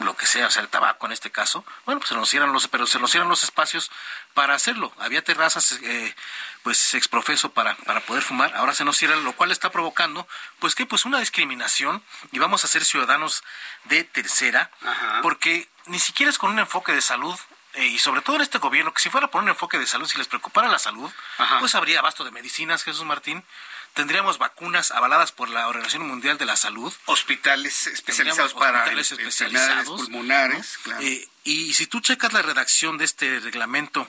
[0.00, 2.52] lo que sea, o sea, el tabaco en este caso, bueno, pues se nos cierran
[2.52, 3.90] los, pero se nos cierran los espacios
[4.34, 4.92] para hacerlo.
[4.98, 6.14] Había terrazas, eh,
[6.62, 10.28] pues, exprofeso para, para poder fumar, ahora se nos cierran, lo cual está provocando,
[10.58, 13.42] pues, que, pues, una discriminación y vamos a ser ciudadanos
[13.84, 14.70] de tercera,
[15.22, 17.38] porque ni siquiera es con un enfoque de salud,
[17.72, 20.06] eh, y sobre todo en este gobierno, que si fuera por un enfoque de salud,
[20.06, 21.10] si les preocupara la salud,
[21.60, 23.44] pues habría abasto de medicinas, Jesús Martín,
[23.96, 26.92] tendríamos vacunas avaladas por la Organización Mundial de la Salud.
[27.06, 30.82] Hospitales especializados para hospitales especializados, pulmonares, ¿no?
[30.84, 31.02] claro.
[31.02, 34.06] Eh, y si tú checas la redacción de este reglamento,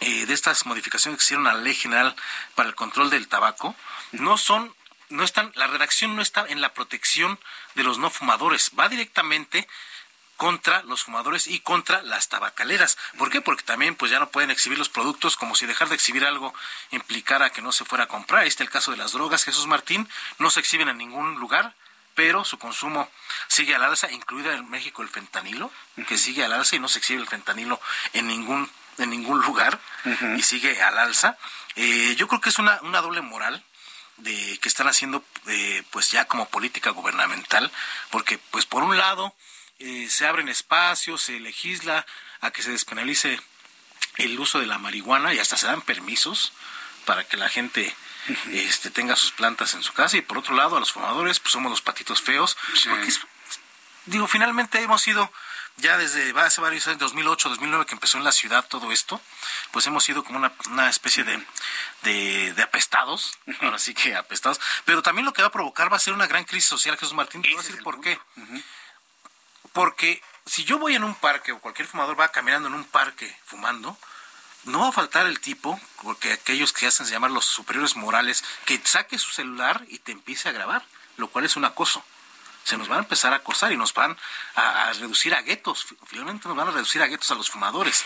[0.00, 2.16] eh, de estas modificaciones que hicieron a la Ley General
[2.54, 3.76] para el Control del Tabaco,
[4.12, 4.74] no son,
[5.10, 7.38] no están, la redacción no está en la protección
[7.74, 9.68] de los no fumadores, va directamente
[10.42, 12.98] contra los fumadores y contra las tabacaleras.
[13.16, 13.40] ¿Por qué?
[13.40, 16.52] Porque también pues ya no pueden exhibir los productos como si dejar de exhibir algo
[16.90, 18.42] implicara que no se fuera a comprar.
[18.42, 20.08] Ahí está el caso de las drogas, Jesús Martín,
[20.40, 21.76] no se exhiben en ningún lugar,
[22.16, 23.08] pero su consumo
[23.46, 25.70] sigue al alza, incluida en México el fentanilo,
[26.08, 27.80] que sigue al alza y no se exhibe el fentanilo
[28.12, 29.78] en ningún en ningún lugar
[30.36, 31.38] y sigue al alza.
[31.76, 33.64] Eh, yo creo que es una, una doble moral
[34.16, 37.70] de que están haciendo eh, pues ya como política gubernamental,
[38.10, 39.36] porque pues por un lado
[39.84, 42.06] eh, se abren espacios, se legisla
[42.40, 43.40] a que se despenalice
[44.16, 46.52] el uso de la marihuana y hasta se dan permisos
[47.04, 47.92] para que la gente
[48.52, 50.16] este, tenga sus plantas en su casa.
[50.16, 52.56] Y por otro lado a los fumadores pues somos los patitos feos
[52.88, 53.12] porque
[54.06, 55.32] digo finalmente hemos sido
[55.78, 59.20] ya desde hace varios años 2008 2009 que empezó en la ciudad todo esto
[59.70, 61.42] pues hemos sido como una, una especie de,
[62.02, 64.60] de, apestados ahora sí que apestados.
[64.84, 67.14] Pero también lo que va a provocar va a ser una gran crisis social Jesús
[67.14, 68.20] Martín te voy a decir por qué
[69.72, 73.36] porque si yo voy en un parque o cualquier fumador va caminando en un parque
[73.44, 73.96] fumando,
[74.64, 78.80] no va a faltar el tipo, porque aquellos que hacen llamar los superiores morales, que
[78.84, 80.84] saque su celular y te empiece a grabar,
[81.16, 82.04] lo cual es un acoso.
[82.64, 84.16] Se nos van a empezar a acosar y nos van
[84.54, 88.04] a, reducir a guetos, finalmente nos van a reducir a guetos a los fumadores.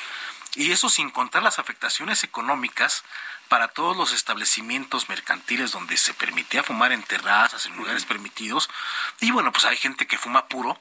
[0.54, 3.04] Y eso sin contar las afectaciones económicas
[3.48, 8.70] para todos los establecimientos mercantiles donde se permitía fumar en terrazas, en lugares permitidos.
[9.20, 10.80] Y bueno, pues hay gente que fuma puro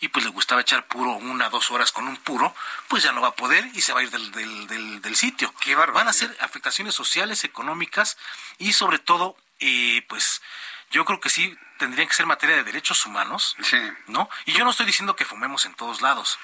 [0.00, 2.54] y pues le gustaba echar puro una, dos horas con un puro,
[2.88, 5.54] pues ya no va a poder y se va a ir del, del, del, sitio.
[5.60, 8.16] Qué Van a ser afectaciones sociales, económicas
[8.58, 10.40] y sobre todo, eh, pues
[10.90, 13.56] yo creo que sí tendrían que ser materia de derechos humanos,
[14.06, 14.28] ¿no?
[14.46, 16.38] Y yo no estoy diciendo que fumemos en todos lados,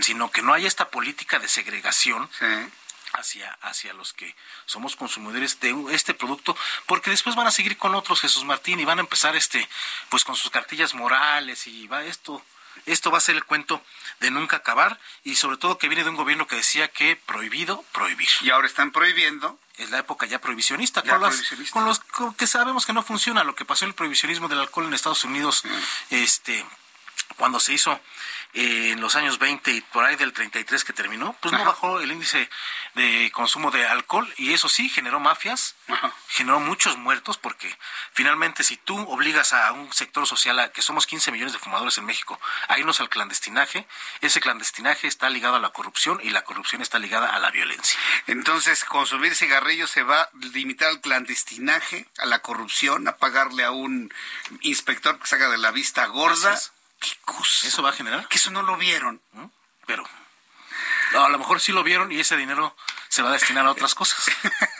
[0.00, 2.28] sino que no haya esta política de segregación.
[3.12, 4.34] Hacia, hacia los que
[4.66, 6.54] somos consumidores de este producto,
[6.84, 9.66] porque después van a seguir con otros Jesús Martín y van a empezar este,
[10.10, 12.44] pues con sus cartillas morales y va esto,
[12.84, 13.82] esto va a ser el cuento
[14.20, 17.84] de nunca acabar y sobre todo que viene de un gobierno que decía que prohibido
[17.92, 18.28] prohibir.
[18.42, 19.58] Y ahora están prohibiendo.
[19.76, 22.00] Es la época ya prohibicionista, con, los
[22.38, 23.44] que sabemos que no funciona.
[23.44, 26.14] Lo que pasó en el prohibicionismo del alcohol en Estados Unidos, mm.
[26.14, 26.64] este,
[27.36, 28.00] cuando se hizo
[28.56, 32.00] eh, en los años 20 y por ahí del 33 que terminó, pues no bajó
[32.00, 32.48] el índice
[32.94, 35.74] de consumo de alcohol y eso sí generó mafias,
[36.28, 37.76] generó muchos muertos porque
[38.12, 41.98] finalmente si tú obligas a un sector social, a, que somos 15 millones de fumadores
[41.98, 43.86] en México, a irnos al clandestinaje,
[44.22, 48.00] ese clandestinaje está ligado a la corrupción y la corrupción está ligada a la violencia.
[48.26, 53.70] Entonces, consumir cigarrillos se va a limitar al clandestinaje, a la corrupción, a pagarle a
[53.70, 54.10] un
[54.62, 56.58] inspector que salga de la vista gorda.
[56.98, 57.68] ¿Qué cosa?
[57.68, 58.28] ¿Eso va a generar?
[58.28, 59.20] Que eso no lo vieron.
[59.86, 60.04] Pero
[61.14, 62.76] a lo mejor sí lo vieron y ese dinero
[63.08, 64.24] se va a destinar a otras cosas.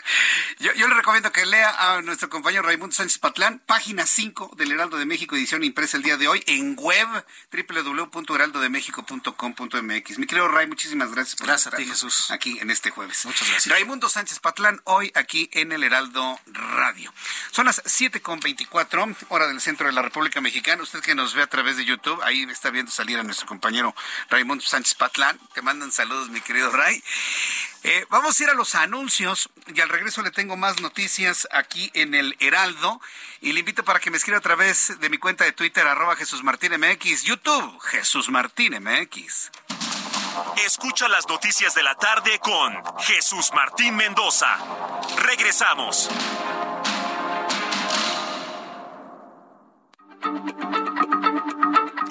[0.59, 4.99] yo, le recomiendo que lea a nuestro compañero Raimundo Sánchez Patlán, página 5 del Heraldo
[4.99, 7.09] de México, edición impresa el día de hoy, en web
[7.51, 10.19] www.heraldodemexico.com.mx.
[10.19, 12.31] Mi querido Ray, muchísimas gracias por Gracias a ti, Jesús.
[12.31, 13.25] Aquí en este jueves.
[13.25, 13.73] Muchas gracias.
[13.73, 17.13] Raimundo Sánchez Patlán, hoy aquí en el Heraldo Radio.
[17.51, 20.83] Son las 7.24, hora del centro de la República Mexicana.
[20.83, 23.95] Usted que nos ve a través de YouTube, ahí está viendo salir a nuestro compañero
[24.31, 25.39] Raimundo Sánchez Patlán.
[25.55, 27.03] Te mandan saludos, mi querido Ray.
[27.83, 31.91] Eh, vamos a ir a los anuncios y al regreso le tengo más noticias aquí
[31.95, 33.01] en el Heraldo
[33.41, 36.17] y le invito para que me escriba a través de mi cuenta de Twitter arroba
[36.17, 39.51] Jesús Martín MX, YouTube Jesús Martín MX.
[40.65, 44.57] Escucha las noticias de la tarde con Jesús Martín Mendoza.
[45.19, 46.11] Regresamos.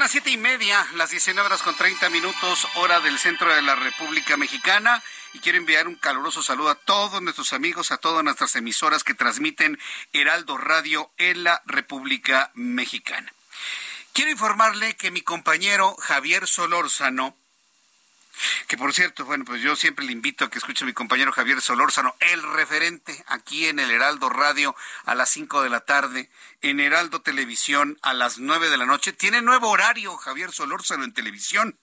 [0.00, 3.60] son las siete y media, las 19 horas con 30 minutos, hora del centro de
[3.60, 5.02] la República Mexicana.
[5.34, 9.12] Y quiero enviar un caluroso saludo a todos nuestros amigos, a todas nuestras emisoras que
[9.12, 9.78] transmiten
[10.14, 13.30] Heraldo Radio en la República Mexicana.
[14.14, 17.36] Quiero informarle que mi compañero Javier Solórzano
[18.66, 21.32] que por cierto, bueno, pues yo siempre le invito a que escuche a mi compañero
[21.32, 26.30] Javier Solórzano, el referente aquí en el Heraldo Radio a las 5 de la tarde,
[26.62, 29.12] en Heraldo Televisión a las 9 de la noche.
[29.12, 31.78] Tiene nuevo horario Javier Solórzano en televisión.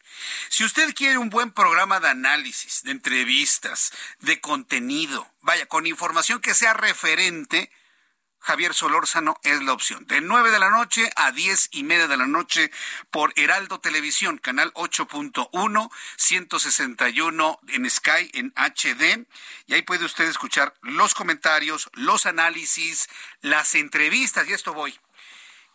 [0.49, 6.41] Si usted quiere un buen programa de análisis, de entrevistas, de contenido, vaya, con información
[6.41, 7.71] que sea referente,
[8.47, 10.07] Javier Solórzano es la opción.
[10.07, 12.71] De 9 de la noche a 10 y media de la noche
[13.11, 19.27] por Heraldo Televisión, canal 8.1, 161 en Sky, en HD.
[19.65, 23.09] Y ahí puede usted escuchar los comentarios, los análisis,
[23.41, 24.97] las entrevistas, y esto voy.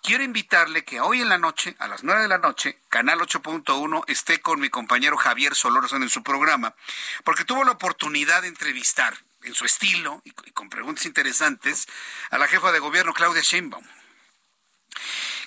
[0.02, 4.04] Quiero invitarle que hoy en la noche, a las 9 de la noche, Canal 8.1,
[4.06, 6.74] esté con mi compañero Javier Solórzano en su programa,
[7.22, 9.14] porque tuvo la oportunidad de entrevistar
[9.44, 11.86] en su estilo y, con preguntas interesantes
[12.31, 13.86] a la jefa de gobierno Claudia Sheinbaum.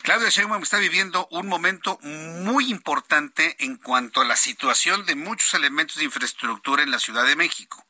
[0.02, 5.54] Claudia Sheinbaum está viviendo un momento muy importante en cuanto a la situación de muchos
[5.56, 7.86] elementos de infraestructura en la Ciudad de México.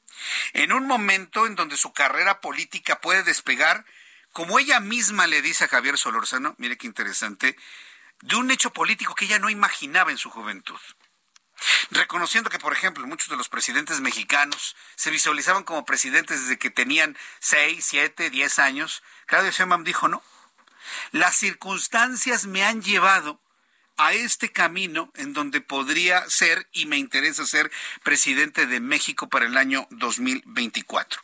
[0.53, 3.86] En un momento en donde su carrera política puede despegar,
[4.32, 7.57] como ella misma le dice a Javier Solorzano, mire qué interesante,
[8.22, 10.80] de un hecho político que ella no imaginaba en su juventud.
[11.91, 16.69] Reconociendo que, por ejemplo, muchos de los presidentes mexicanos se visualizaban como presidentes desde que
[16.69, 20.23] tenían 6, 7, 10 años, Claudia Sheinbaum dijo no.
[21.11, 23.40] Las circunstancias me han llevado
[23.98, 27.72] a este camino en donde podría ser y me interesa ser
[28.03, 31.22] presidente de México para el año 2024.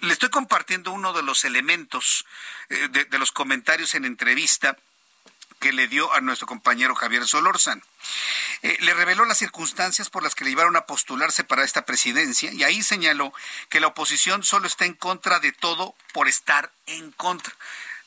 [0.00, 2.26] Le estoy compartiendo uno de los elementos
[2.68, 4.76] eh, de los comentarios en entrevista
[5.60, 7.82] que le dio a nuestro compañero Javier Solórzano.
[8.62, 12.52] Eh, le reveló las circunstancias por las que le llevaron a postularse para esta presidencia
[12.52, 13.32] y ahí señaló
[13.68, 17.54] que la oposición solo está en contra de todo por estar en contra.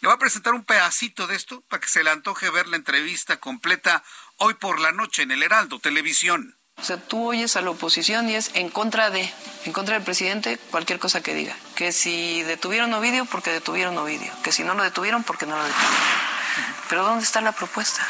[0.01, 2.75] Le voy a presentar un pedacito de esto para que se le antoje ver la
[2.75, 4.03] entrevista completa
[4.37, 6.57] hoy por la noche en el Heraldo Televisión.
[6.77, 9.31] O sea, tú oyes a la oposición y es en contra de,
[9.63, 11.55] en contra del presidente, cualquier cosa que diga.
[11.75, 14.33] Que si detuvieron Ovidio, porque detuvieron Ovidio.
[14.43, 16.32] Que si no lo detuvieron, porque no lo detuvieron.
[16.89, 18.07] Pero ¿dónde está la propuesta?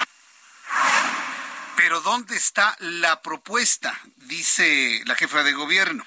[1.75, 3.99] Pero ¿dónde está la propuesta?
[4.17, 6.05] Dice la jefa de gobierno.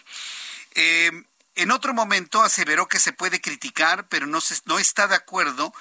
[0.75, 5.17] Eh, en otro momento aseveró que se puede criticar, pero no, se, no está de
[5.17, 5.73] acuerdo.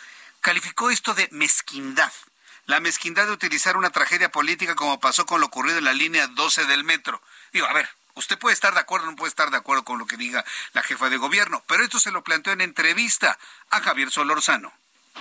[0.41, 2.11] Calificó esto de mezquindad.
[2.65, 6.27] La mezquindad de utilizar una tragedia política como pasó con lo ocurrido en la línea
[6.27, 7.21] 12 del metro.
[7.51, 10.07] Digo, a ver, usted puede estar de acuerdo, no puede estar de acuerdo con lo
[10.07, 13.37] que diga la jefa de gobierno, pero esto se lo planteó en entrevista
[13.69, 14.73] a Javier Solorzano.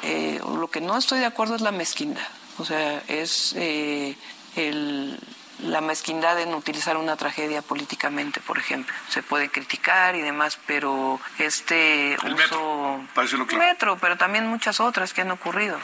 [0.02, 2.26] Eh, lo que no estoy de acuerdo es la mezquindad.
[2.58, 4.16] O sea, es eh,
[4.56, 5.18] el,
[5.60, 8.94] la mezquindad en utilizar una tragedia políticamente, por ejemplo.
[9.08, 13.00] Se puede criticar y demás, pero este el uso...
[13.16, 13.64] Metro, lo claro.
[13.64, 15.78] metro, pero también muchas otras que han ocurrido.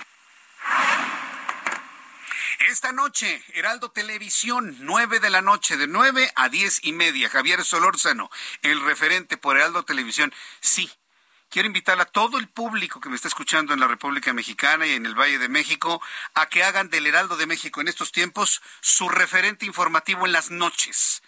[2.69, 7.29] Esta noche, Heraldo Televisión, 9 de la noche, de 9 a 10 y media.
[7.29, 8.31] Javier Solórzano,
[8.63, 10.33] el referente por Heraldo Televisión.
[10.61, 10.91] Sí,
[11.51, 14.93] quiero invitar a todo el público que me está escuchando en la República Mexicana y
[14.93, 16.01] en el Valle de México
[16.35, 20.51] a que hagan del Heraldo de México en estos tiempos su referente informativo en las
[20.51, 21.23] noches.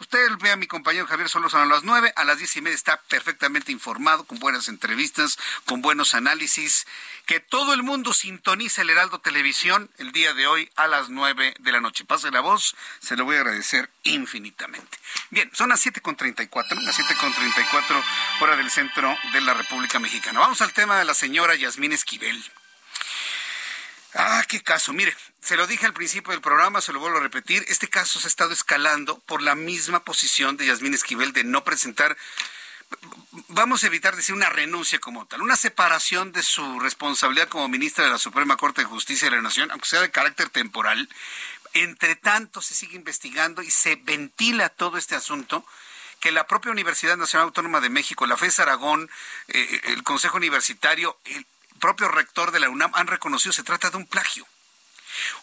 [0.00, 2.74] Usted ve a mi compañero Javier Solórzano a las nueve, a las diez y media
[2.74, 6.86] está perfectamente informado, con buenas entrevistas, con buenos análisis.
[7.26, 11.54] Que todo el mundo sintonice el Heraldo Televisión el día de hoy a las nueve
[11.58, 12.06] de la noche.
[12.06, 14.98] Pase la voz, se lo voy a agradecer infinitamente.
[15.28, 18.02] Bien, son las siete con treinta y cuatro, las siete con treinta y cuatro
[18.40, 20.40] hora del centro de la República Mexicana.
[20.40, 22.42] Vamos al tema de la señora Yasmín Esquivel.
[24.14, 24.92] Ah, qué caso.
[24.92, 27.64] Mire, se lo dije al principio del programa, se lo vuelvo a repetir.
[27.68, 31.62] Este caso se ha estado escalando por la misma posición de Yasmín Esquivel de no
[31.62, 32.16] presentar,
[33.48, 38.04] vamos a evitar decir una renuncia como tal, una separación de su responsabilidad como ministra
[38.04, 41.08] de la Suprema Corte de Justicia de la Nación, aunque sea de carácter temporal.
[41.72, 45.64] Entre tanto, se sigue investigando y se ventila todo este asunto
[46.18, 49.08] que la propia Universidad Nacional Autónoma de México, la FES Aragón,
[49.48, 51.46] eh, el Consejo Universitario, el,
[51.80, 54.46] propio rector de la UNAM han reconocido se trata de un plagio.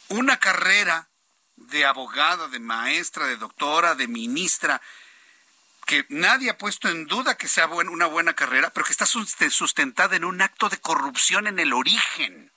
[0.07, 1.09] Una carrera
[1.57, 4.81] de abogada, de maestra, de doctora, de ministra,
[5.85, 10.15] que nadie ha puesto en duda que sea una buena carrera, pero que está sustentada
[10.15, 12.51] en un acto de corrupción en el origen.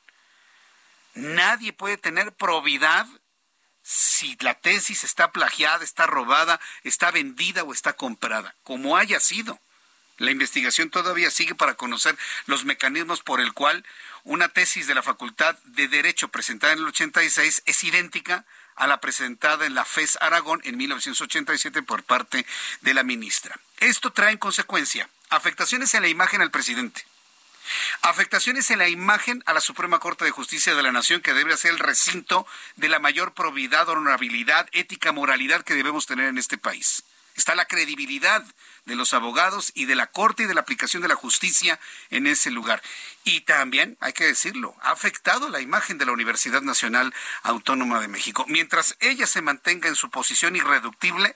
[1.15, 3.07] Nadie puede tener probidad
[3.83, 9.61] si la tesis está plagiada, está robada, está vendida o está comprada, como haya sido.
[10.21, 12.15] La investigación todavía sigue para conocer
[12.45, 13.87] los mecanismos por el cual
[14.23, 18.45] una tesis de la Facultad de Derecho presentada en el 86 es idéntica
[18.77, 22.45] a la presentada en la FES Aragón en 1987 por parte
[22.83, 23.59] de la ministra.
[23.79, 27.03] Esto trae en consecuencia afectaciones en la imagen al presidente,
[28.03, 31.57] afectaciones en la imagen a la Suprema Corte de Justicia de la Nación, que debe
[31.57, 36.59] ser el recinto de la mayor probidad, honorabilidad, ética, moralidad que debemos tener en este
[36.59, 37.05] país.
[37.37, 38.45] Está la credibilidad
[38.87, 41.79] de los abogados y de la Corte y de la aplicación de la justicia
[42.11, 42.83] en ese lugar.
[43.25, 48.09] Y también, hay que decirlo, ha afectado la imagen de la Universidad Nacional Autónoma de
[48.09, 48.45] México.
[48.49, 51.35] Mientras ella se mantenga en su posición irreductible,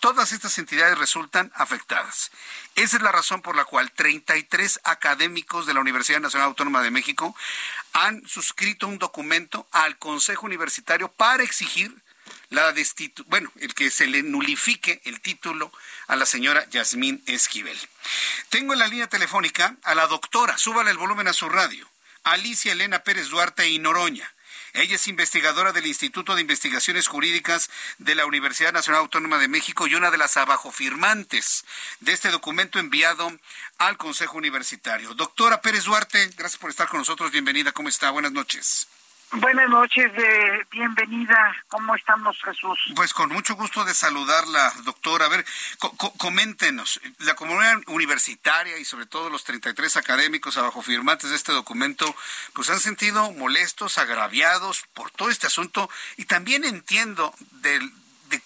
[0.00, 2.30] Todas estas entidades resultan afectadas.
[2.74, 6.90] Esa es la razón por la cual 33 académicos de la Universidad Nacional Autónoma de
[6.90, 7.34] México
[7.94, 11.94] han suscrito un documento al Consejo Universitario para exigir
[12.50, 15.72] la destitu bueno, el que se le nulifique el título
[16.06, 17.78] a la señora Yasmín Esquivel.
[18.50, 21.88] Tengo en la línea telefónica a la doctora, súbale el volumen a su radio,
[22.24, 24.32] Alicia Elena Pérez Duarte y Noroña.
[24.76, 29.86] Ella es investigadora del Instituto de Investigaciones Jurídicas de la Universidad Nacional Autónoma de México
[29.86, 31.64] y una de las abajofirmantes
[32.00, 33.32] de este documento enviado
[33.78, 35.14] al Consejo Universitario.
[35.14, 37.32] Doctora Pérez Duarte, gracias por estar con nosotros.
[37.32, 37.72] Bienvenida.
[37.72, 38.10] ¿Cómo está?
[38.10, 38.86] Buenas noches.
[39.32, 41.54] Buenas noches, de bienvenida.
[41.68, 42.78] ¿Cómo estamos, Jesús?
[42.94, 45.26] Pues con mucho gusto de saludarla, doctora.
[45.26, 45.44] A ver,
[46.16, 52.14] coméntenos, la comunidad universitaria y sobre todo los 33 académicos abajo firmantes de este documento,
[52.52, 57.80] pues han sentido molestos, agraviados por todo este asunto y también entiendo de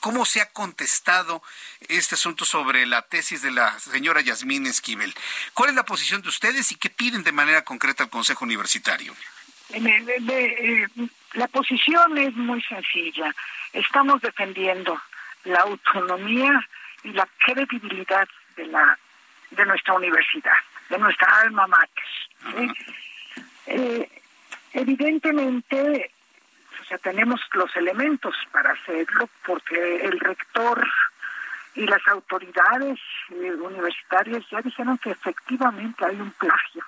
[0.00, 1.42] cómo se ha contestado
[1.88, 5.14] este asunto sobre la tesis de la señora Yasmín Esquivel.
[5.52, 9.14] ¿Cuál es la posición de ustedes y qué piden de manera concreta al Consejo Universitario?
[9.72, 10.86] Eh,
[11.34, 13.34] la posición es muy sencilla.
[13.72, 15.00] Estamos defendiendo
[15.44, 16.66] la autonomía
[17.04, 18.98] y la credibilidad de la
[19.50, 22.74] de nuestra universidad, de nuestra alma mater.
[23.66, 24.22] Eh,
[24.72, 26.12] evidentemente,
[26.80, 30.88] o sea, tenemos los elementos para hacerlo porque el rector
[31.74, 32.98] y las autoridades
[33.30, 36.84] eh, universitarias ya dijeron que efectivamente hay un plagio,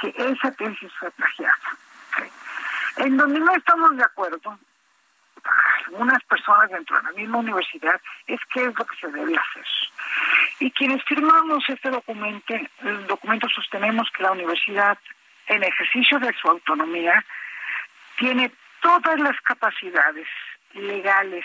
[0.00, 1.78] que esa tesis fue plagiada.
[2.96, 4.58] En donde no estamos de acuerdo,
[5.86, 9.66] algunas personas dentro de la misma universidad, es qué es lo que se debe hacer.
[10.60, 14.98] Y quienes firmamos este documento, el documento sostenemos que la universidad,
[15.46, 17.24] en ejercicio de su autonomía,
[18.16, 20.26] tiene todas las capacidades
[20.72, 21.44] legales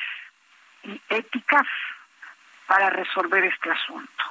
[0.84, 1.68] y éticas
[2.68, 4.24] para resolver este asunto.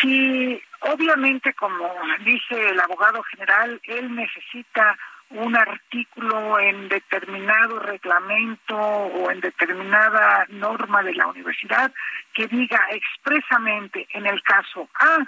[0.00, 4.96] Si obviamente, como dice el abogado general, él necesita
[5.30, 11.92] un artículo en determinado reglamento o en determinada norma de la universidad
[12.34, 15.18] que diga expresamente en el caso A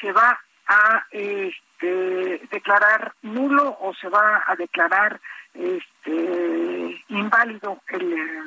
[0.00, 5.20] se va a este, declarar nulo o se va a declarar
[5.54, 8.42] este, inválido el,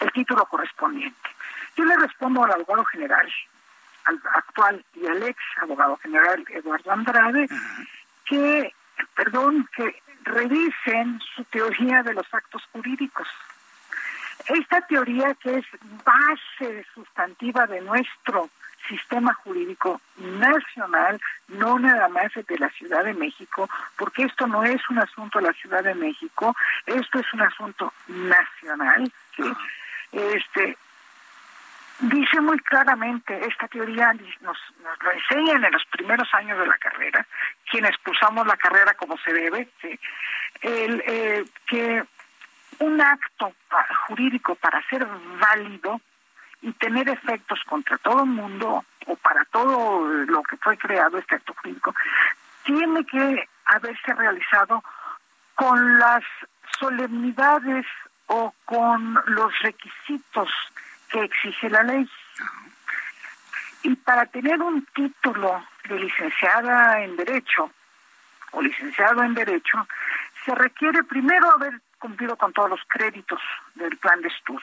[0.00, 1.30] el título correspondiente.
[1.74, 3.32] Yo le respondo al abogado general,
[4.04, 7.48] al actual y al ex abogado general Eduardo Andrade,
[8.26, 8.72] que
[9.14, 13.28] perdón, que revisen su teoría de los actos jurídicos.
[14.48, 15.66] Esta teoría que es
[16.04, 18.48] base sustantiva de nuestro
[18.88, 24.80] sistema jurídico nacional, no nada más de la Ciudad de México, porque esto no es
[24.90, 26.54] un asunto de la Ciudad de México,
[26.86, 29.12] esto es un asunto nacional.
[30.12, 30.78] Este,
[31.98, 36.78] dice muy claramente, esta teoría nos, nos lo enseñan en los primeros años de la
[36.78, 37.26] carrera,
[37.70, 39.68] quienes cursamos la carrera como se debe,
[40.60, 42.04] el, eh, que
[42.78, 43.52] un acto
[44.06, 45.06] jurídico para ser
[45.40, 46.00] válido
[46.62, 51.36] y tener efectos contra todo el mundo o para todo lo que fue creado este
[51.36, 51.94] acto jurídico,
[52.64, 54.82] tiene que haberse realizado
[55.54, 56.24] con las
[56.78, 57.86] solemnidades
[58.26, 60.50] o con los requisitos
[61.10, 62.08] que exige la ley.
[63.82, 67.70] Y para tener un título de licenciada en Derecho
[68.52, 69.86] o licenciado en Derecho,
[70.44, 73.40] se requiere primero haber cumplido con todos los créditos
[73.74, 74.62] del plan de estudios,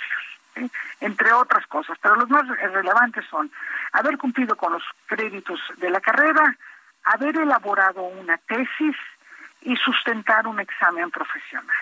[1.00, 3.52] entre otras cosas, pero los más relevantes son
[3.92, 6.56] haber cumplido con los créditos de la carrera,
[7.04, 8.96] haber elaborado una tesis
[9.62, 11.76] y sustentar un examen profesional.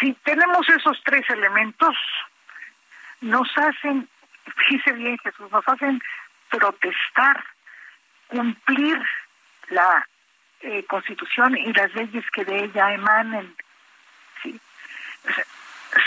[0.00, 1.94] Si tenemos esos tres elementos,
[3.20, 4.08] nos hacen,
[4.56, 6.02] fíjese bien Jesús, nos hacen
[6.48, 7.44] protestar,
[8.28, 8.98] cumplir
[9.68, 10.06] la
[10.62, 13.54] eh, Constitución y las leyes que de ella emanen.
[14.42, 14.58] ¿sí?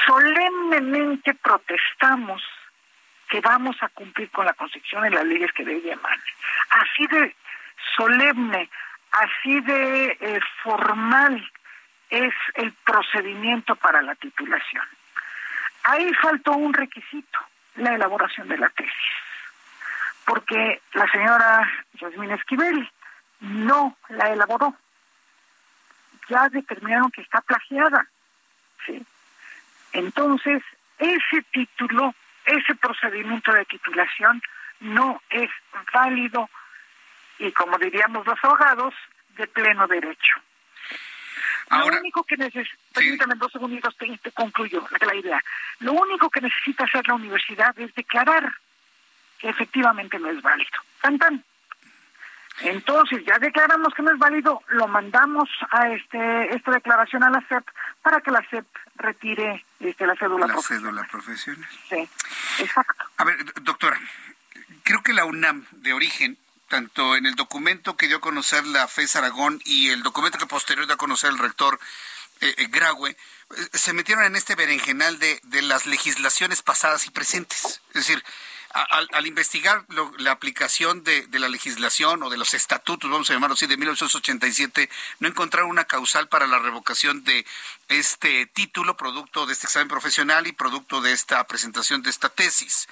[0.05, 2.41] solemnemente protestamos
[3.29, 6.33] que vamos a cumplir con la Constitución y las leyes que de ella emanen.
[6.69, 7.35] Así de
[7.95, 8.69] solemne,
[9.11, 11.51] así de eh, formal
[12.17, 14.85] es el procedimiento para la titulación.
[15.83, 17.39] Ahí faltó un requisito,
[17.75, 19.13] la elaboración de la tesis
[20.25, 22.89] porque la señora Yasmín Esquivel
[23.41, 24.75] no la elaboró.
[26.29, 28.07] Ya determinaron que está plagiada.
[28.85, 29.05] ¿sí?
[29.91, 30.63] Entonces,
[30.97, 32.15] ese título,
[32.45, 34.41] ese procedimiento de titulación
[34.79, 35.49] no es
[35.93, 36.49] válido
[37.39, 38.93] y, como diríamos los abogados,
[39.35, 40.35] de pleno derecho.
[41.69, 45.43] Lo único que necesita, permítame dos segundos, te, te concluyo la idea.
[45.79, 48.53] Lo único que necesita hacer la universidad es declarar
[49.39, 50.69] que efectivamente no es válido.
[51.01, 51.43] Tan,
[52.61, 57.41] Entonces, ya declaramos que no es válido, lo mandamos a este esta declaración a la
[57.47, 57.65] SEP
[58.01, 58.65] para que la SEP
[58.95, 61.69] retire este, la cédula la cédula profesional.
[61.89, 62.07] Sí,
[62.59, 63.05] exacto.
[63.17, 63.99] A ver, doctora,
[64.83, 66.37] creo que la UNAM de origen
[66.73, 70.47] tanto en el documento que dio a conocer la FES Aragón y el documento que
[70.47, 71.79] posterior dio a conocer el rector
[72.41, 73.15] eh, eh Graue, eh,
[73.73, 77.79] se metieron en este berenjenal de, de las legislaciones pasadas y presentes.
[77.89, 78.23] Es decir,
[78.73, 79.85] al, investigar
[80.17, 84.89] la aplicación de, la legislación o de los estatutos, vamos a llamarlo así, de 1987,
[85.19, 87.45] no encontraron una causal para la revocación de
[87.87, 92.87] este título, producto de este examen profesional y producto de esta presentación de esta tesis.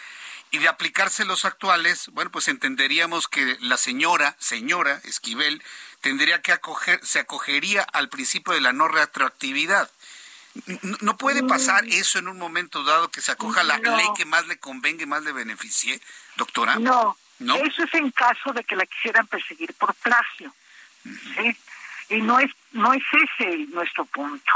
[0.51, 5.63] Y de aplicarse los actuales, bueno, pues entenderíamos que la señora, señora Esquivel,
[6.01, 9.89] tendría que acoger, se acogería al principio de la no retroactividad.
[10.99, 11.91] ¿No puede pasar mm.
[11.93, 15.05] eso en un momento dado que se acoja la ley que más le convenga y
[15.05, 16.01] más le beneficie,
[16.35, 16.75] doctora?
[16.75, 20.53] No, no, eso es en caso de que la quisieran perseguir por plagio.
[21.03, 21.57] ¿sí?
[22.09, 24.51] Y no es, no es ese nuestro punto.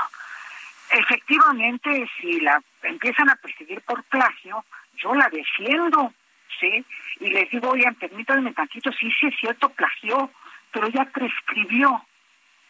[0.89, 4.65] Efectivamente, si la empiezan a perseguir por plagio,
[4.95, 6.13] yo la defiendo,
[6.59, 6.85] ¿sí?
[7.19, 10.31] Y les digo, oigan, permítanme tantito, sí, sí es cierto, plagió,
[10.71, 12.05] pero ya prescribió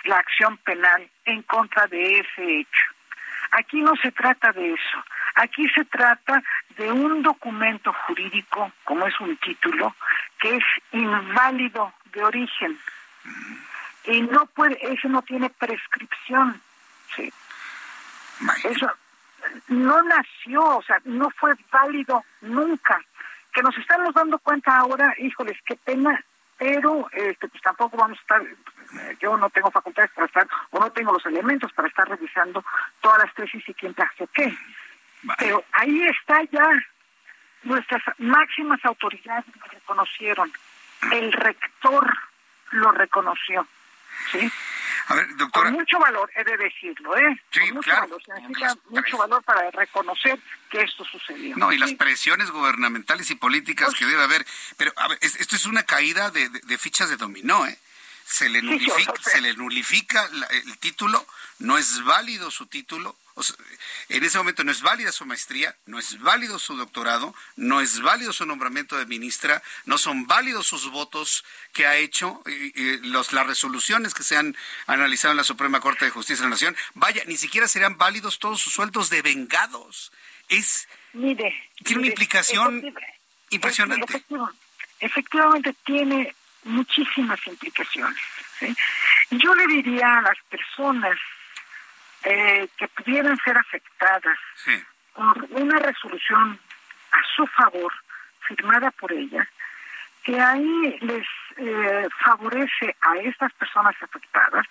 [0.04, 2.86] la acción penal en contra de ese hecho.
[3.52, 5.04] Aquí no se trata de eso.
[5.36, 6.42] Aquí se trata
[6.78, 9.96] de un documento jurídico, como es un título,
[10.40, 12.78] que es inválido de origen.
[14.06, 16.62] Y no puede, eso no tiene prescripción.
[17.16, 17.32] Sí.
[18.64, 18.92] Eso
[19.68, 23.02] no nació, o sea, no fue válido nunca.
[23.54, 26.24] Que nos estamos dando cuenta ahora, híjoles, qué pena,
[26.58, 28.42] pero este, pues tampoco vamos a estar
[29.20, 32.64] yo no tengo facultades para estar, o no tengo los elementos para estar revisando
[33.02, 34.56] todas las tesis y quién trajo qué.
[35.38, 36.70] Pero ahí está ya,
[37.64, 40.52] nuestras máximas autoridades lo reconocieron,
[41.12, 42.14] el rector
[42.72, 43.68] lo reconoció,
[44.32, 44.52] ¿sí?
[45.08, 45.70] A ver, doctora.
[45.70, 47.42] Con mucho valor, he de decirlo, ¿eh?
[47.52, 48.02] Sí, mucho claro.
[48.02, 50.40] Valor, significa mucho valor para reconocer
[50.70, 51.56] que esto sucedió.
[51.58, 54.46] No, y las presiones gubernamentales y políticas pues que debe haber.
[54.78, 57.78] Pero, a ver, esto es una caída de, de fichas de dominó, ¿eh?
[58.26, 61.26] Se le nulifica, se le nulifica el título,
[61.60, 63.16] no es válido su título,
[64.08, 68.02] en ese momento no es válida su maestría, no es válido su doctorado, no es
[68.02, 71.44] válido su nombramiento de ministra, no son válidos sus votos
[71.74, 72.42] que ha hecho,
[73.04, 74.56] los, las resoluciones que se han
[74.88, 78.40] analizado en la Suprema Corte de Justicia de la Nación, vaya, ni siquiera serían válidos
[78.40, 80.14] todos sus sueldos de vengados.
[80.48, 81.54] Es, mire,
[81.84, 82.96] tiene una implicación
[83.50, 84.24] impresionante.
[85.00, 86.34] efectivamente tiene
[86.66, 88.22] muchísimas implicaciones.
[89.32, 91.18] Yo le diría a las personas
[92.24, 94.38] eh, que pudieran ser afectadas
[95.14, 96.60] por una resolución
[97.12, 97.94] a su favor,
[98.48, 99.48] firmada por ella,
[100.24, 101.28] que ahí les
[101.58, 104.66] eh, favorece a estas personas afectadas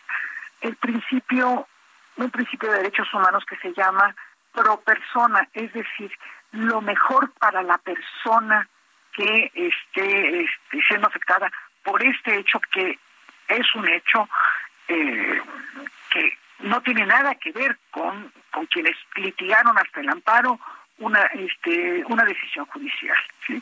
[0.61, 1.69] el principio,
[2.17, 4.15] un principio de derechos humanos que se llama
[4.53, 6.11] pro persona, es decir,
[6.53, 8.69] lo mejor para la persona
[9.13, 11.51] que esté, esté siendo afectada
[11.85, 12.99] por este hecho que
[13.49, 14.29] es un hecho
[14.89, 15.41] eh,
[16.11, 20.59] que no tiene nada que ver con, con quienes litigaron hasta el amparo
[20.99, 23.17] una este una decisión judicial.
[23.51, 23.61] Eh,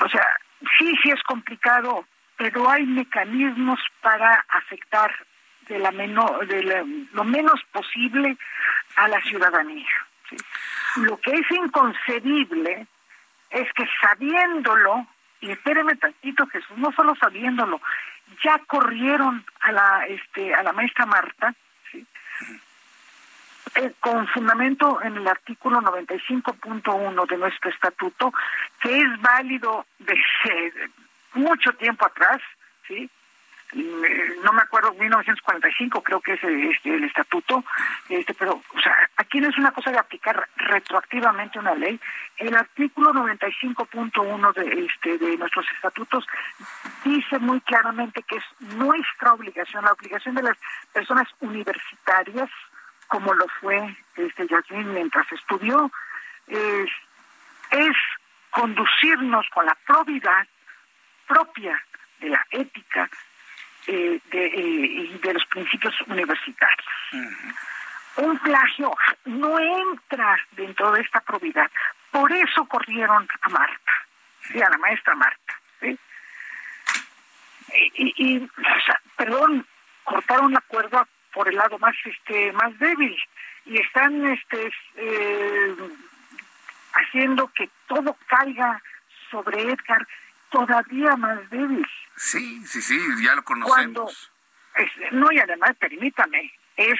[0.00, 0.26] o sea
[0.78, 2.04] sí sí es complicado
[2.36, 5.10] pero hay mecanismos para afectar
[5.68, 6.62] de la menor de
[7.12, 8.36] lo menos posible
[8.96, 9.88] a la ciudadanía
[10.96, 12.86] lo que es inconcebible
[13.50, 15.06] es que sabiéndolo
[15.40, 17.80] y espéreme tantito Jesús, no solo sabiéndolo,
[18.42, 21.54] ya corrieron a la este a la maestra Marta,
[21.90, 22.06] ¿sí?
[23.76, 28.32] Eh, con fundamento en el artículo 95.1 de nuestro estatuto,
[28.80, 30.90] que es válido desde
[31.34, 32.40] mucho tiempo atrás,
[32.88, 33.10] ¿sí?
[33.72, 37.64] Eh, no me acuerdo, 1945 creo que es este, el estatuto,
[38.08, 42.00] este, pero, o sea, aquí no es una cosa de aplicar retroactivamente una ley.
[42.36, 46.26] El artículo 95.1 de, este, de nuestros estatutos
[47.04, 48.44] dice muy claramente que es
[48.76, 50.56] nuestra obligación, la obligación de las
[50.92, 52.50] personas universitarias,
[53.08, 55.90] como lo fue este Yasmin mientras estudió,
[56.46, 56.90] es,
[57.70, 57.96] es
[58.50, 60.46] conducirnos con la probidad
[61.26, 61.82] propia
[62.20, 63.10] de la ética
[63.86, 64.60] eh, de, eh,
[65.12, 66.86] y de los principios universitarios.
[68.16, 68.96] Un plagio
[69.26, 71.70] no entra dentro de esta probidad.
[72.10, 73.92] Por eso corrieron a Marta,
[74.54, 75.60] y a la maestra Marta.
[77.94, 78.48] Y, y,
[79.16, 79.66] perdón,
[80.04, 81.06] cortaron la cuerda
[81.36, 83.14] por el lado más este más débil
[83.66, 85.76] y están este eh,
[86.94, 88.80] haciendo que todo caiga
[89.30, 90.06] sobre Edgar
[90.50, 91.86] todavía más débil.
[92.16, 93.74] Sí, sí, sí, ya lo conocemos.
[93.74, 94.10] Cuando,
[95.12, 96.98] no, y además, permítame, es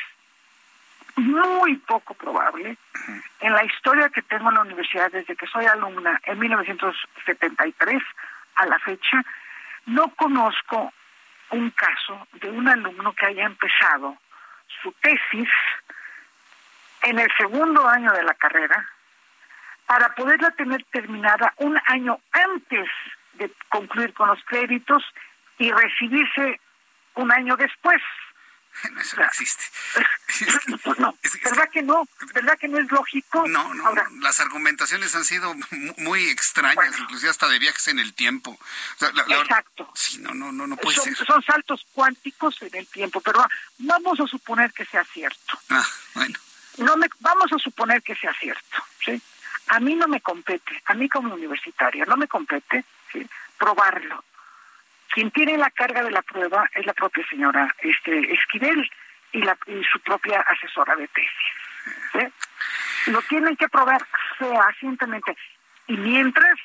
[1.16, 2.76] muy poco probable
[3.40, 8.02] en la historia que tengo en la universidad desde que soy alumna en 1973
[8.56, 9.22] a la fecha,
[9.86, 10.92] no conozco
[11.50, 14.16] un caso de un alumno que haya empezado
[14.82, 15.48] su tesis
[17.02, 18.86] en el segundo año de la carrera
[19.86, 22.88] para poderla tener terminada un año antes
[23.38, 25.02] de concluir con los créditos
[25.58, 26.60] y recibirse
[27.14, 28.00] un año después.
[29.00, 29.64] Eso no existe.
[31.44, 32.06] ¿Verdad que no?
[32.34, 33.46] ¿Verdad que no es lógico?
[33.48, 35.54] No, no, las argumentaciones han sido
[35.96, 38.58] muy extrañas, inclusive hasta de viajes en el tiempo.
[39.00, 39.90] exacto.
[39.94, 41.26] Sí, no, no, no, no puede son, ser.
[41.26, 43.46] Son saltos cuánticos en el tiempo, pero
[43.78, 45.58] vamos a suponer que sea cierto.
[45.70, 46.38] Ah, bueno.
[46.78, 49.20] No me, vamos a suponer que sea cierto, ¿sí?
[49.68, 52.84] A mí no me compete, a mí como universitaria, no me compete
[53.58, 54.24] probarlo.
[55.08, 58.90] Quien tiene la carga de la prueba es la propia señora este, Esquivel
[59.32, 62.30] y, la, y su propia asesora de tesis.
[63.06, 64.04] Lo tienen que probar
[64.38, 65.36] fehacientemente.
[65.86, 66.58] Y mientras,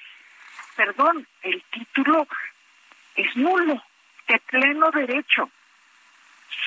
[0.75, 2.27] perdón, el título
[3.15, 3.81] es nulo,
[4.27, 5.49] de pleno derecho.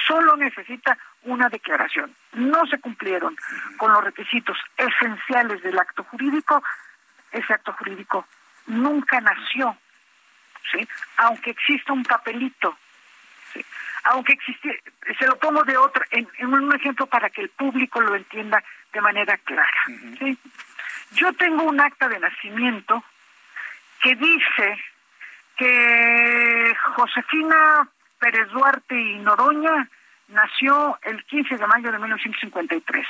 [0.07, 2.15] Solo necesita una declaración.
[2.33, 3.37] No se cumplieron
[3.77, 6.63] con los requisitos esenciales del acto jurídico.
[7.33, 8.27] Ese acto jurídico
[8.67, 9.77] nunca nació,
[10.71, 10.87] ¿sí?
[11.17, 12.77] aunque exista un papelito.
[13.53, 13.65] ¿sí?
[14.05, 14.83] Aunque existe,
[15.19, 18.63] se lo pongo de otro, en, en, un ejemplo para que el público lo entienda
[18.93, 19.83] de manera clara.
[20.19, 20.39] ¿sí?
[21.13, 23.03] Yo tengo un acta de nacimiento
[24.03, 24.79] que dice
[25.57, 27.89] que Josefina
[28.25, 29.87] Pérez Duarte y Noroña
[30.29, 33.07] nació el 15 de mayo de 1953.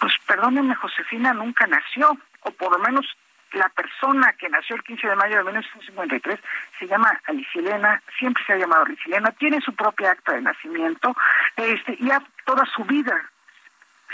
[0.00, 3.04] Pues perdónenme, Josefina nunca nació, o por lo menos
[3.52, 6.40] la persona que nació el 15 de mayo de 1953
[6.78, 11.14] se llama Alicilena, siempre se ha llamado Alicilena, tiene su propia acta de nacimiento,
[11.56, 12.08] este, y
[12.46, 13.30] toda su vida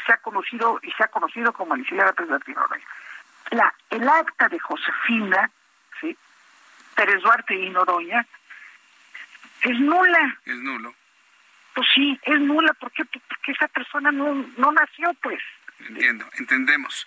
[0.04, 2.54] se ha conocido y se ha conocido como Alicilena Pérez Duarte
[3.52, 5.48] La, el acta de Josefina,
[6.00, 6.18] ¿sí?
[6.96, 8.26] Pérez Duarte y Noroña,
[9.62, 10.38] es nula.
[10.44, 10.94] Es nulo.
[11.74, 12.72] Pues sí, es nula.
[12.74, 13.04] ¿Por qué?
[13.04, 15.40] Porque esa persona no, no nació, pues.
[15.88, 17.06] Entiendo, entendemos.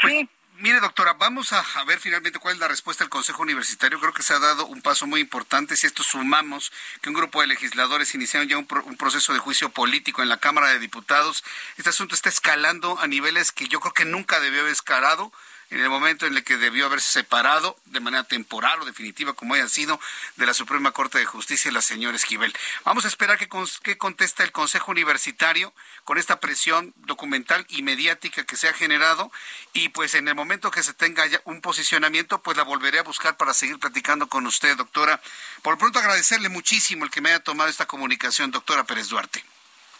[0.00, 0.28] Pues, sí.
[0.58, 3.98] Mire, doctora, vamos a, a, ver finalmente cuál es la respuesta del Consejo Universitario.
[3.98, 5.74] Creo que se ha dado un paso muy importante.
[5.74, 6.72] Si esto sumamos
[7.02, 10.28] que un grupo de legisladores iniciaron ya un, pro, un, proceso de juicio político en
[10.28, 11.42] la Cámara de Diputados,
[11.76, 15.32] este asunto está escalando a niveles que yo creo que nunca debió haber escalado
[15.74, 19.54] en el momento en el que debió haberse separado de manera temporal o definitiva, como
[19.54, 19.98] haya sido,
[20.36, 22.54] de la Suprema Corte de Justicia la señora Esquivel.
[22.84, 23.48] Vamos a esperar que,
[23.82, 25.74] que conteste el Consejo Universitario
[26.04, 29.32] con esta presión documental y mediática que se ha generado
[29.72, 33.02] y pues en el momento que se tenga ya un posicionamiento, pues la volveré a
[33.02, 35.20] buscar para seguir platicando con usted, doctora.
[35.62, 39.44] Por pronto agradecerle muchísimo el que me haya tomado esta comunicación, doctora Pérez Duarte.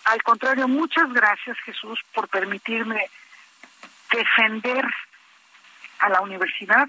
[0.04, 3.10] Al contrario, muchas gracias Jesús por permitirme
[4.10, 4.84] defender
[6.04, 6.86] a la universidad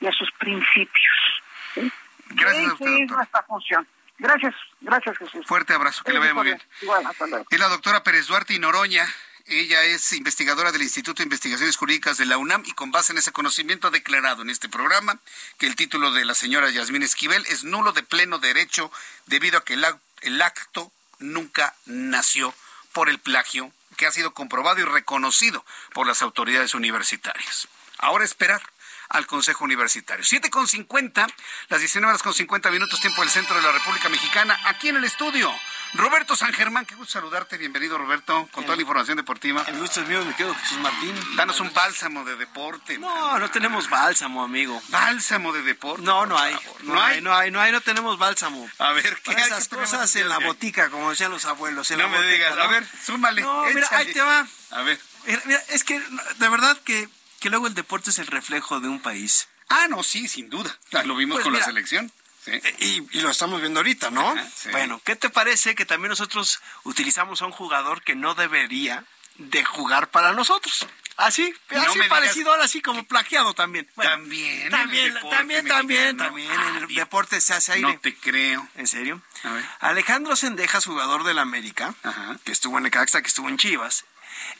[0.00, 1.42] y a sus principios.
[1.74, 1.92] ¿sí?
[2.30, 3.86] Gracias a usted, es nuestra función.
[4.18, 5.44] Gracias, gracias Jesús.
[5.46, 6.62] Fuerte abrazo, que le vaya muy bien.
[6.80, 7.44] Igual, hasta luego.
[7.50, 9.04] Es la doctora Pérez Duarte y Noroña.
[9.46, 13.18] Ella es investigadora del Instituto de Investigaciones Jurídicas de la UNAM y con base en
[13.18, 15.18] ese conocimiento ha declarado en este programa
[15.58, 18.90] que el título de la señora Yasmín Esquivel es nulo de pleno derecho
[19.26, 22.54] debido a que el acto nunca nació
[22.92, 27.68] por el plagio que ha sido comprobado y reconocido por las autoridades universitarias.
[27.98, 28.62] Ahora esperar
[29.08, 30.24] al Consejo Universitario.
[30.24, 31.26] 7 con 50,
[31.68, 34.96] las 19 horas con 50 minutos, tiempo del centro de la República Mexicana, aquí en
[34.96, 35.52] el estudio.
[35.94, 39.64] Roberto San Germán, qué gusto saludarte, bienvenido Roberto, con el, toda la información deportiva.
[39.68, 41.14] El gusto es mío, me quedo Jesús Martín.
[41.36, 42.98] Danos un bálsamo de deporte.
[42.98, 43.40] No, man.
[43.40, 44.82] no tenemos bálsamo, amigo.
[44.88, 46.02] ¿Bálsamo de deporte?
[46.02, 46.54] No, no hay.
[46.82, 48.68] No, no, hay, no hay, no hay, no tenemos bálsamo.
[48.78, 51.90] A ver, ¿qué Para esas cosas en la botica, como decían los abuelos.
[51.90, 52.62] En no la me botica, digas, ¿no?
[52.62, 53.42] a ver, súmale.
[53.42, 54.46] No, mira, ahí te va.
[54.72, 55.00] A ver.
[55.24, 57.08] Mira, mira, es que de verdad que,
[57.40, 59.48] que luego el deporte es el reflejo de un país.
[59.68, 60.76] Ah, no, sí, sin duda.
[61.04, 62.12] Lo vimos Pues con mira, la selección.
[62.44, 62.52] Sí.
[62.78, 64.30] Y, y lo estamos viendo ahorita, ¿no?
[64.30, 64.68] Ajá, sí.
[64.70, 69.04] Bueno, ¿qué te parece que también nosotros utilizamos a un jugador que no debería
[69.38, 70.86] de jugar para nosotros?
[71.16, 73.88] Así, No así parecido ahora sí como plagiado también.
[73.96, 74.70] Bueno, También.
[74.70, 77.88] también, también, también, también, en el deporte se hace aire.
[77.94, 78.68] No te creo.
[78.76, 79.22] ¿En serio?
[79.42, 79.64] A ver.
[79.80, 82.36] Alejandro Sendejas, jugador del América, Ajá.
[82.44, 84.04] que estuvo en Necaxa, que estuvo en Chivas,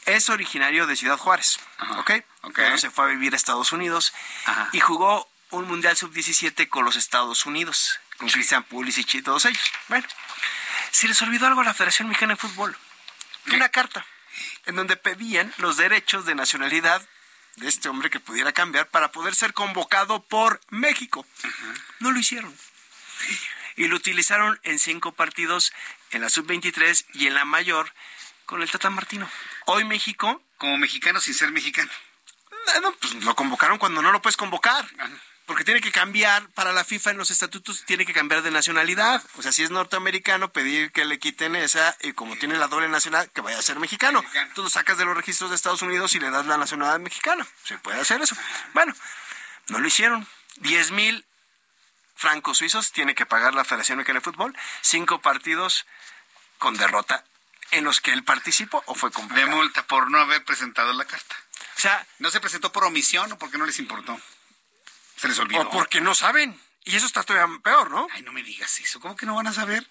[0.05, 1.99] es originario de Ciudad Juárez, Ajá.
[1.99, 2.11] ¿ok?
[2.41, 2.55] Ok.
[2.55, 4.13] Pero se fue a vivir a Estados Unidos
[4.45, 4.69] Ajá.
[4.71, 9.71] y jugó un Mundial Sub-17 con los Estados Unidos, con Christian Pulisic y todos ellos.
[9.87, 10.07] Bueno,
[10.91, 12.77] se les olvidó algo a la Federación Mexicana de Fútbol.
[13.53, 14.05] Una carta
[14.65, 17.07] en donde pedían los derechos de nacionalidad
[17.55, 21.25] de este hombre que pudiera cambiar para poder ser convocado por México.
[21.99, 22.55] No lo hicieron.
[23.75, 25.73] Y lo utilizaron en cinco partidos
[26.11, 27.91] en la sub-23 y en la mayor
[28.45, 29.29] con el Tata Martino.
[29.69, 30.41] Hoy México...
[30.57, 31.91] Como mexicano sin ser mexicano.
[32.81, 34.85] No, pues lo convocaron cuando no lo puedes convocar.
[35.45, 39.21] Porque tiene que cambiar para la FIFA en los estatutos, tiene que cambiar de nacionalidad.
[39.35, 42.87] O sea, si es norteamericano, pedir que le quiten esa, y como tiene la doble
[42.87, 44.23] nacionalidad, que vaya a ser mexicano.
[44.55, 47.45] Tú lo sacas de los registros de Estados Unidos y le das la nacionalidad mexicana.
[47.65, 48.37] Se puede hacer eso.
[48.73, 48.95] Bueno,
[49.67, 50.25] no lo hicieron.
[50.57, 51.25] 10 mil
[52.15, 54.57] francos suizos tiene que pagar la Federación Mexicana de Fútbol.
[54.81, 55.85] Cinco partidos
[56.57, 57.25] con derrota
[57.71, 59.45] en los que él participó o fue convocado.
[59.45, 61.35] De multa por no haber presentado la carta.
[61.75, 64.19] O sea, ¿no se presentó por omisión o porque no les importó?
[65.15, 65.61] Se les olvidó.
[65.61, 66.59] O porque no saben.
[66.83, 68.07] Y eso está todavía peor, ¿no?
[68.13, 68.99] Ay, no me digas eso.
[68.99, 69.87] ¿Cómo que no van a saber?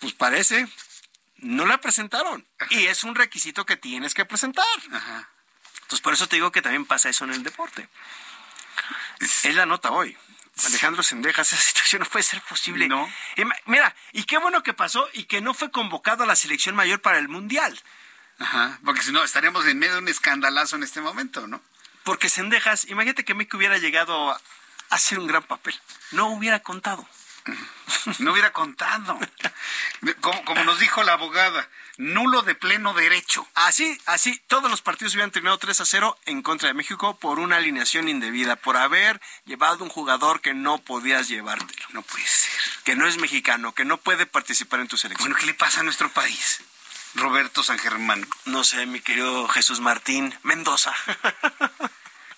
[0.00, 0.68] Pues parece.
[1.36, 2.46] No la presentaron.
[2.70, 4.66] Y es un requisito que tienes que presentar.
[4.92, 5.28] Ajá.
[5.74, 7.88] Entonces, por eso te digo que también pasa eso en el deporte.
[9.20, 10.16] Es la nota hoy.
[10.64, 12.88] Alejandro Sendejas, esa situación no puede ser posible.
[12.88, 13.08] No.
[13.66, 17.00] Mira, y qué bueno que pasó y que no fue convocado a la selección mayor
[17.00, 17.78] para el Mundial.
[18.38, 21.60] Ajá, porque si no, estaríamos en medio de un escandalazo en este momento, ¿no?
[22.04, 24.40] Porque Sendejas, imagínate que México hubiera llegado a
[24.90, 25.74] hacer un gran papel.
[26.12, 27.06] No hubiera contado.
[28.18, 29.18] No hubiera contado.
[30.20, 33.46] Como, como nos dijo la abogada, nulo de pleno derecho.
[33.54, 37.38] Así, así, todos los partidos hubieran terminado 3 a 0 en contra de México por
[37.38, 41.86] una alineación indebida, por haber llevado un jugador que no podías llevártelo.
[41.90, 42.52] No puede ser.
[42.84, 45.28] Que no es mexicano, que no puede participar en tu selección.
[45.28, 46.60] Bueno, ¿qué le pasa a nuestro país?
[47.14, 48.26] Roberto San Germán.
[48.44, 50.94] No sé, mi querido Jesús Martín Mendoza.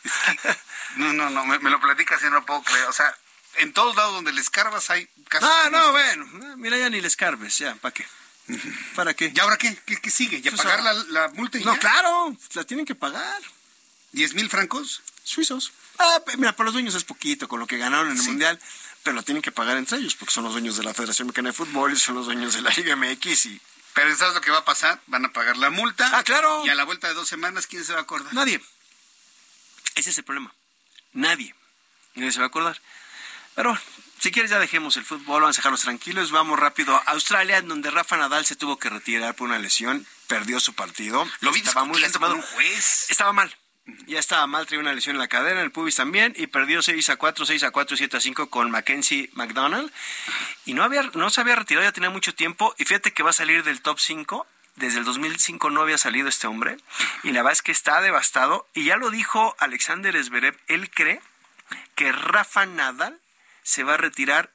[0.05, 0.57] Es que,
[0.97, 2.87] no, no, no, me, me, lo platicas y no lo puedo creer.
[2.87, 3.15] O sea,
[3.57, 5.51] en todos lados donde le escarbas hay casos.
[5.53, 6.25] Ah, no, bueno,
[6.57, 8.07] mira, ya ni le escarbes, ya, ¿para qué?
[8.95, 9.33] ¿Para qué?
[9.35, 9.77] ¿Y ahora qué?
[9.87, 10.41] ¿Qué, qué sigue?
[10.41, 11.81] ¿Ya Pues pagar la, la multa y No, ya?
[11.81, 13.43] claro, la tienen que pagar.
[14.15, 15.03] ¿10 mil francos?
[15.23, 15.73] Suizos.
[15.99, 18.59] Ah, mira, para los dueños es poquito con lo que ganaron en el Mundial,
[19.03, 21.51] pero lo tienen que pagar entre ellos, porque son los dueños de la Federación Mexicana
[21.51, 23.61] de Fútbol y son los dueños de la Liga MX y...
[23.95, 25.01] Pero ¿sabes lo que va a pasar?
[25.09, 26.09] Van a pagar la multa.
[26.17, 26.65] Ah, claro.
[26.65, 28.33] Y a la vuelta de dos semanas, ¿quién se va a acordar?
[28.33, 28.61] Nadie.
[29.97, 30.55] Ese es el problema.
[31.13, 31.55] Nadie.
[32.15, 32.81] Y nadie se va a acordar.
[33.57, 33.77] Pero
[34.21, 36.31] si quieres ya dejemos el fútbol, vamos a dejarlos tranquilos.
[36.31, 40.07] Vamos rápido a Australia, en donde Rafa Nadal se tuvo que retirar por una lesión.
[40.27, 41.27] Perdió su partido.
[41.41, 42.35] Lo vi Estaba muy lastimado.
[42.35, 43.07] con un juez.
[43.11, 43.55] Estaba mal.
[44.07, 46.83] Ya estaba mal, traía una lesión en la cadera, en el pubis también, y perdió
[46.83, 49.91] 6 a 4, 6 a 4, 7 a 5 con Mackenzie McDonald.
[50.67, 53.31] Y no, había, no se había retirado, ya tenía mucho tiempo, y fíjate que va
[53.31, 54.47] a salir del top 5.
[54.77, 56.77] Desde el 2005 no había salido este hombre,
[57.23, 58.69] y la verdad es que está devastado.
[58.75, 61.23] Y ya lo dijo Alexander Zverev, él cree
[61.95, 63.19] que Rafa Nadal
[63.69, 64.51] se va a retirar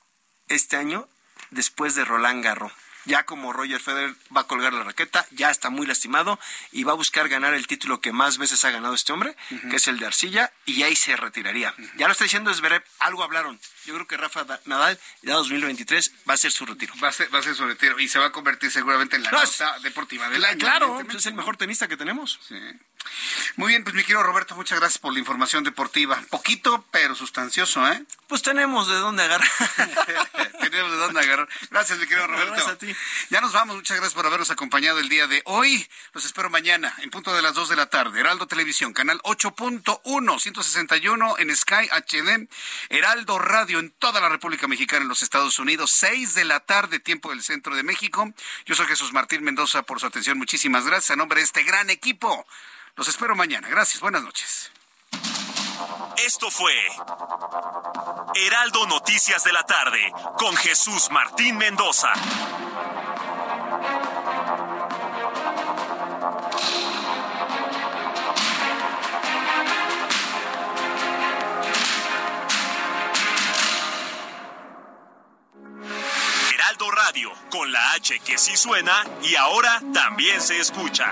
[0.47, 1.07] este año
[1.51, 2.71] después de Roland Garros.
[3.05, 6.39] Ya como Roger Federer va a colgar la raqueta, ya está muy lastimado
[6.71, 9.35] y va a buscar ganar el título que más veces ha ganado este hombre,
[9.69, 11.75] que es el de Arcilla, y ahí se retiraría.
[11.97, 13.59] Ya lo está diciendo Zverev, algo hablaron.
[13.85, 16.93] Yo creo que Rafa Da- Nadal, ya 2023, va a ser su retiro.
[17.03, 19.23] Va a ser, va a ser su retiro y se va a convertir seguramente en
[19.23, 20.59] la No, es- nota deportiva del año.
[20.59, 22.39] Claro, pues es el mejor tenista que tenemos.
[22.47, 22.55] Sí.
[23.55, 26.21] Muy bien, pues mi querido Roberto, muchas gracias por la información deportiva.
[26.29, 28.03] Poquito, pero sustancioso, ¿eh?
[28.27, 29.47] Pues tenemos de dónde agarrar.
[30.59, 31.47] Tenemos de dónde agarrar.
[31.69, 32.53] Gracias, mi querido Roberto.
[32.53, 32.95] Gracias a ti.
[33.29, 33.75] Ya nos vamos.
[33.75, 35.87] Muchas gracias por habernos acompañado el día de hoy.
[36.13, 38.19] Los espero mañana, en punto de las 2 de la tarde.
[38.19, 42.47] Heraldo Televisión, canal 8.1, 161 en Sky HD.
[42.89, 45.91] Heraldo Radio en toda la República Mexicana, en los Estados Unidos.
[45.91, 48.33] 6 de la tarde, tiempo del centro de México.
[48.65, 50.39] Yo soy Jesús Martín Mendoza por su atención.
[50.39, 51.11] Muchísimas gracias.
[51.11, 52.47] A nombre de este gran equipo.
[52.95, 53.67] Los espero mañana.
[53.67, 54.01] Gracias.
[54.01, 54.71] Buenas noches.
[56.17, 56.73] Esto fue
[58.35, 62.13] Heraldo Noticias de la tarde con Jesús Martín Mendoza.
[76.53, 81.11] Heraldo Radio, con la H que sí suena y ahora también se escucha.